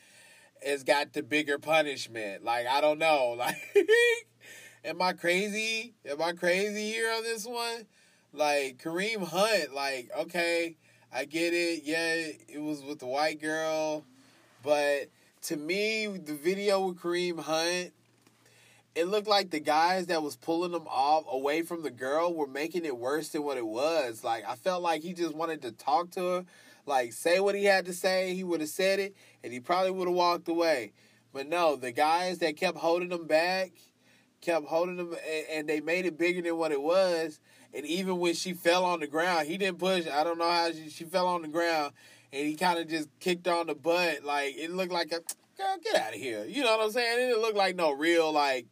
has 0.64 0.82
got 0.82 1.12
the 1.12 1.22
bigger 1.22 1.59
punishment. 1.59 2.42
Like 2.42 2.66
I 2.66 2.80
don't 2.80 2.99
know. 2.99 3.36
Like 3.47 3.57
am 4.84 5.01
I 5.01 5.12
crazy? 5.12 5.94
Am 6.09 6.22
I 6.22 6.32
crazy 6.32 6.90
here 6.90 7.12
on 7.12 7.22
this 7.22 7.47
one? 7.47 7.86
Like 8.32 8.82
Kareem 8.82 9.22
Hunt, 9.22 9.74
like, 9.74 10.11
okay, 10.18 10.76
I 11.12 11.24
get 11.24 11.55
it. 11.55 11.82
Yeah, 11.84 12.32
it 12.49 12.61
was 12.61 12.82
with 12.82 12.99
the 12.99 13.07
white 13.07 13.40
girl, 13.40 14.05
but 14.62 15.09
to 15.47 15.57
me, 15.57 16.09
the 16.09 16.34
video 16.34 16.88
with 16.88 16.99
Kareem 16.99 17.38
Hunt, 17.38 17.92
it 18.97 19.07
looked 19.07 19.28
like 19.28 19.51
the 19.51 19.61
guys 19.61 20.07
that 20.07 20.20
was 20.20 20.34
pulling 20.34 20.72
them 20.72 20.88
off 20.88 21.24
away 21.30 21.62
from 21.62 21.84
the 21.84 21.90
girl 21.90 22.34
were 22.34 22.49
making 22.49 22.84
it 22.84 22.97
worse 22.97 23.28
than 23.28 23.44
what 23.44 23.57
it 23.57 23.66
was. 23.66 24.24
Like 24.24 24.44
I 24.44 24.57
felt 24.57 24.82
like 24.82 25.03
he 25.03 25.12
just 25.12 25.36
wanted 25.36 25.62
to 25.62 25.70
talk 25.70 26.11
to 26.12 26.20
her, 26.20 26.44
like 26.84 27.12
say 27.12 27.38
what 27.38 27.55
he 27.55 27.64
had 27.64 27.86
to 27.86 27.92
say. 27.92 28.34
He 28.34 28.42
would 28.42 28.61
have 28.61 28.70
said 28.70 28.99
it, 28.99 29.14
and 29.44 29.53
he 29.53 29.61
probably 29.61 29.92
would 29.92 30.09
have 30.09 30.16
walked 30.16 30.49
away. 30.49 30.92
But 31.32 31.49
no, 31.49 31.76
the 31.76 31.92
guys 31.92 32.38
that 32.38 32.57
kept 32.57 32.78
holding 32.78 33.11
them 33.11 33.28
back, 33.28 33.70
kept 34.40 34.66
holding 34.66 34.97
them, 34.97 35.14
and 35.53 35.68
they 35.68 35.80
made 35.80 36.07
it 36.07 36.18
bigger 36.18 36.42
than 36.42 36.57
what 36.57 36.72
it 36.72 36.82
was. 36.82 37.38
And 37.72 37.86
even 37.86 38.18
when 38.18 38.34
she 38.34 38.53
fell 38.53 38.84
on 38.84 38.99
the 38.99 39.07
ground, 39.07 39.47
he 39.47 39.59
didn't 39.59 39.78
push. 39.78 40.09
I 40.09 40.24
don't 40.24 40.38
know 40.38 40.51
how 40.51 40.72
she, 40.72 40.90
she 40.90 41.05
fell 41.05 41.28
on 41.28 41.42
the 41.42 41.49
ground 41.49 41.92
and 42.37 42.47
he 42.47 42.55
kind 42.55 42.78
of 42.78 42.89
just 42.89 43.09
kicked 43.20 43.49
on 43.49 43.66
the 43.66 43.74
butt. 43.74 44.24
Like 44.24 44.57
it 44.57 44.70
looked 44.70 44.93
like 44.93 45.12
a 45.12 45.20
girl, 45.57 45.76
get 45.82 46.01
out 46.01 46.14
of 46.14 46.20
here. 46.20 46.45
You 46.45 46.62
know 46.62 46.76
what 46.76 46.87
I'm 46.87 46.91
saying? 46.91 47.18
It 47.18 47.28
didn't 47.28 47.43
look 47.43 47.57
like 47.57 47.76
no 47.76 47.93
real 47.93 48.32
like. 48.32 48.66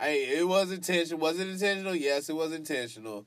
Hey, 0.00 0.38
it 0.38 0.46
was 0.46 0.72
intentional. 0.72 1.20
Was 1.20 1.38
it 1.38 1.48
intentional? 1.48 1.94
Yes, 1.94 2.28
it 2.28 2.34
was 2.34 2.52
intentional. 2.52 3.26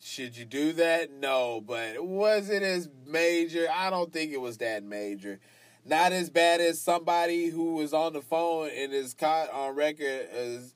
Should 0.00 0.36
you 0.36 0.44
do 0.44 0.72
that? 0.74 1.12
No, 1.12 1.60
but 1.60 2.04
was 2.04 2.50
it 2.50 2.62
as 2.62 2.88
major? 3.06 3.66
I 3.72 3.90
don't 3.90 4.12
think 4.12 4.32
it 4.32 4.40
was 4.40 4.58
that 4.58 4.82
major. 4.84 5.40
Not 5.84 6.12
as 6.12 6.30
bad 6.30 6.60
as 6.60 6.80
somebody 6.80 7.48
who 7.48 7.74
was 7.74 7.92
on 7.92 8.12
the 8.12 8.20
phone 8.20 8.70
and 8.74 8.92
is 8.92 9.14
caught 9.14 9.50
on 9.50 9.74
record 9.74 10.28
as 10.32 10.74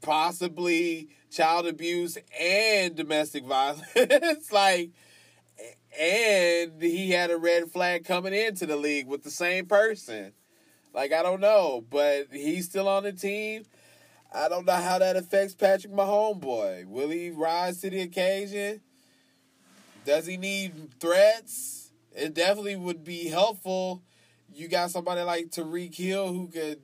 possibly 0.00 1.08
child 1.30 1.66
abuse 1.66 2.16
and 2.38 2.94
domestic 2.94 3.44
violence. 3.46 4.52
like 4.52 4.90
and 5.98 6.80
he 6.80 7.10
had 7.10 7.30
a 7.30 7.38
red 7.38 7.70
flag 7.70 8.04
coming 8.04 8.34
into 8.34 8.66
the 8.66 8.76
league 8.76 9.06
with 9.06 9.22
the 9.22 9.30
same 9.30 9.66
person. 9.66 10.32
Like 10.92 11.12
I 11.12 11.22
don't 11.22 11.40
know, 11.40 11.84
but 11.88 12.26
he's 12.32 12.66
still 12.66 12.88
on 12.88 13.04
the 13.04 13.12
team. 13.12 13.64
I 14.32 14.48
don't 14.48 14.66
know 14.66 14.72
how 14.72 14.98
that 14.98 15.16
affects 15.16 15.54
Patrick 15.54 15.92
Mahomes 15.92 16.40
boy. 16.40 16.84
Will 16.86 17.08
he 17.08 17.30
rise 17.30 17.80
to 17.80 17.90
the 17.90 18.00
occasion? 18.00 18.80
Does 20.04 20.26
he 20.26 20.36
need 20.36 21.00
threats? 21.00 21.90
It 22.12 22.34
definitely 22.34 22.76
would 22.76 23.04
be 23.04 23.28
helpful. 23.28 24.02
You 24.52 24.68
got 24.68 24.90
somebody 24.90 25.22
like 25.22 25.50
Tyreek 25.50 25.94
Hill 25.94 26.32
who 26.32 26.48
could 26.48 26.80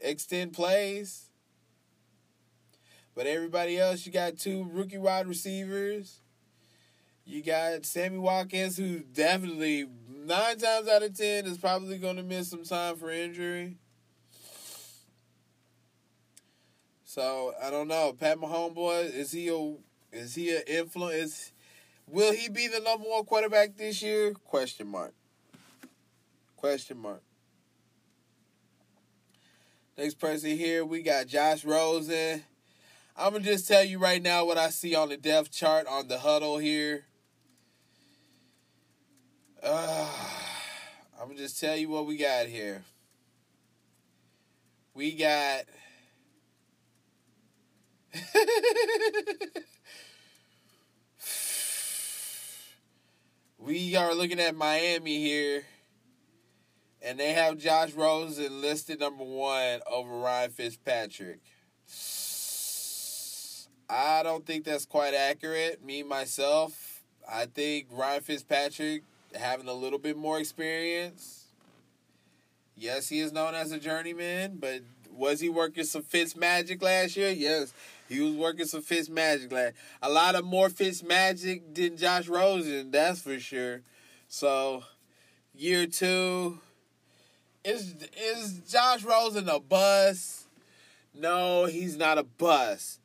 extend 0.00 0.52
plays. 0.52 1.30
But 3.14 3.26
everybody 3.26 3.78
else, 3.78 4.06
you 4.06 4.12
got 4.12 4.38
two 4.38 4.68
rookie 4.70 4.98
wide 4.98 5.26
receivers. 5.26 6.20
You 7.28 7.42
got 7.42 7.84
Sammy 7.84 8.18
Watkins, 8.18 8.76
who 8.76 9.00
definitely 9.00 9.88
nine 10.08 10.58
times 10.58 10.88
out 10.88 11.02
of 11.02 11.16
ten 11.18 11.44
is 11.46 11.58
probably 11.58 11.98
going 11.98 12.16
to 12.16 12.22
miss 12.22 12.50
some 12.50 12.62
time 12.62 12.94
for 12.94 13.10
injury. 13.10 13.78
So 17.04 17.52
I 17.60 17.70
don't 17.70 17.88
know. 17.88 18.12
Pat 18.12 18.38
Mahomes, 18.38 18.74
boy, 18.74 19.10
is 19.12 19.32
he 19.32 19.48
a 19.48 19.74
is 20.16 20.36
he 20.36 20.54
an 20.54 20.62
influence? 20.68 21.52
Will 22.06 22.32
he 22.32 22.48
be 22.48 22.68
the 22.68 22.78
number 22.78 23.08
one 23.08 23.24
quarterback 23.24 23.76
this 23.76 24.00
year? 24.02 24.32
Question 24.32 24.86
mark. 24.86 25.12
Question 26.56 26.98
mark. 26.98 27.22
Next 29.98 30.20
person 30.20 30.50
here, 30.50 30.84
we 30.84 31.02
got 31.02 31.26
Josh 31.26 31.64
Rosen. 31.64 32.44
I'm 33.16 33.32
gonna 33.32 33.42
just 33.42 33.66
tell 33.66 33.82
you 33.82 33.98
right 33.98 34.22
now 34.22 34.44
what 34.44 34.58
I 34.58 34.70
see 34.70 34.94
on 34.94 35.08
the 35.08 35.16
depth 35.16 35.50
chart 35.50 35.88
on 35.88 36.06
the 36.06 36.18
huddle 36.18 36.58
here. 36.58 37.06
Uh, 39.68 40.06
I'm 41.20 41.26
gonna 41.26 41.40
just 41.40 41.58
tell 41.58 41.76
you 41.76 41.88
what 41.88 42.06
we 42.06 42.16
got 42.16 42.46
here. 42.46 42.84
We 44.94 45.10
got. 45.10 45.64
we 53.58 53.96
are 53.96 54.14
looking 54.14 54.38
at 54.38 54.54
Miami 54.54 55.18
here, 55.18 55.64
and 57.02 57.18
they 57.18 57.32
have 57.32 57.58
Josh 57.58 57.92
Rosen 57.92 58.60
listed 58.60 59.00
number 59.00 59.24
one 59.24 59.80
over 59.90 60.16
Ryan 60.16 60.50
Fitzpatrick. 60.52 61.40
I 63.90 64.22
don't 64.22 64.46
think 64.46 64.64
that's 64.64 64.86
quite 64.86 65.14
accurate. 65.14 65.84
Me 65.84 66.04
myself, 66.04 67.02
I 67.28 67.46
think 67.46 67.88
Ryan 67.90 68.22
Fitzpatrick 68.22 69.02
having 69.36 69.68
a 69.68 69.72
little 69.72 69.98
bit 69.98 70.16
more 70.16 70.38
experience. 70.38 71.46
Yes, 72.76 73.08
he 73.08 73.20
is 73.20 73.32
known 73.32 73.54
as 73.54 73.72
a 73.72 73.78
journeyman, 73.78 74.58
but 74.58 74.82
was 75.10 75.40
he 75.40 75.48
working 75.48 75.84
some 75.84 76.02
Fitz 76.02 76.36
magic 76.36 76.82
last 76.82 77.16
year? 77.16 77.30
Yes, 77.30 77.72
he 78.08 78.20
was 78.20 78.34
working 78.34 78.66
some 78.66 78.82
Fitz 78.82 79.08
magic 79.08 79.50
last. 79.50 79.74
A 80.02 80.10
lot 80.10 80.34
of 80.34 80.44
more 80.44 80.68
Fitz 80.68 81.02
magic 81.02 81.74
than 81.74 81.96
Josh 81.96 82.28
Rosen, 82.28 82.90
that's 82.90 83.22
for 83.22 83.40
sure. 83.40 83.80
So, 84.28 84.84
year 85.54 85.86
two, 85.86 86.58
is 87.64 87.94
is 88.16 88.60
Josh 88.68 89.02
Rosen 89.04 89.48
a 89.48 89.58
bust? 89.58 90.46
No, 91.14 91.64
he's 91.64 91.96
not 91.96 92.18
a 92.18 92.22
bust. 92.24 93.00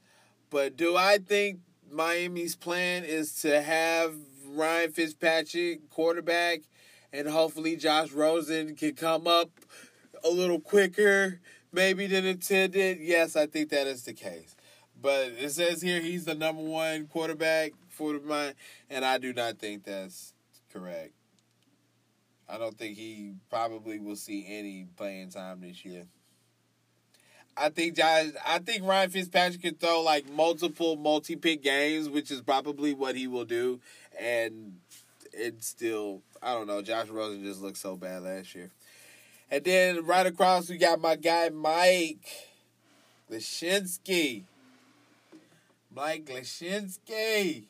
But 0.49 0.75
do 0.75 0.97
I 0.97 1.17
think 1.17 1.59
Miami's 1.89 2.55
plan 2.55 3.05
is 3.05 3.41
to 3.41 3.61
have 3.61 4.13
Ryan 4.55 4.91
Fitzpatrick 4.91 5.89
quarterback 5.89 6.61
and 7.13 7.27
hopefully 7.27 7.75
Josh 7.75 8.11
Rosen 8.11 8.75
can 8.75 8.93
come 8.95 9.27
up 9.27 9.49
a 10.23 10.29
little 10.29 10.59
quicker 10.59 11.39
maybe 11.71 12.07
than 12.07 12.25
intended? 12.25 12.99
Yes, 12.99 13.35
I 13.35 13.45
think 13.45 13.69
that 13.69 13.87
is 13.87 14.03
the 14.03 14.13
case. 14.13 14.55
But 15.01 15.31
it 15.39 15.51
says 15.51 15.81
here 15.81 15.99
he's 15.99 16.25
the 16.25 16.35
number 16.35 16.61
one 16.61 17.07
quarterback 17.07 17.71
for 17.89 18.13
the 18.13 18.19
mind, 18.19 18.55
and 18.89 19.03
I 19.03 19.17
do 19.17 19.33
not 19.33 19.57
think 19.57 19.83
that's 19.83 20.33
correct. 20.71 21.13
I 22.47 22.57
don't 22.57 22.77
think 22.77 22.97
he 22.97 23.35
probably 23.49 23.99
will 23.99 24.15
see 24.15 24.45
any 24.47 24.87
playing 24.97 25.29
time 25.29 25.61
this 25.61 25.85
year. 25.85 26.05
I 27.57 27.69
think 27.69 27.95
Josh, 27.97 28.27
I 28.45 28.59
think 28.59 28.85
Ryan 28.85 29.09
Fitzpatrick 29.09 29.61
can 29.61 29.75
throw 29.75 30.01
like 30.01 30.29
multiple 30.29 30.95
multi-pick 30.95 31.63
games, 31.63 32.09
which 32.09 32.31
is 32.31 32.41
probably 32.41 32.93
what 32.93 33.15
he 33.15 33.27
will 33.27 33.45
do, 33.45 33.79
and 34.19 34.77
it 35.33 35.63
still 35.63 36.21
I 36.41 36.53
don't 36.53 36.67
know. 36.67 36.81
Josh 36.81 37.07
Rosen 37.07 37.43
just 37.43 37.61
looked 37.61 37.77
so 37.77 37.95
bad 37.95 38.23
last 38.23 38.55
year, 38.55 38.71
and 39.49 39.63
then 39.63 40.05
right 40.05 40.25
across 40.25 40.69
we 40.69 40.77
got 40.77 40.99
my 40.99 41.15
guy 41.15 41.49
Mike 41.49 42.25
Gesicki. 43.31 44.43
Mike 45.93 46.25
Gesicki, 46.25 47.63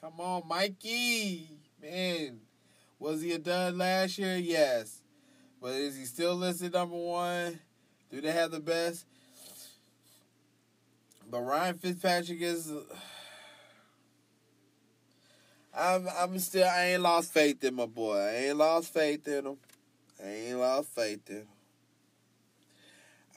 come 0.00 0.20
on, 0.20 0.42
Mikey, 0.46 1.48
man, 1.82 2.38
was 2.98 3.22
he 3.22 3.32
a 3.32 3.38
dud 3.38 3.74
last 3.74 4.18
year? 4.18 4.36
Yes, 4.36 5.02
but 5.60 5.72
is 5.72 5.96
he 5.96 6.04
still 6.04 6.36
listed 6.36 6.72
number 6.72 6.96
one? 6.96 7.58
Do 8.10 8.20
they 8.20 8.30
have 8.30 8.52
the 8.52 8.60
best? 8.60 9.04
But 11.28 11.40
Ryan 11.40 11.76
Fitzpatrick 11.76 12.40
is. 12.40 12.72
I'm 15.76 16.08
I'm 16.18 16.38
still 16.38 16.66
I 16.66 16.86
ain't 16.86 17.02
lost 17.02 17.32
faith 17.32 17.62
in 17.62 17.74
my 17.74 17.86
boy. 17.86 18.16
I 18.16 18.34
ain't 18.48 18.56
lost 18.56 18.94
faith 18.94 19.28
in 19.28 19.46
him. 19.46 19.56
I 20.22 20.28
ain't 20.28 20.58
lost 20.58 20.88
faith 20.88 21.28
in 21.28 21.36
him. 21.36 21.48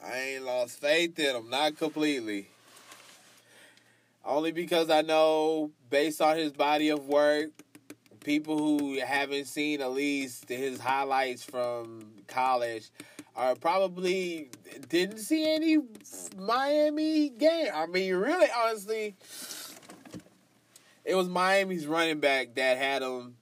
I 0.02 0.18
ain't 0.18 0.44
lost 0.44 0.80
faith 0.80 1.18
in 1.18 1.36
him, 1.36 1.50
not 1.50 1.76
completely. 1.76 2.48
Only 4.24 4.52
because 4.52 4.88
I 4.88 5.02
know 5.02 5.70
based 5.90 6.22
on 6.22 6.38
his 6.38 6.52
body 6.52 6.88
of 6.88 7.06
work, 7.06 7.50
people 8.24 8.56
who 8.56 8.98
haven't 9.00 9.46
seen 9.46 9.82
at 9.82 9.92
least 9.92 10.48
his 10.48 10.80
highlights 10.80 11.44
from 11.44 12.06
college 12.26 12.88
are 13.36 13.54
probably 13.54 14.48
didn't 14.88 15.18
see 15.18 15.52
any 15.52 15.78
Miami 16.38 17.28
game. 17.30 17.68
I 17.74 17.86
mean, 17.86 18.14
really, 18.14 18.48
honestly, 18.56 19.14
it 21.10 21.16
was 21.16 21.28
Miami's 21.28 21.88
running 21.88 22.20
back 22.20 22.54
that 22.54 22.78
had 22.78 23.02
them. 23.02 23.36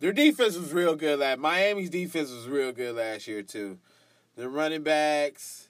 Their 0.00 0.12
defense 0.12 0.56
was 0.56 0.72
real 0.72 0.96
good. 0.96 1.20
Last 1.20 1.38
Miami's 1.38 1.88
defense 1.88 2.32
was 2.32 2.48
real 2.48 2.72
good 2.72 2.96
last 2.96 3.28
year 3.28 3.42
too. 3.42 3.78
The 4.34 4.48
running 4.48 4.82
backs 4.82 5.68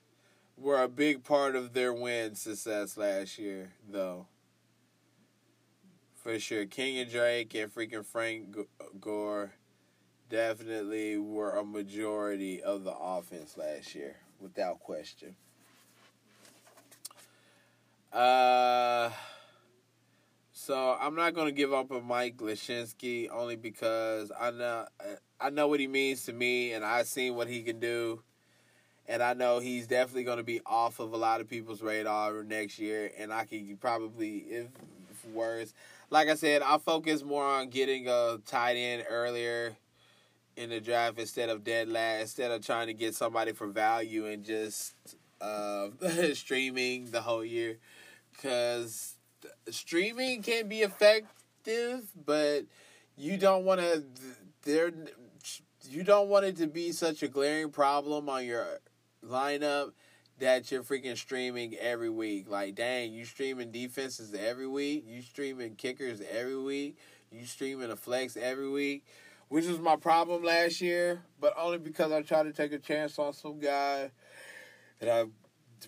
were 0.57 0.83
a 0.83 0.89
big 0.89 1.25
part 1.25 1.55
of 1.55 1.75
their 1.75 1.93
win 1.93 2.37
success 2.37 2.97
last 2.97 3.39
year, 3.39 3.73
though. 3.87 4.27
For 6.23 6.39
sure, 6.39 6.65
Kenyan 6.65 7.11
Drake 7.11 7.55
and 7.55 7.75
freaking 7.75 8.07
Frank 8.07 8.57
Gore 8.99 9.53
definitely 10.31 11.19
were 11.19 11.51
a 11.51 11.65
majority 11.65 12.63
of 12.63 12.85
the 12.85 12.97
offense 12.97 13.59
last 13.59 13.95
year, 13.95 14.17
without 14.41 14.81
question. 14.81 15.37
Uh, 18.11 19.11
so 20.65 20.97
I'm 21.01 21.17
not 21.17 21.35
gonna 21.35 21.51
give 21.51 21.73
up 21.73 21.91
on 21.91 22.07
Mike 22.07 22.37
Gesicki 22.37 23.29
only 23.33 23.57
because 23.57 24.31
I 24.39 24.53
know 24.53 24.87
I 25.41 25.51
know 25.51 25.67
what 25.67 25.81
he 25.81 25.89
means 25.89 26.25
to 26.27 26.33
me, 26.33 26.73
and 26.73 26.85
I've 26.85 27.09
seen 27.09 27.35
what 27.35 27.49
he 27.49 27.63
can 27.63 27.81
do, 27.81 28.23
and 29.09 29.25
I 29.25 29.35
know 29.35 29.59
he's 29.59 29.89
definitely 29.89 30.23
gonna 30.23 30.45
be 30.45 30.61
off 30.65 31.01
of 31.01 31.15
a 31.15 31.17
lot 31.17 31.41
of 31.41 31.49
people's 31.49 31.83
radar 31.83 32.45
next 32.45 32.79
year, 32.79 33.11
and 33.19 33.33
I 33.33 33.45
can 33.45 33.77
probably, 33.79 34.37
if, 34.39 34.69
if 35.11 35.27
worse, 35.33 35.75
like 36.11 36.29
I 36.29 36.37
said, 36.37 36.63
I'll 36.63 36.79
focus 36.79 37.25
more 37.25 37.45
on 37.45 37.69
getting 37.69 38.07
a 38.07 38.39
tight 38.47 38.77
end 38.77 39.05
earlier 39.11 39.77
in 40.57 40.71
the 40.71 40.81
draft 40.81 41.19
instead 41.19 41.49
of 41.49 41.65
dead 41.65 41.89
last, 41.89 42.21
instead 42.21 42.53
of 42.53 42.65
trying 42.65 42.87
to 42.87 42.95
get 42.95 43.17
somebody 43.17 43.51
for 43.51 43.67
value 43.67 44.27
and 44.27 44.45
just 44.45 44.95
uh, 45.41 45.89
streaming 46.35 47.11
the 47.11 47.21
whole 47.21 47.45
year. 47.45 47.79
Because 48.31 49.17
streaming 49.71 50.43
can 50.43 50.69
be 50.69 50.81
effective, 50.81 52.03
but 52.25 52.63
you 53.17 53.37
don't 53.37 53.65
want 53.65 53.81
to. 53.81 54.05
There, 54.65 54.93
you 55.89 56.05
don't 56.05 56.29
want 56.29 56.45
it 56.45 56.57
to 56.59 56.67
be 56.67 56.93
such 56.93 57.23
a 57.23 57.29
glaring 57.29 57.71
problem 57.71 58.29
on 58.29 58.45
your 58.45 58.67
lineup 59.25 59.93
that 60.39 60.71
you're 60.71 60.83
freaking 60.83 61.17
streaming 61.17 61.75
every 61.75 62.11
week. 62.11 62.49
Like, 62.49 62.75
dang, 62.75 63.13
you 63.13 63.25
streaming 63.25 63.71
defenses 63.71 64.35
every 64.35 64.67
week. 64.67 65.05
You 65.07 65.23
streaming 65.23 65.75
kickers 65.75 66.21
every 66.31 66.61
week. 66.61 66.97
You 67.31 67.45
streaming 67.45 67.91
a 67.91 67.97
flex 67.97 68.37
every 68.37 68.69
week 68.69 69.05
which 69.53 69.67
was 69.67 69.79
my 69.79 69.97
problem 69.97 70.43
last 70.43 70.81
year, 70.81 71.21
but 71.39 71.53
only 71.59 71.77
because 71.77 72.11
I 72.11 72.23
tried 72.23 72.45
to 72.45 72.55
take 72.55 72.73
a 72.73 72.79
chance 72.79 73.19
on 73.19 73.35
some 73.35 73.61
guy 73.61 74.11
and 74.99 75.11
I 75.11 75.25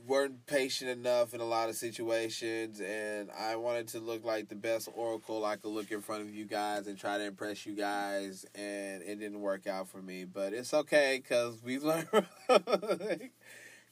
weren't 0.06 0.46
patient 0.46 0.90
enough 0.90 1.34
in 1.34 1.40
a 1.40 1.44
lot 1.44 1.68
of 1.68 1.76
situations, 1.76 2.80
and 2.80 3.30
I 3.30 3.56
wanted 3.56 3.88
to 3.88 4.00
look 4.00 4.24
like 4.24 4.48
the 4.48 4.54
best 4.54 4.88
oracle 4.94 5.44
I 5.44 5.56
could 5.56 5.70
look 5.70 5.90
in 5.90 6.00
front 6.00 6.22
of 6.22 6.34
you 6.34 6.44
guys 6.44 6.86
and 6.86 6.98
try 6.98 7.18
to 7.18 7.24
impress 7.24 7.66
you 7.66 7.74
guys, 7.74 8.46
and 8.54 9.02
it 9.02 9.20
didn't 9.20 9.40
work 9.40 9.66
out 9.66 9.88
for 9.88 10.02
me. 10.02 10.24
But 10.24 10.52
it's 10.52 10.74
okay 10.74 11.20
because 11.22 11.62
we 11.62 11.78
learned. 11.78 12.06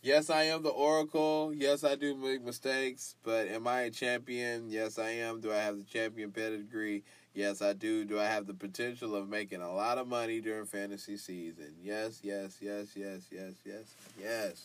Yes, 0.05 0.31
I 0.31 0.43
am 0.45 0.65
the 0.65 0.69
Oracle. 0.69 1.53
Yes, 1.55 1.85
I 1.85 1.95
do 1.95 2.17
make 2.17 2.43
mistakes. 2.43 3.15
But 3.23 3.47
am 3.47 3.69
I 3.69 3.83
a 3.83 3.91
champion? 3.91 4.69
Yes, 4.69 4.99
I 4.99 5.11
am. 5.11 5.41
Do 5.41 5.53
I 5.53 5.59
have 5.59 5.79
the 5.79 5.85
champion 5.85 6.33
pedigree? 6.33 7.05
Yes, 7.35 7.63
I 7.63 7.73
do. 7.73 8.05
Do 8.05 8.19
I 8.19 8.25
have 8.25 8.49
the 8.49 8.55
potential 8.55 9.15
of 9.15 9.29
making 9.29 9.63
a 9.63 9.73
lot 9.73 9.99
of 9.99 10.09
money 10.09 10.41
during 10.41 10.67
fantasy 10.67 11.17
season? 11.17 11.75
Yes, 11.83 12.19
yes, 12.25 12.59
yes, 12.61 12.89
yes, 12.97 13.29
yes, 13.31 13.55
yes, 13.65 13.95
yes. 14.21 14.65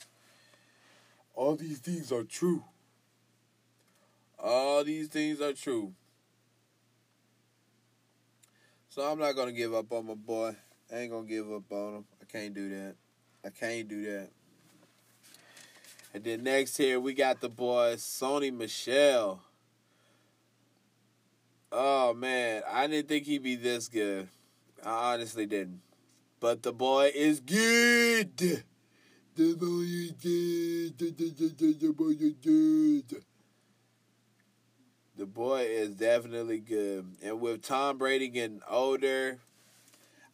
All 1.37 1.55
these 1.55 1.77
things 1.77 2.11
are 2.11 2.23
true. 2.23 2.63
All 4.39 4.83
these 4.83 5.07
things 5.07 5.39
are 5.39 5.53
true. 5.53 5.93
So 8.89 9.03
I'm 9.03 9.19
not 9.19 9.35
gonna 9.35 9.51
give 9.51 9.71
up 9.71 9.93
on 9.93 10.07
my 10.07 10.15
boy. 10.15 10.55
I 10.91 10.95
ain't 10.97 11.11
gonna 11.11 11.27
give 11.27 11.51
up 11.51 11.71
on 11.71 11.97
him. 11.97 12.05
I 12.19 12.25
can't 12.25 12.55
do 12.55 12.69
that. 12.69 12.95
I 13.45 13.49
can't 13.51 13.87
do 13.87 14.03
that. 14.05 14.29
And 16.15 16.23
then 16.23 16.43
next 16.43 16.75
here 16.75 16.99
we 16.99 17.13
got 17.13 17.39
the 17.39 17.49
boy 17.49 17.97
Sony 17.97 18.51
Michel. 18.51 19.39
Oh 21.71 22.15
man, 22.15 22.63
I 22.67 22.87
didn't 22.87 23.09
think 23.09 23.27
he'd 23.27 23.43
be 23.43 23.55
this 23.55 23.89
good. 23.89 24.27
I 24.83 25.13
honestly 25.13 25.45
didn't. 25.45 25.81
But 26.39 26.63
the 26.63 26.73
boy 26.73 27.11
is 27.13 27.39
good. 27.39 28.63
The 29.37 29.55
boy 35.27 35.59
is 35.59 35.95
definitely 35.95 36.57
good. 36.57 37.05
And 37.21 37.39
with 37.39 37.61
Tom 37.61 37.99
Brady 37.99 38.29
getting 38.29 38.61
older, 38.67 39.37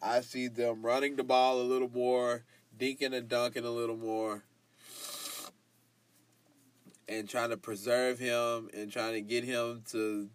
I 0.01 0.21
see 0.21 0.47
them 0.47 0.85
running 0.85 1.17
the 1.17 1.25
ball 1.25 1.59
a 1.59 1.63
little 1.63 1.89
more, 1.89 2.45
dinking 2.79 3.13
and 3.13 3.27
dunking 3.27 3.65
a 3.65 3.71
little 3.71 3.97
more, 3.97 4.45
and 7.09 7.27
trying 7.27 7.49
to 7.49 7.57
preserve 7.57 8.19
him 8.19 8.69
and 8.73 8.89
trying 8.89 9.15
to 9.15 9.21
get 9.21 9.43
him 9.43 9.83
to 9.91 10.29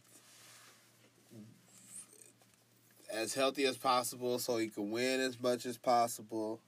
as 3.10 3.32
healthy 3.32 3.64
as 3.64 3.78
possible 3.78 4.38
so 4.38 4.58
he 4.58 4.68
can 4.68 4.90
win 4.90 5.20
as 5.20 5.40
much 5.40 5.64
as 5.64 5.78
possible. 5.78 6.60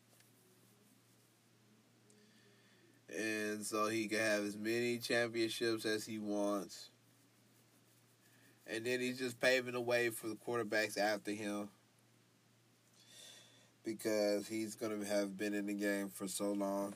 And 3.17 3.65
so 3.65 3.89
he 3.89 4.09
can 4.09 4.19
have 4.19 4.45
as 4.45 4.57
many 4.57 4.99
championships 4.99 5.85
as 5.85 6.05
he 6.07 6.19
wants. 6.19 6.91
And 8.67 8.85
then 8.87 9.01
he's 9.01 9.19
just 9.19 9.39
paving 9.41 9.75
the 9.75 9.81
way 9.81 10.11
for 10.11 10.29
the 10.29 10.37
quarterbacks 10.37 10.97
after 10.97 11.33
him. 11.33 11.69
Because 13.85 14.47
he's 14.47 14.77
going 14.77 15.01
to 15.01 15.07
have 15.07 15.37
been 15.37 15.55
in 15.55 15.67
the 15.67 15.75
game 15.75 16.09
for 16.09 16.29
so 16.29 16.53
long. 16.53 16.95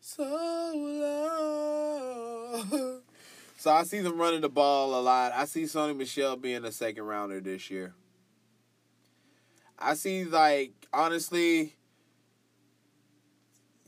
So 0.00 0.24
long. 0.74 3.00
So 3.56 3.72
I 3.72 3.84
see 3.84 4.00
them 4.00 4.18
running 4.18 4.40
the 4.42 4.50
ball 4.50 5.00
a 5.00 5.02
lot. 5.02 5.32
I 5.32 5.46
see 5.46 5.62
Sony 5.62 5.96
Michel 5.96 6.36
being 6.36 6.66
a 6.66 6.70
second 6.70 7.04
rounder 7.04 7.40
this 7.40 7.70
year. 7.70 7.94
I 9.78 9.94
see 9.94 10.24
like 10.24 10.72
honestly, 10.92 11.74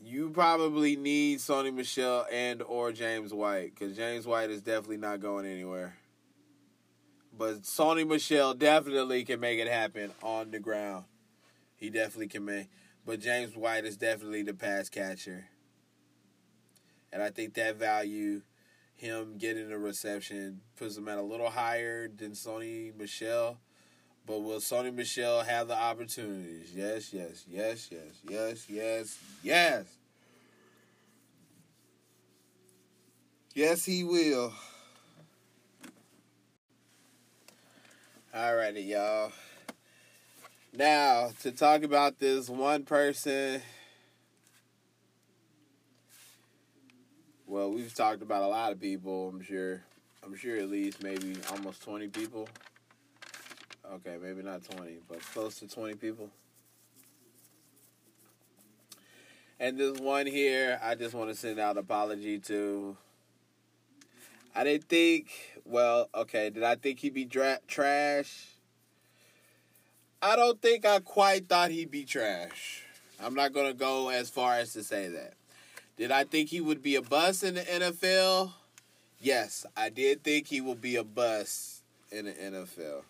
you 0.07 0.29
probably 0.29 0.95
need 0.95 1.39
Sony 1.39 1.73
Michel 1.73 2.25
and 2.31 2.61
or 2.61 2.93
James 2.93 3.33
White 3.33 3.73
because 3.75 3.95
James 3.95 4.25
White 4.25 4.49
is 4.49 4.61
definitely 4.61 4.97
not 4.97 5.19
going 5.19 5.45
anywhere. 5.45 5.97
But 7.37 7.63
Sony 7.63 8.07
Michel 8.07 8.53
definitely 8.53 9.25
can 9.25 9.41
make 9.41 9.59
it 9.59 9.67
happen 9.67 10.13
on 10.23 10.51
the 10.51 10.59
ground. 10.59 11.05
He 11.75 11.89
definitely 11.89 12.29
can 12.29 12.45
make. 12.45 12.69
But 13.05 13.19
James 13.19 13.55
White 13.55 13.83
is 13.83 13.97
definitely 13.97 14.43
the 14.43 14.53
pass 14.53 14.87
catcher. 14.87 15.49
And 17.11 17.21
I 17.21 17.29
think 17.29 17.53
that 17.55 17.75
value 17.75 18.43
him 18.95 19.37
getting 19.37 19.71
a 19.71 19.77
reception 19.77 20.61
puts 20.77 20.97
him 20.97 21.09
at 21.09 21.17
a 21.17 21.21
little 21.21 21.49
higher 21.49 22.07
than 22.07 22.31
Sony 22.31 22.95
Michel. 22.97 23.59
But 24.27 24.43
will 24.43 24.59
Sony 24.59 24.93
Michel 24.93 25.41
have 25.41 25.69
the 25.69 25.75
opportunities? 25.75 26.73
Yes, 26.75 27.13
yes, 27.13 27.45
yes, 27.49 27.87
yes, 27.89 28.19
yes, 28.29 28.69
yes, 28.69 29.17
yes. 29.41 29.85
Yes, 33.55 33.85
he 33.85 34.03
will. 34.03 34.53
Alrighty, 38.35 38.89
y'all. 38.89 39.31
Now, 40.73 41.29
to 41.41 41.51
talk 41.51 41.83
about 41.83 42.19
this 42.19 42.49
one 42.49 42.83
person 42.83 43.61
Well, 47.49 47.71
we've 47.71 47.95
talked 47.95 48.21
about 48.21 48.43
a 48.43 48.47
lot 48.47 48.73
of 48.73 48.81
people. 48.81 49.29
I'm 49.29 49.41
sure. 49.41 49.81
I'm 50.21 50.35
sure 50.35 50.57
at 50.57 50.69
least 50.69 51.01
maybe 51.01 51.37
almost 51.49 51.81
20 51.81 52.09
people. 52.09 52.49
Okay, 53.93 54.17
maybe 54.21 54.43
not 54.43 54.63
20, 54.63 54.97
but 55.07 55.21
close 55.21 55.59
to 55.59 55.67
20 55.67 55.95
people. 55.95 56.29
And 59.59 59.77
this 59.77 59.99
one 59.99 60.27
here, 60.27 60.79
I 60.83 60.95
just 60.95 61.15
want 61.15 61.29
to 61.29 61.35
send 61.35 61.59
out 61.59 61.77
an 61.77 61.79
apology 61.79 62.37
to. 62.39 62.97
I 64.53 64.63
didn't 64.63 64.89
think. 64.89 65.29
Well, 65.65 66.09
okay, 66.13 66.49
did 66.49 66.63
I 66.63 66.75
think 66.75 66.99
he'd 66.99 67.13
be 67.13 67.25
dra- 67.25 67.59
trash? 67.67 68.47
I 70.21 70.35
don't 70.35 70.61
think 70.61 70.85
I 70.85 70.99
quite 70.99 71.47
thought 71.47 71.71
he'd 71.71 71.91
be 71.91 72.03
trash. 72.03 72.83
I'm 73.23 73.33
not 73.33 73.53
to 73.53 73.73
go 73.73 74.09
as 74.09 74.29
far 74.29 74.55
as 74.55 74.73
to 74.73 74.83
say 74.83 75.07
that. 75.09 75.33
Did 75.97 76.11
I 76.11 76.23
think 76.23 76.49
he 76.49 76.61
would 76.61 76.83
be 76.83 76.95
a 76.95 77.01
bust 77.01 77.43
in 77.43 77.55
the 77.55 77.61
NFL? 77.61 78.51
Yes, 79.19 79.65
I 79.75 79.89
did 79.89 80.23
think 80.23 80.47
he 80.47 80.61
would 80.61 80.81
be 80.81 80.95
a 80.95 81.03
bust 81.03 81.81
in 82.11 82.25
the 82.25 82.33
NFL. 82.33 83.03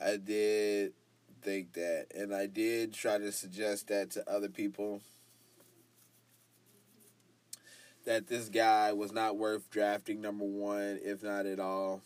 I 0.00 0.16
did 0.16 0.92
think 1.42 1.72
that. 1.74 2.06
And 2.14 2.34
I 2.34 2.46
did 2.46 2.92
try 2.92 3.18
to 3.18 3.32
suggest 3.32 3.88
that 3.88 4.10
to 4.12 4.30
other 4.30 4.48
people. 4.48 5.00
That 8.04 8.28
this 8.28 8.48
guy 8.48 8.92
was 8.92 9.12
not 9.12 9.36
worth 9.36 9.70
drafting 9.70 10.20
number 10.20 10.44
one, 10.44 11.00
if 11.02 11.22
not 11.22 11.46
at 11.46 11.58
all. 11.58 12.02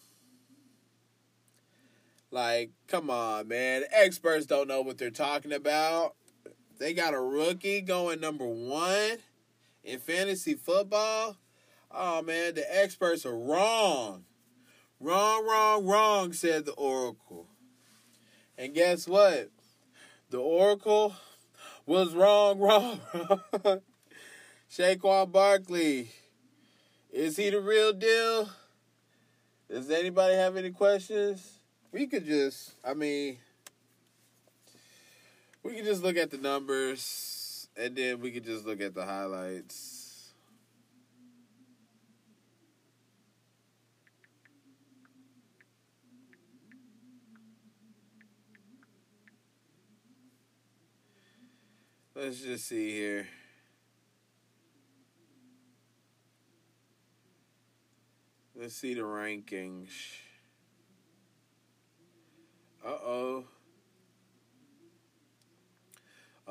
Like, 2.31 2.71
come 2.87 3.11
on, 3.11 3.49
man. 3.49 3.83
Experts 3.91 4.47
don't 4.47 4.69
know 4.69 4.83
what 4.83 4.99
they're 4.99 5.11
talking 5.11 5.53
about. 5.53 6.15
They 6.79 6.95
got 6.95 7.13
a 7.13 7.21
rookie 7.21 7.83
going 7.83 8.21
number 8.21 8.47
one 8.47 9.19
in 9.85 9.99
fantasy 9.99 10.55
football. 10.55 11.37
Oh 11.91 12.23
man, 12.23 12.55
the 12.55 12.65
experts 12.83 13.27
are 13.27 13.37
wrong. 13.37 14.25
Wrong, 14.99 15.47
wrong, 15.47 15.85
wrong, 15.87 16.33
said 16.33 16.65
the 16.65 16.73
Oracle. 16.73 17.50
And 18.61 18.75
guess 18.75 19.09
what? 19.09 19.49
The 20.29 20.37
Oracle 20.37 21.15
was 21.87 22.13
wrong, 22.15 22.59
wrong, 22.61 23.01
wrong. 23.65 23.81
Saquon 24.71 25.33
Barkley. 25.33 26.11
Is 27.11 27.39
he 27.39 27.49
the 27.49 27.59
real 27.59 27.95
deal? 27.95 28.51
Does 29.71 29.91
anybody 29.91 30.35
have 30.35 30.59
any 30.59 30.73
questions? 30.73 31.55
We 31.91 32.07
could 32.07 32.27
just, 32.27 32.73
I 32.85 32.93
mean, 32.93 33.39
we 35.63 35.77
could 35.77 35.87
just 35.87 36.03
look 36.03 36.19
at 36.19 36.31
the 36.31 36.37
numbers 36.37 37.67
and 37.79 37.97
then 37.97 38.21
we 38.21 38.31
could 38.31 38.45
just 38.45 38.67
look 38.67 38.83
at 38.83 38.95
the 38.95 39.07
highlights. 39.07 40.00
Let's 52.23 52.43
just 52.43 52.69
see 52.69 52.91
here. 52.93 53.27
Let's 58.55 58.75
see 58.75 58.93
the 58.93 59.01
rankings. 59.01 59.89
Uh 62.85 62.89
oh. 62.91 63.45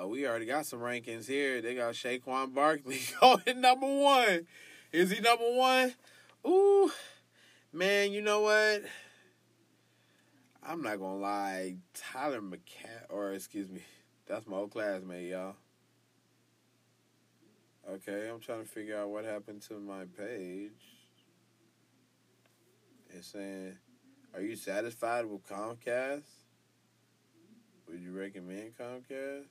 We 0.07 0.25
already 0.25 0.47
got 0.47 0.65
some 0.65 0.79
rankings 0.79 1.27
here. 1.27 1.61
They 1.61 1.75
got 1.75 1.93
Saquon 1.93 2.51
Barkley 2.51 3.01
going 3.21 3.61
number 3.61 3.85
one. 3.85 4.47
Is 4.91 5.11
he 5.11 5.19
number 5.19 5.53
one? 5.53 5.93
Ooh, 6.47 6.91
man, 7.71 8.11
you 8.11 8.23
know 8.23 8.41
what? 8.41 8.81
I'm 10.63 10.81
not 10.81 10.97
gonna 10.97 11.17
lie. 11.17 11.75
Tyler 11.93 12.41
McCat, 12.41 13.05
or 13.09 13.33
excuse 13.33 13.69
me, 13.69 13.83
that's 14.29 14.45
my 14.45 14.57
old 14.57 14.69
classmate, 14.69 15.27
y'all. 15.27 15.55
Okay, 17.89 18.29
I'm 18.29 18.39
trying 18.39 18.61
to 18.61 18.69
figure 18.69 18.95
out 18.95 19.09
what 19.09 19.25
happened 19.25 19.63
to 19.63 19.79
my 19.79 20.03
page. 20.15 20.69
It's 23.09 23.31
saying, 23.31 23.75
Are 24.35 24.41
you 24.41 24.55
satisfied 24.55 25.25
with 25.25 25.47
Comcast? 25.47 26.21
Would 27.87 27.99
you 28.01 28.11
recommend 28.11 28.77
Comcast? 28.77 29.45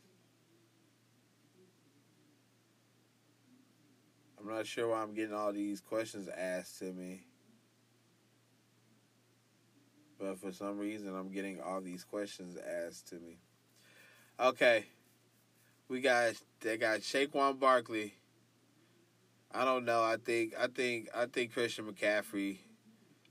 I'm 4.39 4.49
not 4.49 4.65
sure 4.65 4.91
why 4.91 5.03
I'm 5.03 5.13
getting 5.13 5.35
all 5.35 5.53
these 5.53 5.81
questions 5.81 6.29
asked 6.29 6.79
to 6.79 6.93
me. 6.93 7.25
But 10.21 10.39
for 10.39 10.53
some 10.53 10.79
reason, 10.79 11.17
I'm 11.17 11.33
getting 11.33 11.61
all 11.61 11.81
these 11.81 12.05
questions 12.05 12.57
asked 12.57 13.09
to 13.09 13.17
me. 13.17 13.41
Okay. 14.41 14.87
We 15.89 16.01
got 16.01 16.35
they 16.61 16.77
got 16.77 17.01
Saquon 17.01 17.59
Barkley. 17.59 18.15
I 19.53 19.65
don't 19.65 19.85
know. 19.85 20.03
I 20.03 20.17
think 20.23 20.55
I 20.59 20.69
think 20.69 21.09
I 21.15 21.27
think 21.27 21.53
Christian 21.53 21.87
McCaffrey 21.87 22.59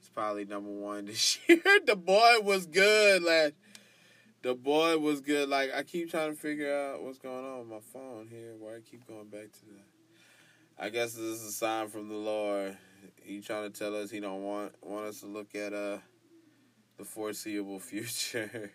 is 0.01 0.09
probably 0.13 0.45
number 0.45 0.71
one 0.71 1.05
this 1.07 1.39
year. 1.47 1.61
the 1.85 1.95
boy 1.95 2.39
was 2.41 2.65
good 2.65 3.23
last. 3.23 3.53
The 4.41 4.53
boy 4.53 4.97
was 4.97 5.21
good. 5.21 5.47
Like 5.49 5.71
I 5.73 5.83
keep 5.83 6.11
trying 6.11 6.33
to 6.33 6.39
figure 6.39 6.73
out 6.73 7.03
what's 7.03 7.19
going 7.19 7.45
on 7.45 7.59
with 7.59 7.67
my 7.69 7.79
phone 7.93 8.27
here. 8.29 8.55
Why 8.59 8.75
I 8.75 8.79
keep 8.79 9.07
going 9.07 9.27
back 9.27 9.51
to 9.51 9.65
that. 9.65 9.85
I 10.79 10.89
guess 10.89 11.13
this 11.13 11.23
is 11.23 11.43
a 11.43 11.51
sign 11.51 11.87
from 11.87 12.09
the 12.09 12.15
Lord. 12.15 12.77
He 13.21 13.41
trying 13.41 13.71
to 13.71 13.79
tell 13.79 13.95
us 13.95 14.11
he 14.11 14.19
don't 14.19 14.43
want 14.43 14.73
want 14.81 15.05
us 15.05 15.21
to 15.21 15.27
look 15.27 15.55
at 15.55 15.73
uh 15.73 15.99
the 16.97 17.05
foreseeable 17.05 17.79
future. 17.79 18.71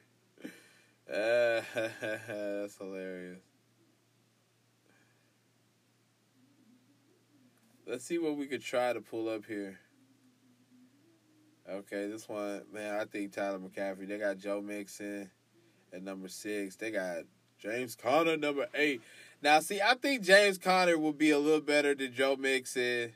That's 1.12 2.76
hilarious. 2.78 3.42
Let's 7.86 8.04
see 8.04 8.18
what 8.18 8.36
we 8.36 8.46
could 8.46 8.62
try 8.62 8.92
to 8.92 9.00
pull 9.00 9.28
up 9.28 9.44
here. 9.44 9.78
Okay, 11.68 12.06
this 12.06 12.28
one, 12.28 12.62
man, 12.72 12.98
I 12.98 13.04
think 13.04 13.32
Tyler 13.32 13.58
McCaffrey. 13.58 14.08
They 14.08 14.18
got 14.18 14.38
Joe 14.38 14.60
Mixon 14.60 15.30
at 15.92 16.02
number 16.02 16.28
six. 16.28 16.76
They 16.76 16.90
got 16.90 17.24
James 17.58 17.94
Conner 17.94 18.36
number 18.36 18.66
eight. 18.74 19.02
Now, 19.42 19.60
see, 19.60 19.80
I 19.80 19.94
think 19.94 20.22
James 20.22 20.58
Conner 20.58 20.98
will 20.98 21.12
be 21.12 21.30
a 21.30 21.38
little 21.38 21.60
better 21.60 21.94
than 21.94 22.12
Joe 22.12 22.36
Mixon. 22.36 23.12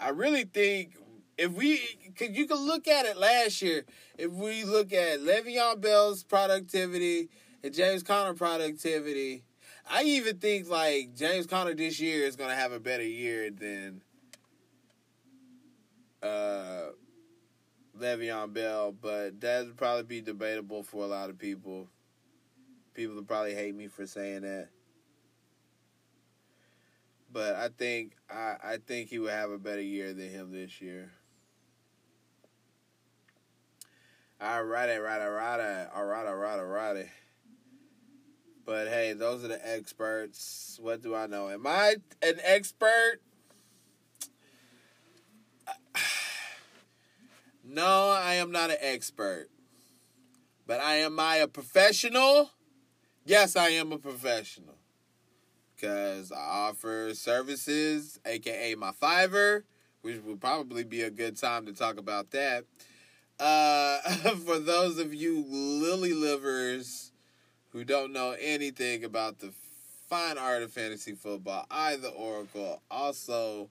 I 0.00 0.10
really 0.10 0.44
think 0.44 0.96
if 1.38 1.52
we, 1.52 1.80
cause 2.18 2.30
you 2.32 2.46
can 2.46 2.58
look 2.58 2.88
at 2.88 3.06
it 3.06 3.16
last 3.16 3.62
year. 3.62 3.84
If 4.18 4.32
we 4.32 4.64
look 4.64 4.92
at 4.92 5.20
Le'Veon 5.20 5.80
Bell's 5.80 6.24
productivity 6.24 7.28
and 7.62 7.72
James 7.72 8.02
Conner 8.02 8.34
productivity, 8.34 9.44
I 9.88 10.02
even 10.02 10.38
think 10.38 10.68
like 10.68 11.14
James 11.14 11.46
Conner 11.46 11.74
this 11.74 12.00
year 12.00 12.26
is 12.26 12.34
gonna 12.34 12.56
have 12.56 12.72
a 12.72 12.80
better 12.80 13.06
year 13.06 13.50
than 13.50 14.02
uh, 16.22 16.88
Le'Veon 17.98 18.52
Bell, 18.52 18.92
but 18.92 19.40
that 19.40 19.66
would 19.66 19.76
probably 19.76 20.02
be 20.02 20.20
debatable 20.20 20.82
for 20.82 21.04
a 21.04 21.08
lot 21.08 21.30
of 21.30 21.38
people. 21.38 21.88
People 22.94 23.14
would 23.14 23.28
probably 23.28 23.54
hate 23.54 23.76
me 23.76 23.86
for 23.86 24.06
saying 24.06 24.42
that. 24.42 24.68
But 27.30 27.54
I 27.54 27.68
think 27.68 28.14
I, 28.28 28.56
I 28.62 28.78
think 28.84 29.08
he 29.08 29.20
would 29.20 29.30
have 29.30 29.50
a 29.50 29.58
better 29.58 29.82
year 29.82 30.12
than 30.12 30.30
him 30.30 30.50
this 30.50 30.80
year. 30.80 31.12
Alrighty, 34.40 35.02
righty, 35.02 35.24
righty, 35.24 35.90
alrighty, 35.96 36.40
righty, 36.40 36.62
righty. 36.62 37.10
But 38.64 38.86
hey, 38.86 39.12
those 39.12 39.44
are 39.44 39.48
the 39.48 39.68
experts. 39.68 40.78
What 40.80 41.02
do 41.02 41.16
I 41.16 41.26
know? 41.26 41.48
Am 41.48 41.66
I 41.66 41.96
an 42.22 42.38
expert? 42.44 43.20
No, 47.70 48.16
I 48.18 48.34
am 48.34 48.50
not 48.50 48.70
an 48.70 48.78
expert. 48.80 49.50
But 50.66 50.80
I 50.80 50.94
am 50.96 51.20
I 51.20 51.36
a 51.36 51.46
professional? 51.46 52.50
Yes, 53.26 53.56
I 53.56 53.68
am 53.70 53.92
a 53.92 53.98
professional. 53.98 54.74
Cause 55.78 56.32
I 56.32 56.38
offer 56.40 57.12
services, 57.12 58.18
aka 58.24 58.74
my 58.74 58.92
Fiverr, 58.92 59.64
which 60.00 60.22
would 60.22 60.40
probably 60.40 60.82
be 60.82 61.02
a 61.02 61.10
good 61.10 61.36
time 61.36 61.66
to 61.66 61.74
talk 61.74 61.98
about 61.98 62.30
that. 62.30 62.64
Uh, 63.38 64.00
for 64.44 64.58
those 64.58 64.98
of 64.98 65.14
you 65.14 65.44
lily 65.48 66.12
livers 66.12 67.12
who 67.70 67.84
don't 67.84 68.12
know 68.12 68.34
anything 68.40 69.04
about 69.04 69.38
the 69.38 69.52
fine 70.08 70.36
art 70.36 70.62
of 70.62 70.72
fantasy 70.72 71.12
football, 71.12 71.64
I, 71.70 71.96
the 71.96 72.08
Oracle, 72.08 72.82
also 72.90 73.68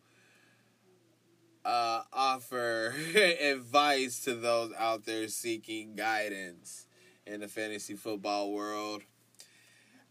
uh, 1.66 2.04
offer 2.14 2.96
advice 3.42 4.24
to 4.24 4.36
those 4.36 4.72
out 4.78 5.06
there 5.06 5.28
seeking 5.28 5.96
guidance 5.96 6.86
in 7.26 7.42
the 7.42 7.48
fantasy 7.50 7.96
football 7.96 8.54
world. 8.54 9.02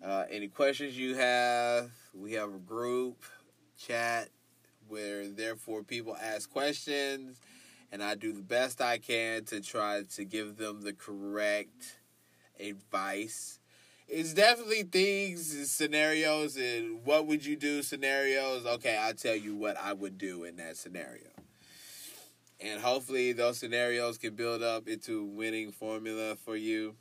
Uh, 0.04 0.24
any 0.30 0.48
questions 0.48 0.98
you 0.98 1.14
have, 1.14 1.90
we 2.12 2.32
have 2.32 2.52
a 2.52 2.58
group 2.58 3.22
chat 3.78 4.28
where 4.88 5.26
therefore 5.28 5.82
people 5.82 6.14
ask 6.22 6.50
questions 6.50 7.40
and 7.92 8.02
I 8.02 8.14
do 8.14 8.32
the 8.32 8.42
best 8.42 8.80
I 8.80 8.98
can 8.98 9.44
to 9.46 9.60
try 9.60 10.02
to 10.14 10.24
give 10.24 10.56
them 10.56 10.82
the 10.82 10.92
correct 10.92 11.98
advice 12.58 13.58
it's 14.08 14.32
definitely 14.32 14.84
things, 14.84 15.68
scenarios, 15.70 16.56
and 16.56 17.04
what 17.04 17.26
would 17.26 17.44
you 17.44 17.56
do 17.56 17.82
scenarios. 17.82 18.64
Okay, 18.64 18.96
I'll 18.96 19.14
tell 19.14 19.34
you 19.34 19.56
what 19.56 19.76
I 19.76 19.92
would 19.92 20.16
do 20.16 20.44
in 20.44 20.56
that 20.56 20.76
scenario. 20.76 21.26
And 22.60 22.80
hopefully, 22.80 23.32
those 23.32 23.58
scenarios 23.58 24.16
can 24.16 24.34
build 24.34 24.62
up 24.62 24.86
into 24.86 25.24
winning 25.24 25.72
formula 25.72 26.36
for 26.36 26.56
you. 26.56 26.94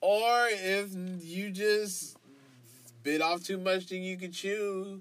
Or 0.00 0.48
if 0.50 0.90
you 1.24 1.50
just 1.50 2.16
bit 3.02 3.22
off 3.22 3.42
too 3.42 3.58
much 3.58 3.86
than 3.86 4.02
you 4.02 4.16
can 4.18 4.30
chew, 4.30 5.00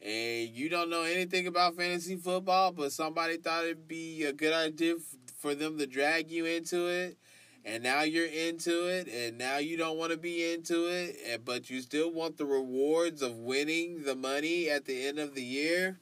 and 0.00 0.48
you 0.50 0.68
don't 0.68 0.90
know 0.90 1.02
anything 1.02 1.46
about 1.46 1.76
fantasy 1.76 2.16
football, 2.16 2.72
but 2.72 2.92
somebody 2.92 3.36
thought 3.36 3.64
it'd 3.64 3.88
be 3.88 4.24
a 4.24 4.32
good 4.32 4.52
idea 4.52 4.94
for 5.38 5.54
them 5.54 5.78
to 5.78 5.86
drag 5.86 6.30
you 6.30 6.44
into 6.44 6.86
it. 6.86 7.16
And 7.64 7.82
now 7.82 8.02
you're 8.02 8.24
into 8.24 8.86
it 8.88 9.08
and 9.08 9.36
now 9.36 9.58
you 9.58 9.76
don't 9.76 9.98
want 9.98 10.12
to 10.12 10.16
be 10.16 10.54
into 10.54 10.86
it 10.86 11.44
but 11.44 11.68
you 11.68 11.82
still 11.82 12.10
want 12.10 12.38
the 12.38 12.46
rewards 12.46 13.20
of 13.20 13.36
winning 13.36 14.04
the 14.04 14.14
money 14.14 14.70
at 14.70 14.86
the 14.86 15.06
end 15.06 15.18
of 15.18 15.34
the 15.34 15.42
year. 15.42 15.98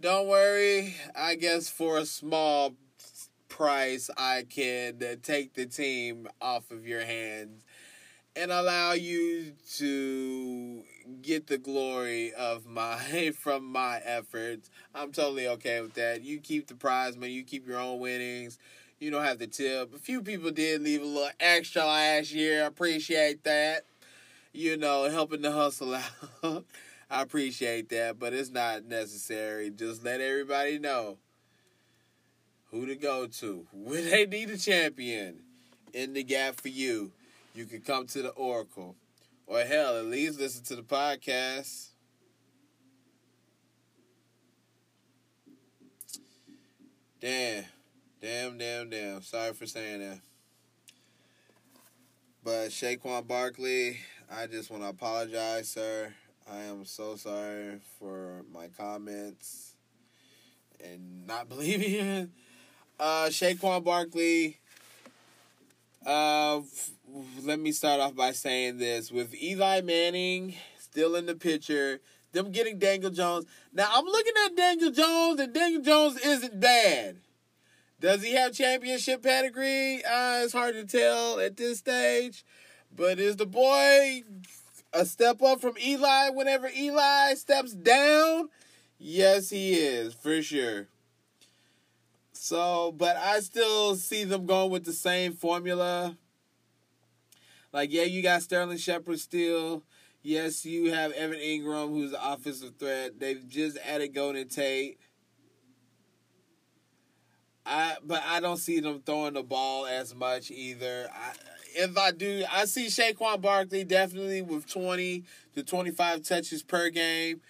Don't 0.00 0.28
worry 0.28 0.94
i 1.16 1.34
guess 1.34 1.68
for 1.68 1.98
a 1.98 2.04
small 2.04 2.76
price 3.48 4.10
i 4.18 4.44
can 4.48 5.02
uh, 5.02 5.16
take 5.22 5.54
the 5.54 5.66
team 5.66 6.28
off 6.40 6.70
of 6.70 6.86
your 6.86 7.04
hands 7.04 7.64
and 8.38 8.52
allow 8.52 8.92
you 8.92 9.52
to 9.76 10.82
get 11.22 11.46
the 11.46 11.58
glory 11.58 12.32
of 12.34 12.66
my 12.66 13.32
from 13.38 13.64
my 13.64 14.00
efforts 14.04 14.70
i'm 14.94 15.10
totally 15.10 15.48
okay 15.48 15.80
with 15.80 15.94
that 15.94 16.22
you 16.22 16.38
keep 16.38 16.66
the 16.68 16.74
prize 16.74 17.16
money 17.16 17.32
you 17.32 17.42
keep 17.42 17.66
your 17.66 17.78
own 17.78 17.98
winnings 17.98 18.58
you 19.00 19.10
don't 19.10 19.24
have 19.24 19.38
to 19.38 19.46
tip. 19.46 19.94
A 19.94 19.98
few 19.98 20.22
people 20.22 20.50
did 20.50 20.82
leave 20.82 21.02
a 21.02 21.04
little 21.04 21.30
extra 21.38 21.84
last 21.84 22.32
year. 22.32 22.64
I 22.64 22.66
appreciate 22.66 23.44
that. 23.44 23.84
You 24.52 24.76
know, 24.76 25.08
helping 25.08 25.42
the 25.42 25.52
hustle 25.52 25.94
out. 26.42 26.64
I 27.10 27.22
appreciate 27.22 27.88
that, 27.90 28.18
but 28.18 28.34
it's 28.34 28.50
not 28.50 28.84
necessary. 28.84 29.70
Just 29.70 30.04
let 30.04 30.20
everybody 30.20 30.78
know 30.78 31.18
who 32.70 32.86
to 32.86 32.96
go 32.96 33.26
to. 33.26 33.66
When 33.72 34.04
they 34.10 34.26
need 34.26 34.50
a 34.50 34.58
champion 34.58 35.36
in 35.92 36.12
the 36.12 36.24
gap 36.24 36.60
for 36.60 36.68
you, 36.68 37.12
you 37.54 37.64
can 37.64 37.80
come 37.80 38.06
to 38.08 38.22
the 38.22 38.30
Oracle. 38.30 38.94
Or 39.46 39.60
hell, 39.60 39.96
at 39.96 40.04
least 40.04 40.38
listen 40.38 40.62
to 40.64 40.76
the 40.76 40.82
podcast. 40.82 41.88
Damn. 47.20 47.64
Damn, 48.20 48.58
damn, 48.58 48.90
damn. 48.90 49.22
Sorry 49.22 49.52
for 49.52 49.66
saying 49.66 50.00
that. 50.00 50.20
But 52.44 52.68
Saquon 52.68 53.26
Barkley, 53.26 53.98
I 54.30 54.46
just 54.46 54.70
want 54.70 54.82
to 54.82 54.88
apologize, 54.88 55.68
sir. 55.68 56.12
I 56.50 56.62
am 56.62 56.84
so 56.84 57.16
sorry 57.16 57.80
for 57.98 58.44
my 58.52 58.68
comments 58.68 59.74
and 60.82 61.26
not 61.26 61.48
believing 61.48 61.90
you. 61.90 62.28
Uh, 62.98 63.26
Saquon 63.26 63.84
Barkley. 63.84 64.57
Uh, 66.08 66.62
let 67.42 67.60
me 67.60 67.70
start 67.70 68.00
off 68.00 68.14
by 68.16 68.32
saying 68.32 68.78
this: 68.78 69.12
with 69.12 69.34
Eli 69.34 69.82
Manning 69.82 70.54
still 70.78 71.14
in 71.14 71.26
the 71.26 71.34
picture, 71.34 72.00
them 72.32 72.50
getting 72.50 72.78
Daniel 72.78 73.10
Jones. 73.10 73.44
Now 73.74 73.90
I'm 73.92 74.06
looking 74.06 74.32
at 74.46 74.56
Daniel 74.56 74.90
Jones, 74.90 75.38
and 75.38 75.52
Daniel 75.52 75.82
Jones 75.82 76.18
isn't 76.24 76.58
bad. 76.58 77.18
Does 78.00 78.22
he 78.22 78.32
have 78.32 78.54
championship 78.54 79.22
pedigree? 79.22 79.96
Uh, 79.96 80.44
it's 80.44 80.54
hard 80.54 80.76
to 80.76 80.86
tell 80.86 81.40
at 81.40 81.58
this 81.58 81.80
stage. 81.80 82.42
But 82.90 83.18
is 83.18 83.36
the 83.36 83.44
boy 83.44 84.22
a 84.94 85.04
step 85.04 85.42
up 85.42 85.60
from 85.60 85.74
Eli 85.76 86.30
whenever 86.30 86.70
Eli 86.74 87.34
steps 87.34 87.74
down? 87.74 88.48
Yes, 88.98 89.50
he 89.50 89.74
is, 89.74 90.14
for 90.14 90.40
sure. 90.40 90.88
So, 92.48 92.92
but 92.96 93.18
I 93.18 93.40
still 93.40 93.94
see 93.94 94.24
them 94.24 94.46
going 94.46 94.70
with 94.70 94.86
the 94.86 94.94
same 94.94 95.34
formula. 95.34 96.16
Like, 97.74 97.92
yeah, 97.92 98.04
you 98.04 98.22
got 98.22 98.40
Sterling 98.40 98.78
Shepard 98.78 99.18
still. 99.18 99.82
Yes, 100.22 100.64
you 100.64 100.90
have 100.94 101.12
Evan 101.12 101.36
Engram, 101.36 101.90
who's 101.90 102.12
the 102.12 102.32
offensive 102.32 102.76
threat. 102.78 103.20
They've 103.20 103.46
just 103.46 103.76
added 103.86 104.14
Golden 104.14 104.48
Tate. 104.48 104.98
I 107.66 107.96
but 108.02 108.22
I 108.26 108.40
don't 108.40 108.56
see 108.56 108.80
them 108.80 109.02
throwing 109.04 109.34
the 109.34 109.42
ball 109.42 109.84
as 109.84 110.14
much 110.14 110.50
either. 110.50 111.10
I, 111.12 111.32
if 111.74 111.98
I 111.98 112.12
do, 112.12 112.46
I 112.50 112.64
see 112.64 112.86
Saquon 112.86 113.42
Barkley 113.42 113.84
definitely 113.84 114.40
with 114.40 114.66
twenty 114.66 115.24
to 115.54 115.62
twenty 115.62 115.90
five 115.90 116.22
touches 116.22 116.62
per 116.62 116.88
game, 116.88 117.42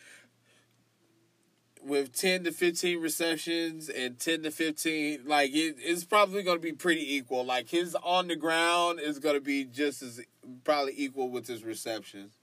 with 1.89 2.13
ten 2.13 2.45
to 2.45 2.53
fifteen 2.53 3.01
receptions 3.01 3.89
and 3.89 4.19
ten 4.19 4.43
to 4.43 4.51
fifteen. 4.51 5.23
Like 5.27 5.51
it, 5.53 5.77
it's 5.79 6.05
probably 6.05 6.43
going 6.43 6.59
to 6.59 6.63
be 6.63 6.73
pretty 6.73 7.17
equal. 7.17 7.45
Like 7.45 7.71
his 7.71 7.97
on 8.03 8.29
the 8.29 8.37
ground 8.37 9.01
is 9.01 9.19
going 9.19 9.35
to 9.35 9.41
be 9.41 9.65
just 9.65 10.03
as 10.03 10.21
probably 10.65 10.95
equal 10.97 11.31
with 11.31 11.47
his 11.47 11.65
receptions, 11.65 12.35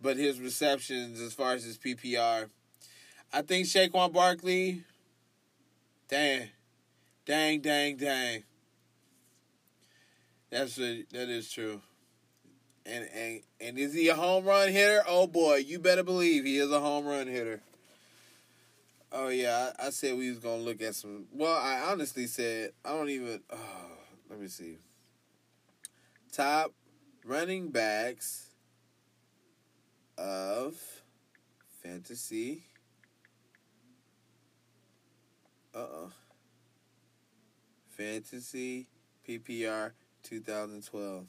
but 0.00 0.16
his 0.16 0.40
receptions 0.40 1.20
as 1.20 1.32
far 1.32 1.54
as 1.54 1.64
his 1.64 1.78
PPR, 1.78 2.50
I 3.32 3.42
think 3.42 3.66
Saquon 3.66 4.12
Barkley. 4.12 4.84
dang 6.08 6.50
Dang, 7.26 7.60
dang, 7.62 7.96
dang. 7.96 8.42
That's 10.50 10.78
a, 10.78 11.04
that 11.12 11.30
is 11.30 11.50
true. 11.50 11.80
And 12.84 13.08
and 13.14 13.40
and 13.60 13.78
is 13.78 13.94
he 13.94 14.08
a 14.08 14.14
home 14.14 14.44
run 14.44 14.68
hitter? 14.68 15.02
Oh 15.08 15.26
boy, 15.26 15.56
you 15.56 15.78
better 15.78 16.02
believe 16.02 16.44
he 16.44 16.58
is 16.58 16.70
a 16.70 16.80
home 16.80 17.06
run 17.06 17.26
hitter. 17.26 17.62
Oh 19.16 19.28
yeah, 19.28 19.70
I, 19.78 19.86
I 19.86 19.90
said 19.90 20.18
we 20.18 20.28
was 20.28 20.40
gonna 20.40 20.56
look 20.56 20.82
at 20.82 20.96
some. 20.96 21.26
Well, 21.32 21.54
I 21.54 21.88
honestly 21.88 22.26
said 22.26 22.72
I 22.84 22.90
don't 22.90 23.08
even. 23.08 23.40
Oh, 23.48 23.56
let 24.28 24.40
me 24.40 24.48
see. 24.48 24.78
Top 26.32 26.72
running 27.24 27.70
backs 27.70 28.48
of 30.18 30.74
fantasy. 31.80 32.64
Uh 35.72 35.78
uh 35.78 36.08
Fantasy 37.90 38.88
PPR 39.28 39.92
2012. 40.24 41.26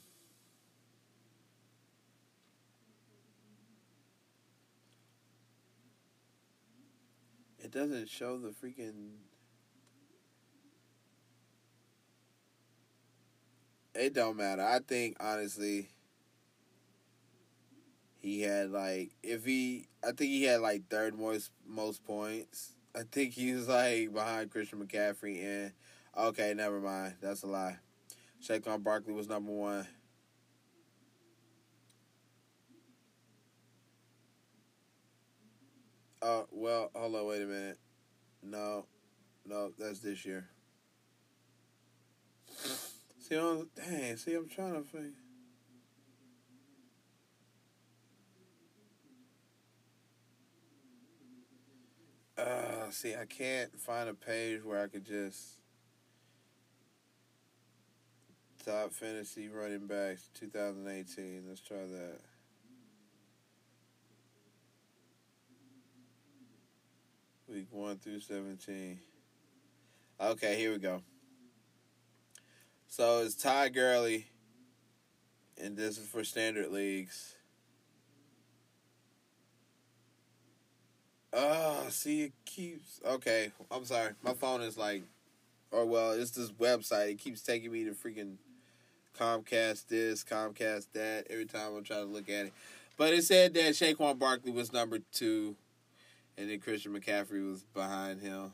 It 7.66 7.72
doesn't 7.72 8.08
show 8.08 8.38
the 8.38 8.50
freaking. 8.50 9.14
It 13.92 14.14
don't 14.14 14.36
matter. 14.36 14.62
I 14.62 14.78
think 14.78 15.16
honestly, 15.18 15.88
he 18.20 18.42
had 18.42 18.70
like 18.70 19.16
if 19.24 19.44
he, 19.44 19.88
I 20.04 20.12
think 20.12 20.30
he 20.30 20.44
had 20.44 20.60
like 20.60 20.88
third 20.88 21.18
most 21.18 21.50
most 21.66 22.04
points. 22.04 22.76
I 22.94 23.00
think 23.10 23.32
he 23.32 23.52
was 23.52 23.66
like 23.66 24.14
behind 24.14 24.52
Christian 24.52 24.78
McCaffrey 24.78 25.42
and 25.42 25.72
Okay, 26.16 26.54
never 26.54 26.80
mind. 26.80 27.14
That's 27.20 27.42
a 27.42 27.48
lie. 27.48 27.78
Saquon 28.40 28.84
Barkley 28.84 29.12
was 29.12 29.26
number 29.26 29.50
one. 29.50 29.88
Uh, 36.22 36.42
well, 36.50 36.90
hold 36.94 37.14
on, 37.14 37.26
wait 37.26 37.42
a 37.42 37.46
minute. 37.46 37.78
No, 38.42 38.86
no, 39.44 39.72
that's 39.78 40.00
this 40.00 40.24
year. 40.24 40.48
See, 43.20 43.34
I'm, 43.36 43.68
dang, 43.74 44.16
see, 44.16 44.34
I'm 44.34 44.48
trying 44.48 44.74
to 44.74 44.82
think. 44.82 45.14
Uh, 52.38 52.90
see, 52.90 53.14
I 53.14 53.24
can't 53.24 53.78
find 53.80 54.08
a 54.08 54.14
page 54.14 54.62
where 54.62 54.82
I 54.82 54.86
could 54.86 55.04
just 55.04 55.58
Top 58.66 58.92
fantasy 58.92 59.46
running 59.46 59.86
backs 59.86 60.28
2018. 60.34 61.44
Let's 61.46 61.60
try 61.60 61.76
that. 61.76 62.18
Week 67.56 67.68
1 67.70 67.96
through 68.00 68.20
17. 68.20 68.98
Okay, 70.20 70.56
here 70.56 70.72
we 70.72 70.78
go. 70.78 71.00
So 72.86 73.20
it's 73.20 73.34
Ty 73.34 73.70
Gurley, 73.70 74.26
and 75.58 75.74
this 75.74 75.96
is 75.96 76.06
for 76.06 76.22
standard 76.22 76.70
leagues. 76.70 77.36
Oh, 81.32 81.86
see, 81.88 82.24
it 82.24 82.32
keeps. 82.44 83.00
Okay, 83.06 83.50
I'm 83.70 83.86
sorry. 83.86 84.10
My 84.22 84.34
phone 84.34 84.60
is 84.60 84.76
like, 84.76 85.04
or 85.70 85.86
well, 85.86 86.12
it's 86.12 86.32
this 86.32 86.52
website. 86.52 87.12
It 87.12 87.18
keeps 87.18 87.40
taking 87.40 87.72
me 87.72 87.84
to 87.84 87.92
freaking 87.92 88.34
Comcast 89.18 89.86
this, 89.86 90.22
Comcast 90.24 90.88
that. 90.92 91.28
Every 91.30 91.46
time 91.46 91.74
I'm 91.74 91.84
trying 91.84 92.06
to 92.06 92.12
look 92.12 92.28
at 92.28 92.46
it, 92.46 92.52
but 92.98 93.14
it 93.14 93.24
said 93.24 93.54
that 93.54 93.72
Saquon 93.72 94.18
Barkley 94.18 94.52
was 94.52 94.74
number 94.74 94.98
two, 95.10 95.56
and 96.38 96.50
then 96.50 96.60
Christian 96.60 96.98
McCaffrey 96.98 97.48
was 97.48 97.64
behind 97.64 98.20
him. 98.20 98.52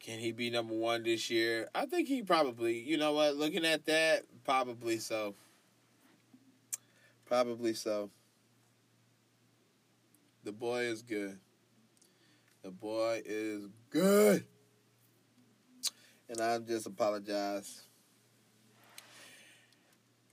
Can 0.00 0.18
he 0.18 0.32
be 0.32 0.50
number 0.50 0.74
one 0.74 1.02
this 1.02 1.30
year? 1.30 1.68
I 1.74 1.86
think 1.86 2.06
he 2.06 2.22
probably. 2.22 2.78
You 2.78 2.96
know 2.98 3.12
what? 3.12 3.36
Looking 3.36 3.64
at 3.64 3.86
that, 3.86 4.22
probably 4.44 4.98
so. 4.98 5.34
Probably 7.24 7.74
so. 7.74 8.10
The 10.44 10.52
boy 10.52 10.82
is 10.82 11.02
good. 11.02 11.38
The 12.62 12.70
boy 12.70 13.22
is 13.24 13.68
good. 13.90 14.44
And 16.28 16.40
I 16.40 16.58
just 16.58 16.86
apologize 16.86 17.82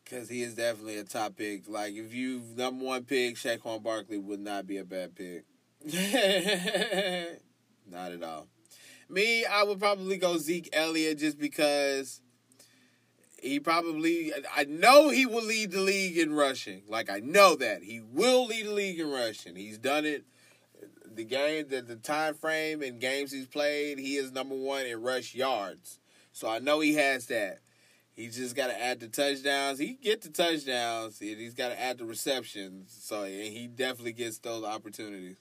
because 0.03 0.29
he 0.29 0.43
is 0.43 0.55
definitely 0.55 0.97
a 0.97 1.03
top 1.03 1.35
pick. 1.35 1.67
Like 1.67 1.93
if 1.93 2.13
you 2.13 2.41
number 2.55 2.85
one 2.85 3.05
pick, 3.05 3.35
Saquon 3.35 3.81
Barkley 3.81 4.17
would 4.17 4.39
not 4.39 4.67
be 4.67 4.77
a 4.77 4.85
bad 4.85 5.15
pick. 5.15 5.45
not 7.91 8.11
at 8.11 8.23
all. 8.23 8.47
Me, 9.09 9.45
I 9.45 9.63
would 9.63 9.79
probably 9.79 10.17
go 10.17 10.37
Zeke 10.37 10.69
Elliott 10.71 11.19
just 11.19 11.37
because 11.37 12.21
he 13.41 13.59
probably 13.59 14.31
I 14.55 14.63
know 14.63 15.09
he 15.09 15.25
will 15.25 15.43
lead 15.43 15.71
the 15.71 15.81
league 15.81 16.17
in 16.17 16.33
rushing. 16.33 16.83
Like 16.87 17.09
I 17.09 17.19
know 17.19 17.55
that. 17.57 17.83
He 17.83 17.99
will 17.99 18.45
lead 18.45 18.67
the 18.67 18.71
league 18.71 18.99
in 18.99 19.11
rushing. 19.11 19.55
He's 19.55 19.77
done 19.77 20.05
it. 20.05 20.23
The 21.05 21.25
game 21.25 21.67
the, 21.67 21.81
the 21.81 21.97
time 21.97 22.33
frame 22.35 22.81
and 22.81 23.01
games 23.01 23.31
he's 23.31 23.47
played, 23.47 23.99
he 23.99 24.15
is 24.15 24.31
number 24.31 24.55
one 24.55 24.85
in 24.85 25.01
rush 25.01 25.35
yards. 25.35 25.99
So 26.31 26.49
I 26.49 26.59
know 26.59 26.79
he 26.79 26.95
has 26.95 27.27
that. 27.27 27.59
He's 28.15 28.37
just 28.37 28.55
got 28.55 28.67
to 28.67 28.81
add 28.81 28.99
the 28.99 29.07
touchdowns. 29.07 29.79
He 29.79 29.93
get 29.93 30.21
the 30.21 30.29
touchdowns. 30.29 31.19
He's 31.19 31.55
got 31.55 31.69
to 31.69 31.81
add 31.81 31.97
the 31.97 32.05
receptions. 32.05 32.95
So 33.01 33.23
he 33.25 33.67
definitely 33.67 34.13
gets 34.13 34.37
those 34.39 34.63
opportunities. 34.63 35.37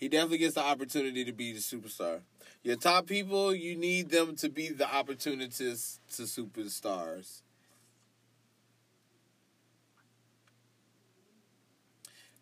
He 0.00 0.08
definitely 0.08 0.38
gets 0.38 0.54
the 0.54 0.64
opportunity 0.64 1.26
to 1.26 1.32
be 1.32 1.52
the 1.52 1.58
superstar. 1.58 2.20
Your 2.62 2.76
top 2.76 3.06
people, 3.06 3.54
you 3.54 3.76
need 3.76 4.08
them 4.08 4.34
to 4.36 4.48
be 4.48 4.70
the 4.70 4.92
opportunities 4.92 6.00
to 6.16 6.22
superstars. 6.22 7.42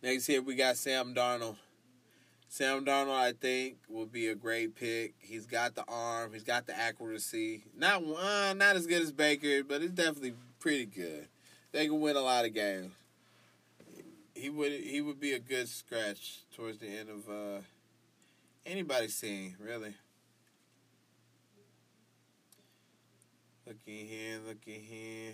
Next 0.01 0.27
here 0.27 0.41
we 0.41 0.55
got 0.55 0.77
Sam 0.77 1.13
Darnold. 1.13 1.57
Sam 2.49 2.85
Darnold, 2.85 3.19
I 3.19 3.33
think, 3.33 3.79
will 3.89 4.07
be 4.07 4.29
a 4.29 4.37
great 4.37 4.77
pick. 4.77 5.15
He's 5.19 5.45
got 5.45 5.75
the 5.75 5.85
arm, 5.89 6.33
he's 6.33 6.45
got 6.45 6.69
the 6.69 6.79
accuracy. 6.79 7.65
Not 7.77 8.05
uh, 8.05 8.55
not 8.55 8.77
as 8.77 8.87
good 8.87 9.03
as 9.03 9.11
Baker, 9.11 9.65
but 9.65 9.83
it's 9.83 9.93
definitely 9.93 10.35
pretty 10.61 10.87
good. 10.87 11.27
They 11.73 11.87
can 11.87 12.01
win 12.01 12.15
a 12.15 12.21
lot 12.21 12.45
of 12.45 12.55
games. 12.55 12.93
He 14.39 14.51
would 14.51 14.71
he 14.71 15.01
would 15.01 15.19
be 15.19 15.33
a 15.33 15.41
good 15.41 15.69
scratch 15.69 16.45
towards 16.55 16.79
the 16.79 16.87
end 16.87 17.09
of 17.11 17.29
uh, 17.29 17.61
anybody's 18.65 19.19
team, 19.19 19.57
really. 19.59 19.95
Looking 23.67 24.07
here, 24.07 24.39
looking 24.47 24.81
here. 24.81 25.33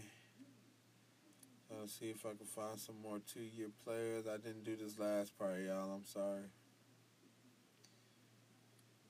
Let's 1.79 1.99
see 1.99 2.07
if 2.07 2.25
I 2.25 2.31
can 2.31 2.47
find 2.47 2.79
some 2.79 2.95
more 3.03 3.19
two 3.31 3.43
year 3.43 3.69
players. 3.85 4.27
I 4.27 4.39
didn't 4.39 4.65
do 4.65 4.75
this 4.75 4.99
last 4.99 5.39
part, 5.39 5.61
y'all. 5.61 5.93
I'm 5.93 6.07
sorry. 6.07 6.45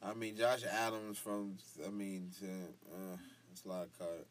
I 0.02 0.12
mean, 0.14 0.36
Josh 0.36 0.64
Adams 0.64 1.18
from, 1.18 1.56
I 1.86 1.90
mean, 1.90 2.30
uh, 2.42 3.16
it's 3.52 3.64
a 3.64 3.68
lot 3.68 3.84
of 3.84 3.98
cut. 3.98 4.26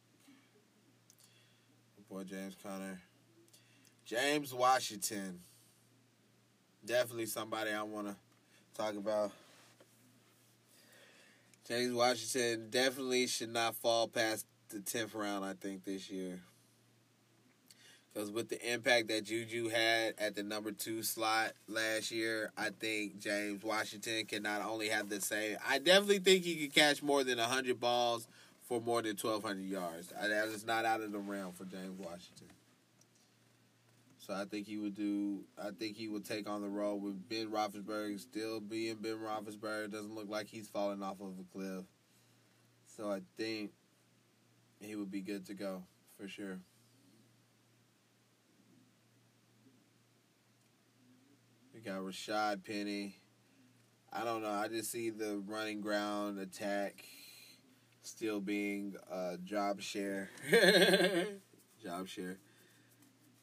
Boy, 2.10 2.24
James 2.26 2.56
Conner. 2.62 3.00
James 4.06 4.54
Washington. 4.54 5.40
Definitely 6.86 7.28
somebody 7.28 7.72
I 7.72 7.84
want 7.84 8.08
to 8.08 8.16
talk 8.76 8.96
about. 8.96 9.32
James 11.68 11.94
Washington 11.94 12.68
definitely 12.70 13.26
should 13.28 13.54
not 13.54 13.76
fall 13.76 14.08
past 14.08 14.46
the 14.68 14.80
10th 14.80 15.16
round, 15.16 15.46
I 15.46 15.54
think, 15.54 15.86
this 15.86 16.10
year. 16.10 16.42
Because 18.14 18.30
with 18.30 18.50
the 18.50 18.72
impact 18.72 19.08
that 19.08 19.24
Juju 19.24 19.70
had 19.70 20.16
at 20.18 20.36
the 20.36 20.44
number 20.44 20.72
two 20.72 21.02
slot 21.02 21.54
last 21.68 22.12
year, 22.12 22.52
I 22.58 22.70
think 22.70 23.20
James 23.20 23.64
Washington 23.64 24.26
can 24.26 24.44
not 24.44 24.62
only 24.62 24.90
have 24.90 25.10
the 25.10 25.22
same. 25.22 25.58
I 25.68 25.80
definitely 25.80 26.20
think 26.20 26.44
he 26.44 26.56
could 26.56 26.76
catch 26.76 27.02
more 27.02 27.24
than 27.24 27.40
hundred 27.40 27.80
balls 27.80 28.28
for 28.62 28.80
more 28.80 29.02
than 29.02 29.16
twelve 29.16 29.44
hundred 29.44 29.66
yards. 29.66 30.10
That 30.10 30.48
is 30.50 30.66
not 30.66 30.86
out 30.86 31.02
of 31.02 31.12
the 31.12 31.18
realm 31.18 31.54
for 31.54 31.66
James 31.66 31.98
Washington. 31.98 32.50
So 34.26 34.34
I 34.34 34.46
think 34.46 34.68
he 34.68 34.78
would 34.78 34.96
do. 34.96 35.42
I 35.62 35.72
think 35.78 35.98
he 35.98 36.08
would 36.08 36.24
take 36.24 36.50
on 36.50 36.62
the 36.62 36.70
role 36.70 36.98
with 36.98 37.28
Ben 37.28 37.50
Roethlisberger 37.50 38.18
still 38.18 38.62
being 38.62 38.96
Ben 39.02 39.18
Roethlisberger. 39.18 39.92
Doesn't 39.92 40.16
look 40.16 40.30
like 40.30 40.48
he's 40.48 40.70
falling 40.70 41.04
off 41.04 41.20
of 41.20 41.34
a 41.38 41.44
cliff. 41.52 41.84
So 42.86 43.12
I 43.12 43.20
think 43.36 43.72
he 44.80 44.96
would 44.96 45.12
be 45.12 45.20
good 45.20 45.46
to 45.48 45.54
go 45.54 45.84
for 46.18 46.30
sure. 46.30 46.62
We 51.74 51.82
got 51.82 52.00
Rashaad 52.00 52.64
Penny. 52.64 53.18
I 54.14 54.24
don't 54.24 54.42
know. 54.42 54.52
I 54.52 54.70
just 54.70 54.90
see 54.90 55.10
the 55.10 55.44
running 55.46 55.82
ground 55.82 56.40
attack 56.40 57.04
still 58.04 58.40
being 58.40 58.96
a 59.12 59.38
job 59.44 59.82
share. 59.82 60.30
job 61.84 62.08
share. 62.08 62.38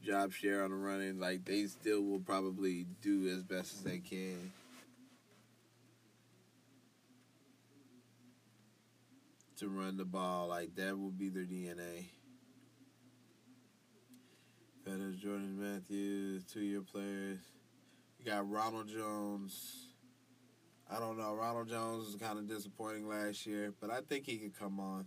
Job 0.02 0.32
share 0.32 0.64
on 0.64 0.70
the 0.70 0.76
running. 0.76 1.18
Like 1.18 1.44
they 1.44 1.66
still 1.66 2.02
will 2.02 2.20
probably 2.20 2.86
do 3.02 3.28
as 3.28 3.42
best 3.42 3.74
as 3.74 3.80
they 3.82 3.98
can. 3.98 4.52
To 9.58 9.68
run 9.68 9.96
the 9.96 10.06
ball. 10.06 10.48
Like 10.48 10.74
that 10.76 10.98
will 10.98 11.10
be 11.10 11.28
their 11.28 11.44
DNA. 11.44 12.06
Better 14.84 15.12
Jordan 15.12 15.58
Matthews, 15.60 16.44
two 16.44 16.60
year 16.60 16.80
players. 16.80 17.38
You 18.18 18.24
got 18.24 18.50
Ronald 18.50 18.88
Jones. 18.88 19.88
I 20.90 20.98
don't 20.98 21.18
know. 21.18 21.34
Ronald 21.34 21.68
Jones 21.68 22.06
was 22.06 22.16
kind 22.16 22.38
of 22.38 22.48
disappointing 22.48 23.06
last 23.06 23.46
year, 23.46 23.72
but 23.80 23.90
I 23.90 24.00
think 24.00 24.26
he 24.26 24.38
could 24.38 24.58
come 24.58 24.80
on. 24.80 25.06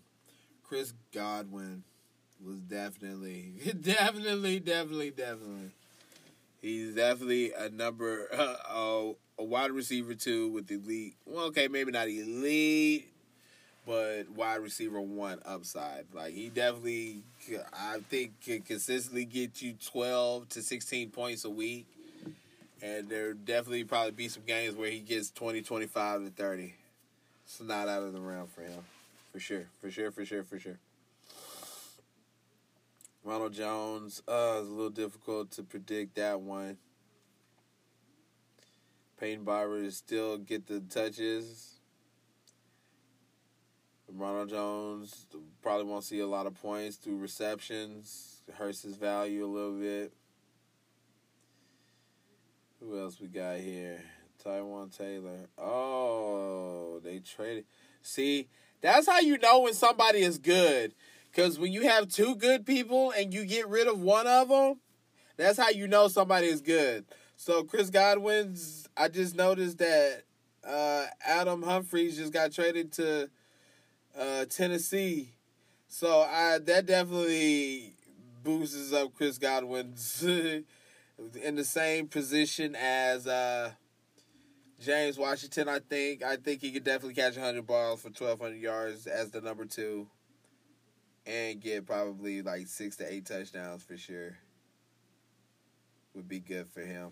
Chris 0.64 0.94
Godwin 1.12 1.84
was 2.46 2.58
definitely, 2.58 3.54
definitely, 3.82 4.60
definitely, 4.60 5.12
definitely. 5.12 5.72
He's 6.62 6.96
definitely 6.96 7.52
a 7.54 7.70
number, 7.70 8.28
uh, 8.34 9.12
a 9.38 9.44
wide 9.44 9.72
receiver 9.72 10.16
too 10.16 10.50
with 10.50 10.72
elite. 10.72 11.16
Well, 11.26 11.46
okay, 11.46 11.68
maybe 11.68 11.92
not 11.92 12.08
elite, 12.08 13.10
but 13.86 14.30
wide 14.36 14.62
receiver 14.62 15.02
one 15.02 15.40
upside. 15.46 16.06
Like 16.14 16.34
he 16.34 16.50
definitely, 16.50 17.24
I 17.74 18.00
think, 18.10 18.40
can 18.42 18.62
consistently 18.62 19.26
get 19.26 19.62
you 19.62 19.74
twelve 19.74 20.50
to 20.50 20.62
sixteen 20.62 21.10
points 21.10 21.46
a 21.46 21.50
week 21.50 21.88
and 22.84 23.08
there 23.08 23.34
definitely 23.34 23.86
probably 23.86 24.12
be 24.12 24.28
some 24.28 24.44
games 24.46 24.76
where 24.76 24.90
he 24.92 25.00
gets 25.00 25.32
20, 25.32 25.62
25 25.62 26.26
to 26.26 26.30
30. 26.30 26.74
It's 27.46 27.62
not 27.62 27.88
out 27.88 28.04
of 28.04 28.12
the 28.12 28.20
realm 28.20 28.48
for 28.48 28.62
him. 28.62 28.84
For 29.32 29.40
sure. 29.40 29.66
For 29.80 29.90
sure, 29.90 30.12
for 30.12 30.26
sure, 30.26 30.44
for 30.44 30.60
sure. 30.60 30.78
Ronald 33.24 33.54
Jones, 33.54 34.22
uh, 34.28 34.58
it's 34.60 34.68
a 34.68 34.72
little 34.72 34.90
difficult 34.90 35.52
to 35.52 35.64
predict 35.64 36.16
that 36.16 36.42
one. 36.42 36.78
Peyton 39.18 39.46
Barber 39.46 39.90
still 39.92 40.38
get 40.38 40.68
the 40.68 40.82
touches. 40.82 41.80
Ronald 44.12 44.50
Jones 44.50 45.26
probably 45.62 45.86
won't 45.86 46.04
see 46.04 46.20
a 46.20 46.28
lot 46.28 46.46
of 46.46 46.62
points 46.62 46.98
through 46.98 47.18
receptions. 47.18 48.42
Hurts 48.56 48.84
his 48.84 48.98
value 48.98 49.46
a 49.46 49.48
little 49.48 49.80
bit. 49.80 50.14
Who 52.82 53.00
else 53.00 53.20
we 53.22 53.28
got 53.28 53.60
here? 53.60 54.02
Taywan 54.44 54.96
Taylor. 54.96 55.48
Oh, 55.58 57.00
they 57.04 57.20
traded. 57.20 57.66
See, 58.02 58.50
that's 58.82 59.08
how 59.08 59.22
you 59.22 59.38
know 59.38 59.62
when 59.62 59.74
somebody 59.74 60.20
is 60.20 60.38
good. 60.38 60.94
Because 61.34 61.58
when 61.58 61.74
you 61.74 61.84
have 61.84 62.10
two 62.10 62.36
good 62.36 62.66
people 62.66 63.12
and 63.12 63.34
you 63.34 63.46
get 63.46 63.68
rid 63.68 63.88
of 63.88 64.00
one 64.00 64.28
of 64.28 64.50
them, 64.50 64.80
that's 65.36 65.58
how 65.58 65.70
you 65.70 65.88
know 65.88 66.08
somebody 66.08 66.48
is 66.48 66.62
good. 66.62 67.06
So 67.38 67.64
Chris 67.64 67.90
Godwin's, 67.90 68.88
I 68.96 69.08
just 69.08 69.36
noticed 69.36 69.80
that 69.80 70.24
uh, 70.64 71.06
Adam 71.26 71.64
Humphries 71.64 72.18
just 72.18 72.34
got 72.34 72.52
traded 72.52 72.92
to 72.94 73.30
uh, 74.18 74.46
Tennessee. 74.46 75.32
So 75.88 76.22
I 76.22 76.60
that 76.66 76.86
definitely 76.86 77.94
boosts 78.44 78.94
up 78.94 79.14
Chris 79.16 79.38
Godwin's 79.38 80.24
in 80.24 81.56
the 81.56 81.64
same 81.64 82.08
position 82.08 82.76
as 82.76 83.26
uh, 83.28 83.72
James 84.80 85.18
Washington. 85.18 85.68
I 85.68 85.80
think. 85.80 86.24
I 86.24 86.36
think 86.36 86.62
he 86.62 86.72
could 86.72 86.84
definitely 86.84 87.16
catch 87.16 87.36
100 87.36 87.66
balls 87.66 88.02
for 88.02 88.10
1,200 88.10 88.56
yards 88.56 89.08
as 89.08 89.32
the 89.32 89.42
number 89.42 89.66
two, 89.66 90.08
and 91.26 91.62
get 91.62 91.86
probably 91.86 92.42
like 92.42 92.68
six 92.68 92.96
to 92.98 93.12
eight 93.12 93.26
touchdowns 93.26 93.84
for 93.84 93.98
sure. 93.98 94.38
Would 96.16 96.28
be 96.28 96.40
good 96.40 96.68
for 96.68 96.82
him. 96.82 97.10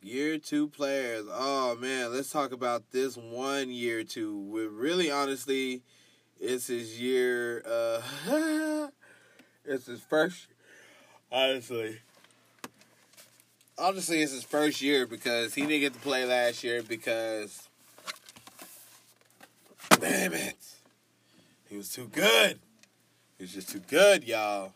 Year 0.00 0.38
two 0.38 0.68
players. 0.68 1.26
Oh 1.28 1.76
man, 1.76 2.12
let's 2.12 2.30
talk 2.30 2.52
about 2.52 2.92
this 2.92 3.16
one 3.16 3.70
year 3.70 4.04
two. 4.04 4.36
With 4.36 4.70
really 4.70 5.10
honestly, 5.10 5.82
it's 6.38 6.68
his 6.68 7.00
year. 7.00 7.64
Uh, 7.66 8.88
it's 9.64 9.86
his 9.86 10.00
first. 10.00 10.46
Honestly, 11.32 11.98
honestly, 13.76 14.22
it's 14.22 14.32
his 14.32 14.44
first 14.44 14.80
year 14.80 15.06
because 15.06 15.54
he 15.54 15.62
didn't 15.62 15.80
get 15.80 15.94
to 15.94 16.00
play 16.00 16.24
last 16.24 16.62
year 16.62 16.82
because. 16.82 17.67
Damn 20.00 20.32
it, 20.32 20.56
he 21.68 21.76
was 21.76 21.92
too 21.92 22.08
good. 22.12 22.58
He 23.36 23.44
was 23.44 23.52
just 23.52 23.70
too 23.70 23.80
good, 23.80 24.24
y'all. 24.24 24.72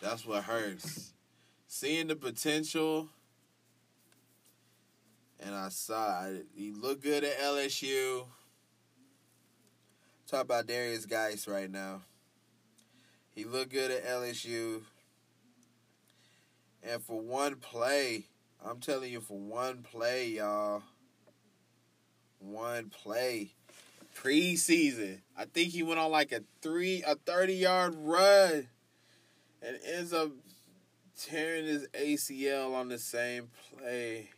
That's 0.00 0.24
what 0.24 0.44
hurts. 0.44 1.12
Seeing 1.66 2.06
the 2.08 2.16
potential 2.16 3.08
and 5.40 5.54
I 5.54 5.68
saw 5.68 6.26
he 6.54 6.72
looked 6.72 7.02
good 7.02 7.24
at 7.24 7.38
LSU. 7.38 8.26
Talk 10.26 10.42
about 10.42 10.66
Derrius 10.66 11.08
Guice 11.08 11.46
right 11.46 11.70
now. 11.70 12.02
He 13.34 13.44
looked 13.44 13.70
good 13.70 13.90
at 13.90 14.04
LSU. 14.04 14.82
And 16.82 17.02
for 17.02 17.20
one 17.20 17.56
play, 17.56 18.24
I'm 18.64 18.80
telling 18.80 19.12
you, 19.12 19.20
for 19.20 19.38
one 19.38 19.82
play, 19.82 20.28
y'all, 20.28 20.82
one 22.38 22.90
play, 22.90 23.52
preseason, 24.16 25.20
I 25.36 25.44
think 25.44 25.70
he 25.70 25.82
went 25.82 26.00
on 26.00 26.10
like 26.10 26.32
a 26.32 26.40
three, 26.62 27.02
a 27.06 27.14
30 27.14 27.54
yard 27.54 27.94
run 27.96 28.68
and 29.62 29.78
ends 29.84 30.12
up 30.12 30.30
tearing 31.18 31.66
his 31.66 31.86
ACL 31.88 32.74
on 32.74 32.88
the 32.88 32.98
same 32.98 33.48
play. 33.70 34.30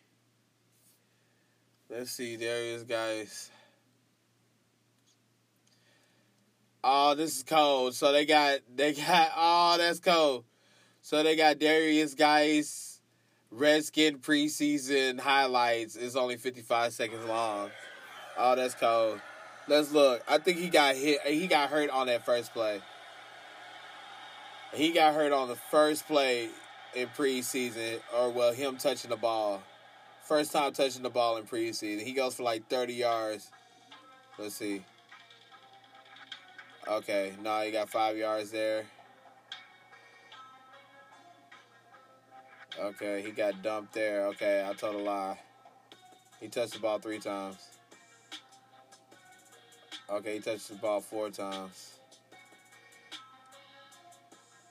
Let's 1.90 2.10
see, 2.10 2.36
Derrius 2.36 2.86
Guice. 2.86 3.50
Oh, 6.84 7.14
this 7.14 7.38
is 7.38 7.42
cold. 7.42 7.94
So 7.94 8.12
they 8.12 8.24
got 8.24 8.60
they 8.74 8.92
got 8.92 9.32
oh 9.36 9.76
that's 9.78 10.00
cold. 10.00 10.44
So 11.02 11.22
they 11.22 11.36
got 11.36 11.58
Derrius 11.58 12.16
Guice 12.16 13.00
Redskin 13.50 14.18
preseason 14.18 15.18
highlights. 15.18 15.96
It's 15.96 16.16
only 16.16 16.36
fifty 16.36 16.60
five 16.60 16.92
seconds 16.92 17.24
long. 17.26 17.70
Oh, 18.36 18.54
that's 18.54 18.74
cold. 18.74 19.20
Let's 19.68 19.92
look. 19.92 20.22
I 20.26 20.38
think 20.38 20.58
he 20.58 20.70
got 20.70 20.96
hit. 20.96 21.20
He 21.26 21.46
got 21.46 21.68
hurt 21.68 21.90
on 21.90 22.06
that 22.06 22.24
first 22.24 22.54
play. 22.54 22.80
He 24.72 24.92
got 24.92 25.14
hurt 25.14 25.32
on 25.32 25.48
the 25.48 25.56
first 25.56 26.06
play 26.06 26.48
in 26.94 27.08
preseason, 27.08 28.00
or 28.16 28.30
well, 28.30 28.52
him 28.52 28.78
touching 28.78 29.10
the 29.10 29.16
ball. 29.16 29.62
First 30.22 30.52
time 30.52 30.72
touching 30.72 31.02
the 31.02 31.10
ball 31.10 31.36
in 31.36 31.44
preseason. 31.44 32.02
He 32.02 32.12
goes 32.12 32.34
for 32.34 32.44
like 32.44 32.68
30 32.68 32.94
yards. 32.94 33.50
Let's 34.38 34.54
see. 34.54 34.84
Okay, 36.86 37.34
no, 37.42 37.60
he 37.60 37.70
got 37.70 37.90
five 37.90 38.16
yards 38.16 38.50
there. 38.50 38.84
Okay, 42.80 43.22
he 43.22 43.32
got 43.32 43.62
dumped 43.62 43.92
there. 43.92 44.26
Okay, 44.28 44.66
I 44.66 44.72
told 44.72 44.94
a 44.94 44.98
lie. 44.98 45.38
He 46.40 46.48
touched 46.48 46.74
the 46.74 46.78
ball 46.78 46.98
three 46.98 47.18
times. 47.18 47.77
Okay, 50.10 50.34
he 50.34 50.40
touched 50.40 50.68
the 50.68 50.74
ball 50.76 51.00
four 51.00 51.30
times. 51.30 51.98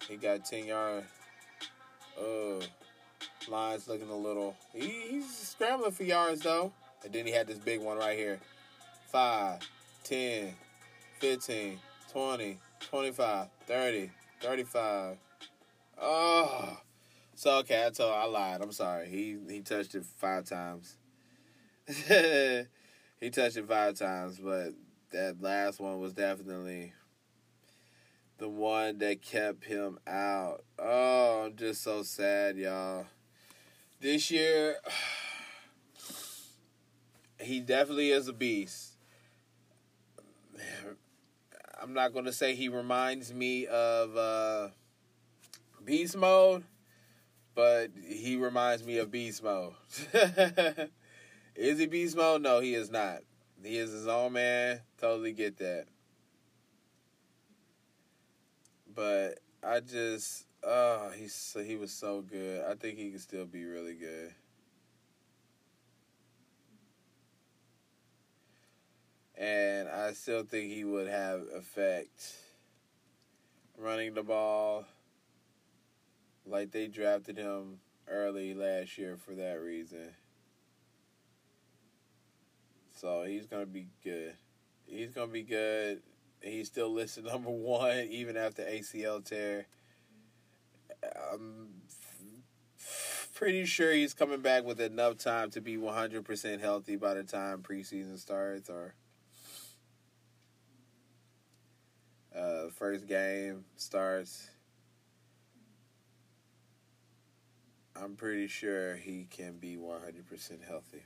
He 0.07 0.15
got 0.15 0.45
10 0.45 0.65
yard. 0.65 1.03
Oh. 2.19 2.59
Line's 3.47 3.87
looking 3.87 4.09
a 4.09 4.15
little. 4.15 4.55
He, 4.73 4.87
he's 5.09 5.37
scrambling 5.37 5.91
for 5.91 6.03
yards 6.03 6.41
though. 6.41 6.71
And 7.03 7.13
then 7.13 7.25
he 7.25 7.31
had 7.31 7.47
this 7.47 7.59
big 7.59 7.81
one 7.81 7.97
right 7.97 8.17
here. 8.17 8.39
5, 9.11 9.59
10, 10.03 10.53
15, 11.19 11.79
20, 12.11 12.57
25. 12.89 13.47
30, 13.67 14.11
35. 14.41 15.17
Oh. 16.01 16.77
So 17.35 17.57
okay, 17.59 17.85
I 17.85 17.89
told 17.91 18.13
I 18.13 18.25
lied. 18.25 18.61
I'm 18.61 18.71
sorry. 18.71 19.07
He 19.07 19.37
he 19.47 19.61
touched 19.61 19.93
it 19.93 20.03
five 20.03 20.45
times. 20.45 20.95
he 21.87 23.29
touched 23.29 23.57
it 23.57 23.67
five 23.67 23.93
times, 23.93 24.39
but 24.39 24.73
that 25.11 25.41
last 25.41 25.79
one 25.79 25.99
was 25.99 26.13
definitely 26.13 26.93
the 28.37 28.49
one 28.49 28.99
that 28.99 29.21
kept 29.21 29.65
him 29.65 29.99
out. 30.05 30.63
Oh, 30.77 31.45
I'm 31.45 31.55
just 31.55 31.81
so 31.81 32.03
sad, 32.03 32.57
y'all. 32.57 33.05
This 33.99 34.29
year, 34.29 34.75
he 37.39 37.59
definitely 37.59 38.11
is 38.11 38.27
a 38.27 38.33
beast. 38.33 38.93
I'm 41.81 41.93
not 41.93 42.11
going 42.13 42.25
to 42.25 42.33
say 42.33 42.55
he 42.55 42.69
reminds 42.69 43.33
me 43.33 43.67
of 43.67 44.17
uh, 44.17 44.69
Beast 45.85 46.17
Mode, 46.17 46.63
but 47.55 47.91
he 48.03 48.35
reminds 48.35 48.83
me 48.83 48.97
of 48.97 49.11
Beast 49.11 49.43
Mode. 49.43 49.73
is 51.55 51.79
he 51.79 51.85
Beast 51.85 52.17
Mode? 52.17 52.41
No, 52.41 52.59
he 52.59 52.73
is 52.73 52.89
not. 52.89 53.21
He 53.63 53.77
is 53.77 53.91
his 53.91 54.07
own 54.07 54.33
man. 54.33 54.81
Totally 54.99 55.33
get 55.33 55.57
that. 55.57 55.85
But 58.93 59.39
I 59.63 59.79
just, 59.79 60.45
oh, 60.63 61.11
he's 61.15 61.55
he 61.65 61.75
was 61.75 61.91
so 61.91 62.21
good. 62.21 62.63
I 62.65 62.75
think 62.75 62.97
he 62.97 63.09
can 63.09 63.19
still 63.19 63.45
be 63.45 63.65
really 63.65 63.93
good. 63.93 64.33
And 69.37 69.87
I 69.87 70.13
still 70.13 70.43
think 70.43 70.71
he 70.71 70.83
would 70.83 71.07
have 71.07 71.41
effect 71.55 72.33
running 73.77 74.13
the 74.13 74.23
ball. 74.23 74.85
Like 76.45 76.71
they 76.71 76.87
drafted 76.87 77.37
him 77.37 77.79
early 78.07 78.53
last 78.53 78.97
year 78.97 79.17
for 79.17 79.35
that 79.35 79.61
reason. 79.61 80.13
So 82.97 83.23
he's 83.23 83.45
gonna 83.45 83.67
be 83.67 83.87
good. 84.03 84.33
He's 84.87 85.11
gonna 85.11 85.31
be 85.31 85.43
good. 85.43 86.01
He's 86.41 86.67
still 86.67 86.91
listed 86.91 87.25
number 87.31 87.51
one 87.51 88.07
even 88.09 88.35
after 88.35 88.63
ACL 88.63 89.23
tear. 89.23 89.67
I'm 91.31 91.67
pretty 93.35 93.65
sure 93.65 93.93
he's 93.93 94.15
coming 94.15 94.41
back 94.41 94.63
with 94.63 94.81
enough 94.81 95.19
time 95.19 95.51
to 95.51 95.61
be 95.61 95.77
100% 95.77 96.59
healthy 96.59 96.95
by 96.95 97.13
the 97.13 97.23
time 97.23 97.61
preseason 97.61 98.17
starts 98.17 98.67
or 98.67 98.95
uh, 102.35 102.69
first 102.73 103.07
game 103.07 103.63
starts. 103.75 104.49
I'm 107.95 108.15
pretty 108.15 108.47
sure 108.47 108.95
he 108.95 109.27
can 109.29 109.57
be 109.57 109.77
100% 109.77 110.67
healthy. 110.67 111.03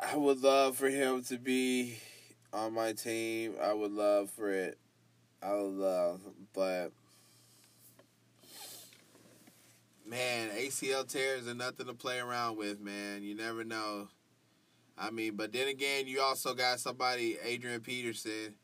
I 0.00 0.16
would 0.16 0.42
love 0.42 0.76
for 0.76 0.88
him 0.88 1.22
to 1.24 1.38
be 1.38 1.98
on 2.52 2.74
my 2.74 2.92
team. 2.92 3.54
I 3.60 3.72
would 3.72 3.92
love 3.92 4.30
for 4.30 4.50
it. 4.50 4.78
I 5.42 5.54
would 5.54 5.74
love, 5.74 6.20
but 6.54 6.92
man, 10.06 10.50
ACL 10.50 11.08
tears 11.08 11.48
are 11.48 11.54
nothing 11.54 11.86
to 11.86 11.94
play 11.94 12.20
around 12.20 12.58
with, 12.58 12.80
man. 12.80 13.22
You 13.22 13.34
never 13.34 13.64
know. 13.64 14.08
I 14.96 15.10
mean, 15.10 15.34
but 15.36 15.52
then 15.52 15.68
again, 15.68 16.06
you 16.06 16.20
also 16.20 16.54
got 16.54 16.78
somebody, 16.78 17.38
Adrian 17.42 17.80
Peterson, 17.80 18.54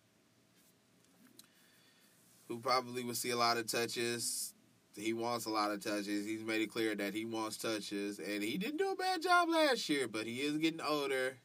who 2.47 2.59
probably 2.61 3.03
will 3.03 3.15
see 3.15 3.31
a 3.31 3.37
lot 3.37 3.57
of 3.57 3.67
touches. 3.67 4.55
He 4.99 5.13
wants 5.13 5.47
a 5.47 5.51
lot 5.51 5.71
of 5.71 5.83
touches. 5.83 6.27
He's 6.27 6.45
made 6.45 6.61
it 6.61 6.71
clear 6.71 6.95
that 6.95 7.15
he 7.15 7.25
wants 7.25 7.57
touches, 7.57 8.19
and 8.19 8.43
he 8.43 8.59
didn't 8.59 8.79
do 8.79 8.91
a 8.91 8.97
bad 8.97 9.23
job 9.23 9.49
last 9.49 9.89
year, 9.89 10.09
but 10.09 10.27
he 10.27 10.41
is 10.41 10.59
getting 10.59 10.81
older. 10.81 11.37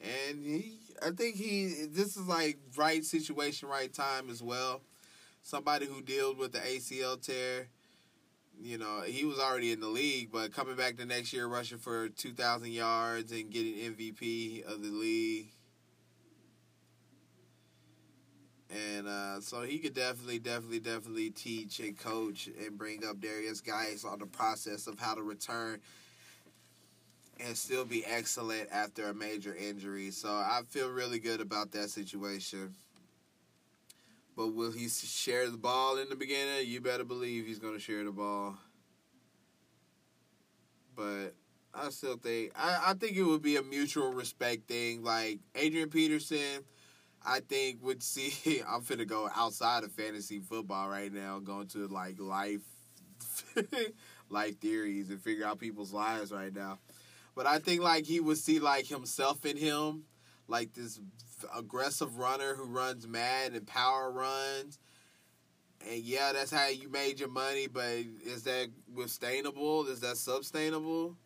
And 0.00 0.44
he, 0.44 0.78
I 1.02 1.10
think 1.10 1.36
he, 1.36 1.86
this 1.90 2.16
is 2.16 2.26
like 2.26 2.58
right 2.76 3.04
situation, 3.04 3.68
right 3.68 3.92
time 3.92 4.30
as 4.30 4.42
well. 4.42 4.80
Somebody 5.42 5.86
who 5.86 6.00
dealt 6.00 6.38
with 6.38 6.52
the 6.52 6.58
ACL 6.58 7.20
tear, 7.20 7.68
you 8.62 8.78
know, 8.78 9.02
he 9.06 9.24
was 9.24 9.38
already 9.38 9.72
in 9.72 9.80
the 9.80 9.88
league, 9.88 10.30
but 10.32 10.52
coming 10.52 10.76
back 10.76 10.96
the 10.96 11.06
next 11.06 11.32
year, 11.32 11.46
rushing 11.46 11.78
for 11.78 12.08
2,000 12.08 12.70
yards 12.70 13.32
and 13.32 13.50
getting 13.50 13.74
MVP 13.74 14.64
of 14.64 14.82
the 14.82 14.90
league. 14.90 15.48
And 18.70 19.08
uh, 19.08 19.40
so 19.40 19.62
he 19.62 19.78
could 19.78 19.94
definitely, 19.94 20.38
definitely, 20.38 20.78
definitely 20.78 21.30
teach 21.30 21.80
and 21.80 21.98
coach 21.98 22.48
and 22.64 22.78
bring 22.78 23.04
up 23.04 23.16
Derrius 23.16 23.64
Guice 23.64 24.04
on 24.04 24.20
the 24.20 24.26
process 24.26 24.86
of 24.86 24.98
how 24.98 25.14
to 25.14 25.22
return 25.22 25.80
and 27.44 27.56
still 27.56 27.84
be 27.84 28.04
excellent 28.06 28.68
after 28.70 29.08
a 29.08 29.14
major 29.14 29.54
injury. 29.54 30.10
So 30.10 30.28
I 30.28 30.60
feel 30.68 30.90
really 30.90 31.18
good 31.18 31.40
about 31.40 31.72
that 31.72 31.90
situation. 31.90 32.74
But 34.36 34.54
will 34.54 34.70
he 34.70 34.88
share 34.88 35.50
the 35.50 35.56
ball 35.56 35.98
in 35.98 36.08
the 36.08 36.16
beginning? 36.16 36.66
You 36.66 36.80
better 36.80 37.04
believe 37.04 37.46
he's 37.46 37.58
going 37.58 37.74
to 37.74 37.80
share 37.80 38.04
the 38.04 38.12
ball. 38.12 38.56
But 40.94 41.34
I 41.74 41.90
still 41.90 42.16
think 42.16 42.52
I, 42.56 42.82
I 42.88 42.94
think 42.94 43.16
it 43.16 43.22
would 43.22 43.42
be 43.42 43.56
a 43.56 43.62
mutual 43.62 44.12
respect 44.12 44.68
thing. 44.68 45.02
Like 45.02 45.40
Adrian 45.54 45.88
Peterson, 45.88 46.64
I 47.24 47.40
think 47.40 47.82
would 47.82 48.02
see. 48.02 48.62
I'm 48.68 48.82
finna 48.82 49.06
go 49.06 49.28
outside 49.34 49.84
of 49.84 49.92
fantasy 49.92 50.40
football 50.40 50.88
right 50.88 51.12
now, 51.12 51.38
going 51.38 51.68
to 51.68 51.86
like 51.88 52.18
life, 52.18 52.62
life 54.28 54.58
theories 54.58 55.10
and 55.10 55.20
figure 55.20 55.46
out 55.46 55.58
people's 55.58 55.92
lives 55.92 56.32
right 56.32 56.54
now. 56.54 56.78
But 57.34 57.46
I 57.46 57.58
think 57.58 57.82
like 57.82 58.04
he 58.04 58.20
would 58.20 58.38
see 58.38 58.58
like 58.58 58.86
himself 58.86 59.44
in 59.44 59.56
him, 59.56 60.04
like 60.48 60.74
this 60.74 61.00
aggressive 61.56 62.18
runner 62.18 62.54
who 62.54 62.64
runs 62.64 63.06
mad 63.06 63.52
and 63.52 63.66
power 63.66 64.10
runs. 64.10 64.78
And 65.88 66.00
yeah, 66.02 66.32
that's 66.32 66.50
how 66.50 66.66
you 66.68 66.90
made 66.90 67.20
your 67.20 67.30
money, 67.30 67.66
but 67.66 68.04
is 68.24 68.42
that 68.42 68.68
sustainable? 68.94 69.86
Is 69.86 70.00
that 70.00 70.18
sustainable? 70.18 71.16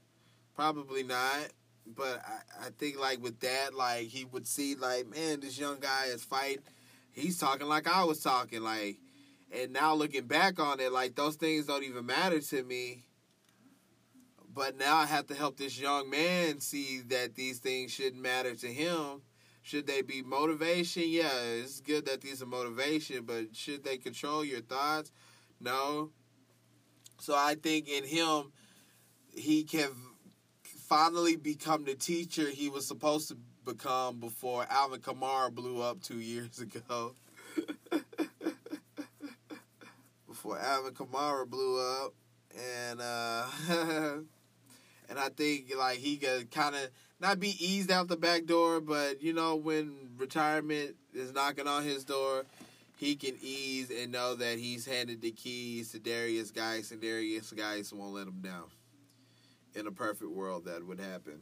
Probably 0.55 1.03
not. 1.03 1.49
But 1.87 2.23
I, 2.27 2.67
I 2.67 2.71
think 2.79 2.99
like 2.99 3.23
with 3.23 3.41
that, 3.41 3.75
like 3.75 4.09
he 4.09 4.25
would 4.25 4.47
see 4.47 4.75
like, 4.75 5.09
man, 5.09 5.41
this 5.41 5.59
young 5.59 5.81
guy 5.81 6.07
is 6.07 6.25
fighting. 6.25 6.63
He's 7.13 7.39
talking 7.39 7.69
like 7.69 7.87
I 7.87 8.05
was 8.05 8.21
talking, 8.21 8.63
like 8.63 8.97
and 9.53 9.73
now 9.73 9.95
looking 9.95 10.27
back 10.27 10.59
on 10.59 10.81
it, 10.81 10.93
like 10.93 11.15
those 11.15 11.37
things 11.37 11.67
don't 11.67 11.85
even 11.85 12.07
matter 12.07 12.41
to 12.41 12.63
me 12.65 13.05
but 14.55 14.79
now 14.79 14.97
I 14.97 15.07
have 15.07 15.27
to 15.27 15.35
help 15.35 15.57
this 15.57 15.79
young 15.79 16.09
man 16.09 16.61
see 16.61 17.01
that 17.09 17.35
these 17.35 17.59
things 17.59 17.91
shouldn't 17.91 18.23
matter 18.23 18.55
to 18.55 18.67
him. 18.73 19.23
Should 19.63 19.87
they 19.87 20.03
be 20.03 20.23
motivation? 20.23 21.05
Yeah, 21.07 21.33
it's 21.33 21.81
good 21.81 22.07
that 22.07 22.21
these 22.21 22.41
are 22.41 22.47
motivation, 22.47 23.25
but 23.25 23.57
should 23.57 23.83
they 23.83 23.97
control 23.97 24.45
your 24.45 24.61
thoughts? 24.61 25.11
No. 25.61 26.11
So 27.19 27.35
I 27.35 27.57
think 27.57 27.89
in 27.89 28.05
him, 28.05 28.53
he 29.35 29.65
can 29.65 29.91
finally 30.95 31.35
become 31.35 31.85
the 31.85 31.95
teacher 31.97 32.49
he 32.51 32.69
was 32.69 32.87
supposed 32.87 33.27
to 33.27 33.37
become 33.65 34.21
before 34.21 34.65
Alvin 34.71 35.01
Kamara 35.01 35.53
blew 35.53 35.83
up 35.83 36.01
two 36.01 36.21
years 36.21 36.61
ago. 36.61 37.15
before 40.29 40.57
Alvin 40.57 40.95
Kamara 40.95 41.51
blew 41.51 41.81
up. 41.81 42.15
And 42.57 43.01
uh 43.01 43.45
and 45.09 45.19
I 45.19 45.31
think 45.31 45.73
like 45.77 45.99
he 45.99 46.17
could 46.17 46.53
kind 46.53 46.77
of 46.77 46.91
not 47.19 47.41
be 47.41 47.57
eased 47.59 47.91
out 47.91 48.07
the 48.07 48.17
back 48.17 48.45
door, 48.45 48.81
but 48.81 49.21
you 49.21 49.33
know 49.33 49.57
when 49.57 50.11
retirement 50.17 50.95
is 51.13 51.33
knocking 51.33 51.67
on 51.67 51.83
his 51.83 52.05
door, 52.05 52.45
he 52.99 53.17
can 53.17 53.37
ease 53.43 53.91
and 53.91 54.13
know 54.13 54.37
that 54.37 54.61
he's 54.61 54.87
handed 54.87 55.23
the 55.23 55.33
keys 55.33 55.91
to 55.91 55.99
Derrius 55.99 56.55
Guice, 56.55 56.93
and 56.93 57.03
Derrius 57.03 57.53
Guice 57.53 57.93
won't 57.93 58.15
let 58.15 58.29
him 58.29 58.41
down. 58.41 58.67
In 59.75 59.87
a 59.87 59.93
perfect 59.93 60.31
world, 60.31 60.67
that 60.67 60.87
would 60.87 61.01
happen. 61.01 61.41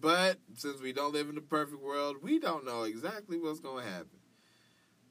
But 0.00 0.38
since 0.54 0.80
we 0.80 0.92
don't 0.92 1.12
live 1.12 1.28
in 1.28 1.36
a 1.36 1.42
perfect 1.42 1.82
world, 1.82 2.16
we 2.22 2.38
don't 2.38 2.64
know 2.64 2.84
exactly 2.84 3.38
what's 3.38 3.60
going 3.60 3.84
to 3.84 3.90
happen. 3.90 4.18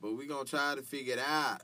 But 0.01 0.15
we're 0.15 0.27
going 0.27 0.45
to 0.45 0.49
try 0.49 0.75
to 0.75 0.81
figure 0.81 1.13
it 1.13 1.19
out. 1.19 1.61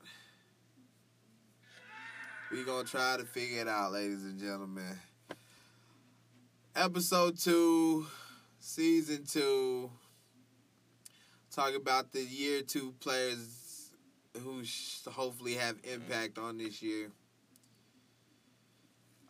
We're 2.51 2.65
going 2.65 2.85
to 2.85 2.91
try 2.91 3.17
to 3.17 3.25
figure 3.25 3.61
it 3.61 3.67
out, 3.67 3.93
ladies 3.93 4.23
and 4.23 4.39
gentlemen 4.39 4.97
episode 6.75 7.37
two, 7.37 8.05
season 8.59 9.25
two. 9.25 9.89
Talk 11.49 11.73
about 11.73 12.11
the 12.11 12.21
year 12.21 12.61
two 12.63 12.93
players 12.99 13.91
who 14.41 14.61
hopefully 15.09 15.53
have 15.53 15.77
impact 15.83 16.37
on 16.37 16.57
this 16.57 16.81
year. 16.81 17.11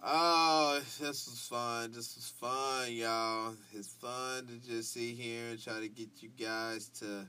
Oh, 0.04 0.80
this 1.00 1.28
was 1.28 1.48
fun. 1.50 1.92
This 1.92 2.16
was 2.16 2.34
fun, 2.40 2.94
y'all. 2.94 3.56
It's 3.74 3.94
fun 3.94 4.48
to 4.48 4.58
just 4.68 4.94
sit 4.94 5.16
here 5.16 5.50
and 5.52 5.64
try 5.64 5.80
to 5.80 5.88
get 5.88 6.10
you 6.22 6.30
guys 6.38 6.90
to 7.00 7.28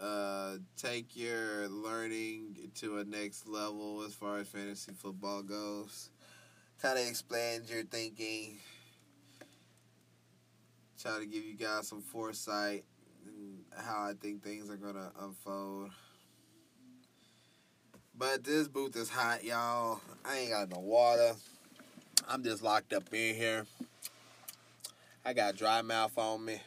uh, 0.00 0.56
take 0.76 1.16
your 1.16 1.68
learning 1.68 2.70
to 2.76 2.98
a 2.98 3.04
next 3.04 3.46
level 3.46 4.02
as 4.02 4.14
far 4.14 4.38
as 4.38 4.48
fantasy 4.48 4.92
football 4.92 5.42
goes. 5.42 6.10
Kind 6.80 6.98
of 6.98 7.06
explains 7.06 7.70
your 7.70 7.84
thinking. 7.84 8.58
Try 11.00 11.18
to 11.18 11.26
give 11.26 11.44
you 11.44 11.54
guys 11.54 11.88
some 11.88 12.02
foresight 12.02 12.84
and 13.26 13.64
how 13.76 14.02
I 14.02 14.12
think 14.20 14.42
things 14.42 14.70
are 14.70 14.76
gonna 14.76 15.12
unfold. 15.20 15.90
But 18.20 18.44
this 18.44 18.68
booth 18.68 18.96
is 18.96 19.08
hot, 19.08 19.44
y'all. 19.44 19.98
I 20.26 20.40
ain't 20.40 20.50
got 20.50 20.68
no 20.68 20.80
water. 20.80 21.32
I'm 22.28 22.44
just 22.44 22.62
locked 22.62 22.92
up 22.92 23.04
in 23.14 23.34
here. 23.34 23.64
I 25.24 25.32
got 25.32 25.56
dry 25.56 25.80
mouth 25.80 26.18
on 26.18 26.44
me. 26.44 26.60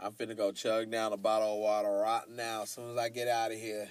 I'm 0.00 0.12
finna 0.12 0.34
go 0.34 0.50
chug 0.50 0.90
down 0.90 1.12
a 1.12 1.18
bottle 1.18 1.56
of 1.56 1.60
water 1.60 1.90
right 1.90 2.22
now 2.30 2.62
as 2.62 2.70
soon 2.70 2.92
as 2.92 2.96
I 2.96 3.10
get 3.10 3.28
out 3.28 3.52
of 3.52 3.58
here. 3.58 3.88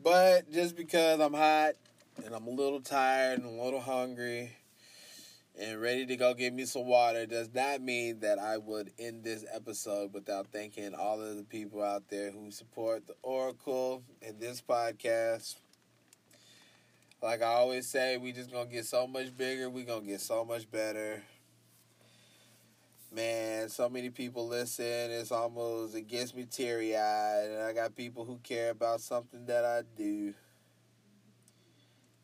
But 0.00 0.52
just 0.52 0.76
because 0.76 1.18
I'm 1.18 1.34
hot 1.34 1.72
and 2.24 2.36
I'm 2.36 2.46
a 2.46 2.50
little 2.50 2.82
tired 2.82 3.40
and 3.40 3.48
a 3.48 3.64
little 3.64 3.80
hungry 3.80 4.52
and 5.60 5.80
ready 5.80 6.06
to 6.06 6.16
go 6.16 6.34
get 6.34 6.52
me 6.52 6.64
some 6.64 6.86
water 6.86 7.26
does 7.26 7.52
not 7.54 7.80
mean 7.80 8.20
that 8.20 8.38
I 8.38 8.58
would 8.58 8.90
end 8.98 9.24
this 9.24 9.44
episode 9.52 10.12
without 10.12 10.48
thanking 10.52 10.94
all 10.94 11.20
of 11.20 11.36
the 11.36 11.44
people 11.44 11.82
out 11.82 12.08
there 12.08 12.30
who 12.30 12.50
support 12.50 13.06
the 13.06 13.14
Oracle 13.22 14.02
and 14.20 14.40
this 14.40 14.60
podcast. 14.60 15.56
Like 17.22 17.42
I 17.42 17.46
always 17.46 17.86
say, 17.86 18.16
we 18.16 18.32
just 18.32 18.52
gonna 18.52 18.70
get 18.70 18.84
so 18.84 19.06
much 19.06 19.36
bigger, 19.36 19.70
we 19.70 19.84
gonna 19.84 20.04
get 20.04 20.20
so 20.20 20.44
much 20.44 20.70
better 20.70 21.22
man, 23.14 23.68
so 23.68 23.88
many 23.88 24.10
people 24.10 24.48
listen. 24.48 24.84
It's 24.84 25.30
almost 25.30 25.94
it 25.94 26.08
gets 26.08 26.34
me 26.34 26.46
teary 26.50 26.96
eyed, 26.96 27.48
and 27.50 27.62
I 27.62 27.72
got 27.72 27.94
people 27.94 28.24
who 28.24 28.38
care 28.42 28.70
about 28.70 29.00
something 29.00 29.46
that 29.46 29.64
I 29.64 29.82
do. 29.96 30.34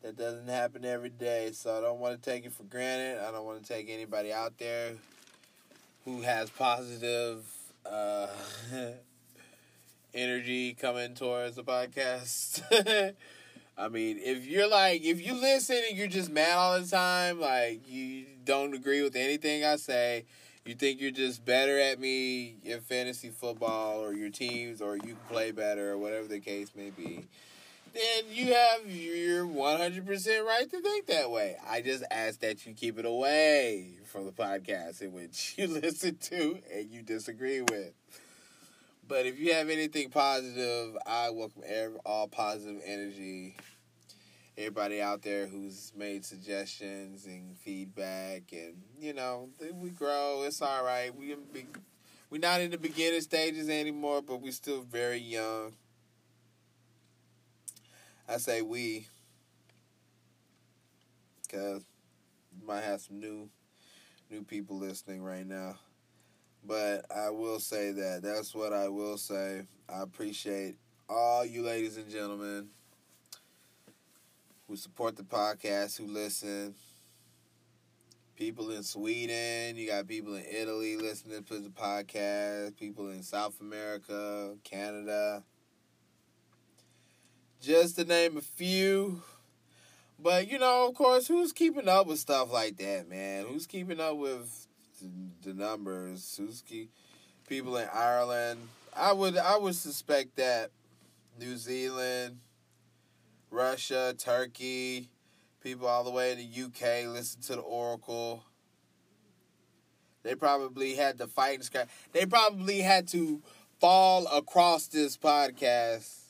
That 0.01 0.17
doesn't 0.17 0.47
happen 0.47 0.83
every 0.83 1.09
day, 1.09 1.51
so 1.53 1.77
I 1.77 1.81
don't 1.81 1.99
want 1.99 2.21
to 2.21 2.29
take 2.29 2.45
it 2.45 2.53
for 2.53 2.63
granted. 2.63 3.19
I 3.23 3.31
don't 3.31 3.45
want 3.45 3.63
to 3.63 3.73
take 3.73 3.87
anybody 3.87 4.33
out 4.33 4.57
there 4.57 4.93
who 6.05 6.21
has 6.21 6.49
positive 6.49 7.45
uh, 7.85 8.27
energy 10.13 10.73
coming 10.73 11.13
towards 11.13 11.55
the 11.55 11.63
podcast. 11.63 12.63
I 13.77 13.87
mean, 13.89 14.19
if 14.19 14.45
you're 14.45 14.69
like, 14.69 15.03
if 15.03 15.25
you 15.25 15.33
listen 15.33 15.81
and 15.87 15.97
you're 15.97 16.07
just 16.07 16.31
mad 16.31 16.55
all 16.55 16.79
the 16.79 16.87
time, 16.87 17.39
like 17.39 17.87
you 17.87 18.25
don't 18.43 18.73
agree 18.73 19.03
with 19.03 19.15
anything 19.15 19.63
I 19.63 19.75
say, 19.75 20.25
you 20.65 20.75
think 20.75 21.01
you're 21.01 21.11
just 21.11 21.45
better 21.45 21.79
at 21.79 21.99
me 21.99 22.55
in 22.63 22.81
fantasy 22.81 23.29
football 23.29 24.03
or 24.03 24.13
your 24.13 24.29
teams 24.29 24.81
or 24.81 24.97
you 24.97 25.17
play 25.29 25.51
better 25.51 25.91
or 25.91 25.97
whatever 25.97 26.27
the 26.27 26.39
case 26.39 26.71
may 26.75 26.89
be, 26.89 27.25
then 27.93 28.23
you 28.29 28.53
have 28.53 28.89
your 28.89 29.45
100% 29.45 30.45
right 30.45 30.69
to 30.69 30.81
think 30.81 31.07
that 31.07 31.29
way. 31.31 31.57
I 31.67 31.81
just 31.81 32.03
ask 32.11 32.39
that 32.39 32.65
you 32.65 32.73
keep 32.73 32.97
it 32.97 33.05
away 33.05 33.95
from 34.05 34.25
the 34.25 34.31
podcast 34.31 35.01
in 35.01 35.13
which 35.13 35.55
you 35.57 35.67
listen 35.67 36.17
to 36.17 36.59
and 36.73 36.89
you 36.89 37.01
disagree 37.01 37.61
with. 37.61 37.93
But 39.07 39.25
if 39.25 39.39
you 39.39 39.53
have 39.53 39.69
anything 39.69 40.09
positive, 40.09 40.95
I 41.05 41.31
welcome 41.31 41.63
all 42.05 42.27
positive 42.27 42.81
energy 42.85 43.55
everybody 44.57 45.01
out 45.01 45.21
there 45.21 45.47
who's 45.47 45.91
made 45.95 46.25
suggestions 46.25 47.25
and 47.25 47.57
feedback, 47.57 48.43
and 48.51 48.75
you 48.99 49.13
know, 49.13 49.49
we 49.73 49.89
grow. 49.89 50.43
It's 50.45 50.61
all 50.61 50.83
right. 50.83 51.15
We 51.15 51.35
we're 52.29 52.39
not 52.39 52.61
in 52.61 52.71
the 52.71 52.77
beginning 52.77 53.21
stages 53.21 53.69
anymore, 53.69 54.21
but 54.21 54.41
we're 54.41 54.51
still 54.51 54.81
very 54.81 55.19
young. 55.19 55.73
I 58.31 58.37
say 58.37 58.61
we, 58.61 59.07
because 61.43 61.83
might 62.65 62.79
have 62.79 63.01
some 63.01 63.19
new 63.19 63.49
new 64.29 64.41
people 64.43 64.77
listening 64.77 65.21
right 65.21 65.45
now. 65.45 65.75
But 66.65 67.05
I 67.13 67.29
will 67.31 67.59
say 67.59 67.91
that 67.91 68.21
that's 68.23 68.55
what 68.55 68.71
I 68.71 68.87
will 68.87 69.17
say. 69.17 69.63
I 69.93 70.01
appreciate 70.03 70.77
all 71.09 71.45
you 71.45 71.61
ladies 71.61 71.97
and 71.97 72.09
gentlemen 72.09 72.69
who 74.65 74.77
support 74.77 75.17
the 75.17 75.23
podcast, 75.23 75.97
who 75.97 76.07
listen. 76.07 76.73
People 78.37 78.71
in 78.71 78.83
Sweden, 78.83 79.75
you 79.75 79.89
got 79.89 80.07
people 80.07 80.35
in 80.35 80.45
Italy 80.45 80.95
listening 80.95 81.43
to 81.43 81.59
the 81.59 81.69
podcast, 81.69 82.77
people 82.77 83.09
in 83.09 83.23
South 83.23 83.59
America, 83.59 84.55
Canada. 84.63 85.43
Just 87.61 87.97
to 87.97 88.05
name 88.05 88.37
a 88.37 88.41
few. 88.41 89.21
But, 90.17 90.49
you 90.49 90.57
know, 90.57 90.87
of 90.87 90.95
course, 90.95 91.27
who's 91.27 91.53
keeping 91.53 91.87
up 91.87 92.07
with 92.07 92.17
stuff 92.17 92.51
like 92.51 92.77
that, 92.77 93.07
man? 93.07 93.45
Who's 93.47 93.67
keeping 93.67 93.99
up 93.99 94.17
with 94.17 94.67
the, 95.43 95.53
numbers? 95.53 96.35
Who's 96.37 96.63
keep 96.67 96.89
people 97.47 97.77
in 97.77 97.87
Ireland? 97.93 98.59
I 98.95 99.13
would 99.13 99.37
I 99.37 99.57
would 99.57 99.75
suspect 99.75 100.37
that 100.37 100.71
New 101.39 101.55
Zealand, 101.55 102.39
Russia, 103.51 104.15
Turkey, 104.17 105.09
people 105.61 105.87
all 105.87 106.03
the 106.03 106.11
way 106.11 106.31
in 106.31 106.39
the 106.39 106.63
UK 106.63 107.07
listen 107.07 107.41
to 107.41 107.55
the 107.55 107.61
Oracle. 107.61 108.43
They 110.23 110.35
probably 110.35 110.95
had 110.95 111.19
to 111.19 111.27
fight 111.27 111.55
and 111.55 111.63
scratch. 111.63 111.89
They 112.11 112.25
probably 112.25 112.81
had 112.81 113.07
to 113.09 113.41
fall 113.79 114.27
across 114.27 114.87
this 114.87 115.17
podcast. 115.17 116.20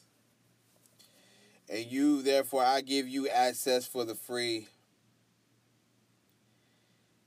And 1.72 1.86
you, 1.86 2.22
therefore, 2.22 2.64
I 2.64 2.82
give 2.82 3.08
you 3.08 3.30
access 3.30 3.86
for 3.86 4.04
the 4.04 4.16
free. 4.16 4.68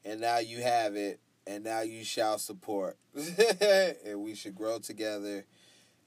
And 0.04 0.20
now 0.20 0.38
you 0.38 0.62
have 0.62 0.96
it. 0.96 1.18
And 1.46 1.64
now 1.64 1.80
you 1.80 2.04
shall 2.04 2.38
support. 2.38 2.98
and 3.16 4.20
we 4.20 4.34
should 4.34 4.54
grow 4.54 4.78
together. 4.78 5.44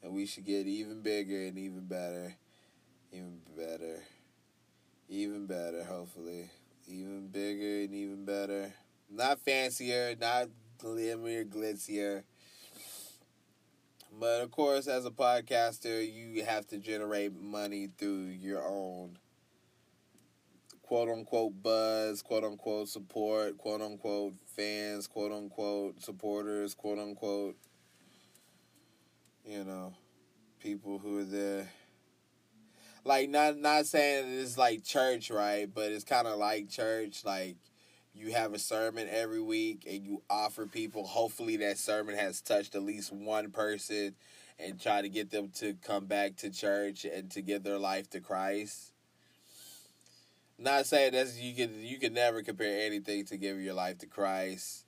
And 0.03 0.13
we 0.13 0.27
should 0.27 0.45
get 0.45 0.67
even 0.67 1.01
bigger 1.01 1.47
and 1.47 1.57
even 1.57 1.85
better 1.85 2.35
even 3.11 3.39
better, 3.55 4.03
even 5.09 5.47
better, 5.47 5.83
hopefully, 5.83 6.49
even 6.87 7.27
bigger 7.27 7.83
and 7.83 7.93
even 7.93 8.25
better. 8.25 8.73
Not 9.09 9.39
fancier, 9.39 10.15
not 10.19 10.47
glimmer, 10.77 11.43
glitzier. 11.45 12.23
But 14.19 14.41
of 14.41 14.49
course, 14.49 14.87
as 14.87 15.05
a 15.05 15.11
podcaster, 15.11 16.01
you 16.11 16.43
have 16.43 16.65
to 16.67 16.79
generate 16.79 17.39
money 17.39 17.87
through 17.97 18.25
your 18.27 18.63
own 18.63 19.17
quote 20.81 21.09
unquote 21.09 21.61
buzz, 21.61 22.23
quote 22.23 22.43
unquote 22.43 22.89
support, 22.89 23.57
quote 23.57 23.81
unquote 23.81 24.33
fans, 24.55 25.05
quote 25.05 25.31
unquote 25.31 26.01
supporters, 26.01 26.73
quote 26.73 26.97
unquote, 26.97 27.57
you 29.45 29.63
know, 29.63 29.93
people 30.59 30.97
who 30.97 31.19
are 31.19 31.23
there 31.23 31.67
like 33.03 33.29
not 33.29 33.57
not 33.57 33.85
saying 33.85 34.39
it's 34.39 34.57
like 34.57 34.83
church, 34.83 35.29
right? 35.29 35.67
But 35.71 35.91
it's 35.91 36.03
kind 36.03 36.27
of 36.27 36.39
like 36.39 36.69
church. 36.69 37.23
Like 37.23 37.57
you 38.17 38.31
have 38.31 38.53
a 38.53 38.59
sermon 38.59 39.07
every 39.09 39.41
week 39.41 39.85
and 39.89 40.03
you 40.03 40.21
offer 40.29 40.65
people. 40.65 41.05
Hopefully, 41.05 41.57
that 41.57 41.77
sermon 41.77 42.15
has 42.15 42.41
touched 42.41 42.75
at 42.75 42.83
least 42.83 43.13
one 43.13 43.51
person, 43.51 44.15
and 44.59 44.81
try 44.81 45.01
to 45.01 45.09
get 45.09 45.29
them 45.29 45.49
to 45.55 45.75
come 45.83 46.05
back 46.05 46.35
to 46.37 46.49
church 46.49 47.05
and 47.05 47.29
to 47.31 47.41
give 47.41 47.63
their 47.63 47.77
life 47.77 48.09
to 48.09 48.19
Christ. 48.19 48.91
Not 50.57 50.87
saying 50.87 51.11
that 51.13 51.27
you 51.35 51.53
can 51.53 51.83
you 51.83 51.99
can 51.99 52.13
never 52.13 52.41
compare 52.41 52.85
anything 52.85 53.25
to 53.25 53.37
giving 53.37 53.63
your 53.63 53.75
life 53.75 53.99
to 53.99 54.07
Christ. 54.07 54.85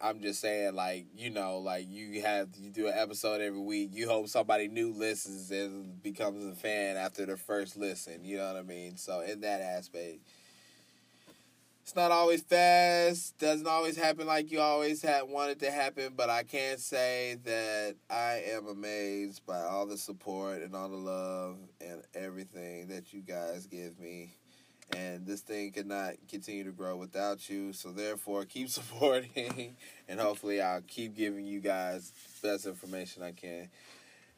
I'm 0.00 0.20
just 0.20 0.40
saying, 0.40 0.74
like, 0.74 1.06
you 1.16 1.30
know, 1.30 1.58
like 1.58 1.86
you 1.88 2.22
have 2.22 2.48
you 2.58 2.70
do 2.70 2.88
an 2.88 2.94
episode 2.96 3.40
every 3.40 3.60
week. 3.60 3.90
You 3.92 4.08
hope 4.08 4.28
somebody 4.28 4.66
new 4.68 4.92
listens 4.92 5.50
and 5.50 6.02
becomes 6.02 6.44
a 6.44 6.56
fan 6.56 6.96
after 6.96 7.26
the 7.26 7.36
first 7.36 7.76
listen. 7.76 8.24
You 8.24 8.38
know 8.38 8.46
what 8.48 8.56
I 8.56 8.62
mean? 8.62 8.96
So 8.96 9.20
in 9.20 9.42
that 9.42 9.60
aspect, 9.60 10.20
it's 11.82 11.96
not 11.96 12.10
always 12.10 12.42
fast. 12.42 13.38
Doesn't 13.38 13.66
always 13.66 13.96
happen 13.96 14.26
like 14.26 14.50
you 14.50 14.60
always 14.60 15.02
had 15.02 15.22
wanted 15.28 15.60
to 15.60 15.70
happen. 15.70 16.12
But 16.16 16.30
I 16.30 16.44
can 16.44 16.78
say 16.78 17.38
that 17.44 17.96
I 18.08 18.42
am 18.52 18.66
amazed 18.66 19.44
by 19.46 19.60
all 19.60 19.86
the 19.86 19.98
support 19.98 20.62
and 20.62 20.74
all 20.74 20.88
the 20.88 20.96
love 20.96 21.56
and 21.80 22.02
everything 22.14 22.88
that 22.88 23.12
you 23.12 23.20
guys 23.20 23.66
give 23.66 23.98
me 23.98 24.36
and 24.96 25.26
this 25.26 25.40
thing 25.40 25.72
cannot 25.72 26.14
continue 26.28 26.64
to 26.64 26.70
grow 26.70 26.96
without 26.96 27.48
you. 27.48 27.72
So 27.72 27.90
therefore, 27.90 28.44
keep 28.44 28.68
supporting, 28.70 29.76
and 30.08 30.20
hopefully, 30.20 30.60
I'll 30.60 30.82
keep 30.82 31.16
giving 31.16 31.44
you 31.44 31.60
guys 31.60 32.12
best 32.42 32.66
information 32.66 33.22
I 33.22 33.32
can 33.32 33.68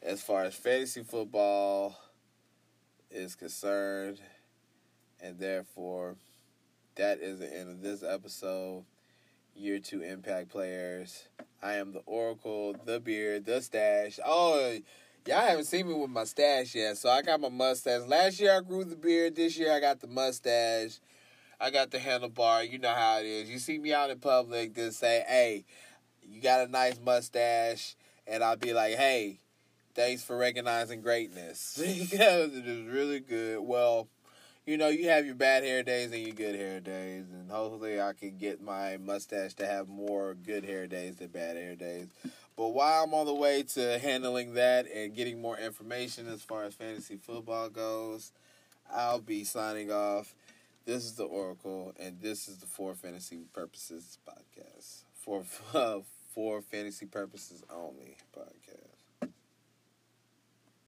as 0.01 0.21
far 0.21 0.43
as 0.43 0.55
fantasy 0.55 1.03
football 1.03 1.97
is 3.09 3.35
concerned, 3.35 4.19
and 5.21 5.39
therefore, 5.39 6.15
that 6.95 7.19
is 7.19 7.39
the 7.39 7.53
end 7.53 7.69
of 7.69 7.81
this 7.81 8.03
episode. 8.03 8.85
year 9.55 9.79
two 9.79 10.01
impact 10.01 10.49
players. 10.49 11.27
I 11.61 11.73
am 11.73 11.93
the 11.93 12.01
Oracle, 12.05 12.75
the 12.85 12.99
beard, 12.99 13.45
the 13.45 13.61
stash. 13.61 14.19
Oh, 14.25 14.77
y'all 15.25 15.39
haven't 15.41 15.65
seen 15.65 15.87
me 15.87 15.93
with 15.93 16.09
my 16.09 16.25
stash 16.25 16.75
yet, 16.75 16.97
so 16.97 17.09
I 17.09 17.21
got 17.21 17.41
my 17.41 17.49
mustache. 17.49 18.07
Last 18.07 18.39
year 18.39 18.57
I 18.57 18.61
grew 18.61 18.83
the 18.83 18.95
beard. 18.95 19.35
This 19.35 19.57
year 19.57 19.73
I 19.73 19.79
got 19.79 19.99
the 19.99 20.07
mustache. 20.07 20.99
I 21.59 21.69
got 21.69 21.91
the 21.91 21.97
handlebar. 21.97 22.69
You 22.69 22.79
know 22.79 22.93
how 22.93 23.19
it 23.19 23.25
is. 23.25 23.49
You 23.49 23.59
see 23.59 23.77
me 23.77 23.93
out 23.93 24.09
in 24.09 24.19
public, 24.19 24.75
just 24.75 24.99
say, 24.99 25.23
"Hey, 25.27 25.65
you 26.21 26.41
got 26.41 26.67
a 26.67 26.71
nice 26.71 26.99
mustache," 26.99 27.95
and 28.27 28.43
I'll 28.43 28.57
be 28.57 28.73
like, 28.73 28.95
"Hey, 28.95 29.39
thanks 29.95 30.21
for 30.23 30.37
recognizing 30.37 31.01
greatness 31.01 31.77
because 31.79 32.55
it 32.55 32.67
is 32.67 32.87
really 32.87 33.21
good." 33.21 33.59
Well 33.61 34.09
you 34.65 34.77
know, 34.77 34.87
you 34.87 35.09
have 35.09 35.25
your 35.25 35.35
bad 35.35 35.63
hair 35.63 35.83
days 35.83 36.11
and 36.11 36.21
your 36.21 36.35
good 36.35 36.55
hair 36.55 36.79
days, 36.79 37.25
and 37.31 37.51
hopefully 37.51 38.01
I 38.01 38.13
can 38.13 38.37
get 38.37 38.61
my 38.61 38.97
mustache 38.97 39.53
to 39.55 39.67
have 39.67 39.87
more 39.87 40.33
good 40.33 40.65
hair 40.65 40.87
days 40.87 41.17
than 41.17 41.27
bad 41.27 41.55
hair 41.55 41.75
days. 41.75 42.07
But 42.57 42.69
while 42.69 43.03
I'm 43.03 43.13
on 43.13 43.25
the 43.25 43.33
way 43.33 43.63
to 43.63 43.99
handling 43.99 44.55
that 44.55 44.87
and 44.91 45.15
getting 45.15 45.41
more 45.41 45.57
information 45.57 46.27
as 46.27 46.41
far 46.41 46.63
as 46.63 46.73
fantasy 46.73 47.17
football 47.17 47.69
goes, 47.69 48.31
I'll 48.91 49.19
be 49.21 49.43
signing 49.43 49.91
off. 49.91 50.33
This 50.85 51.03
is 51.03 51.13
the 51.13 51.25
Oracle, 51.25 51.93
and 51.99 52.19
this 52.21 52.47
is 52.47 52.57
the 52.57 52.67
For 52.67 52.95
Fantasy 52.95 53.41
Purposes 53.53 54.17
podcast. 54.27 55.03
For 55.13 55.43
uh, 55.73 55.99
for 56.33 56.61
fantasy 56.61 57.05
purposes 57.05 57.63
only 57.73 58.17
podcast. 58.37 58.64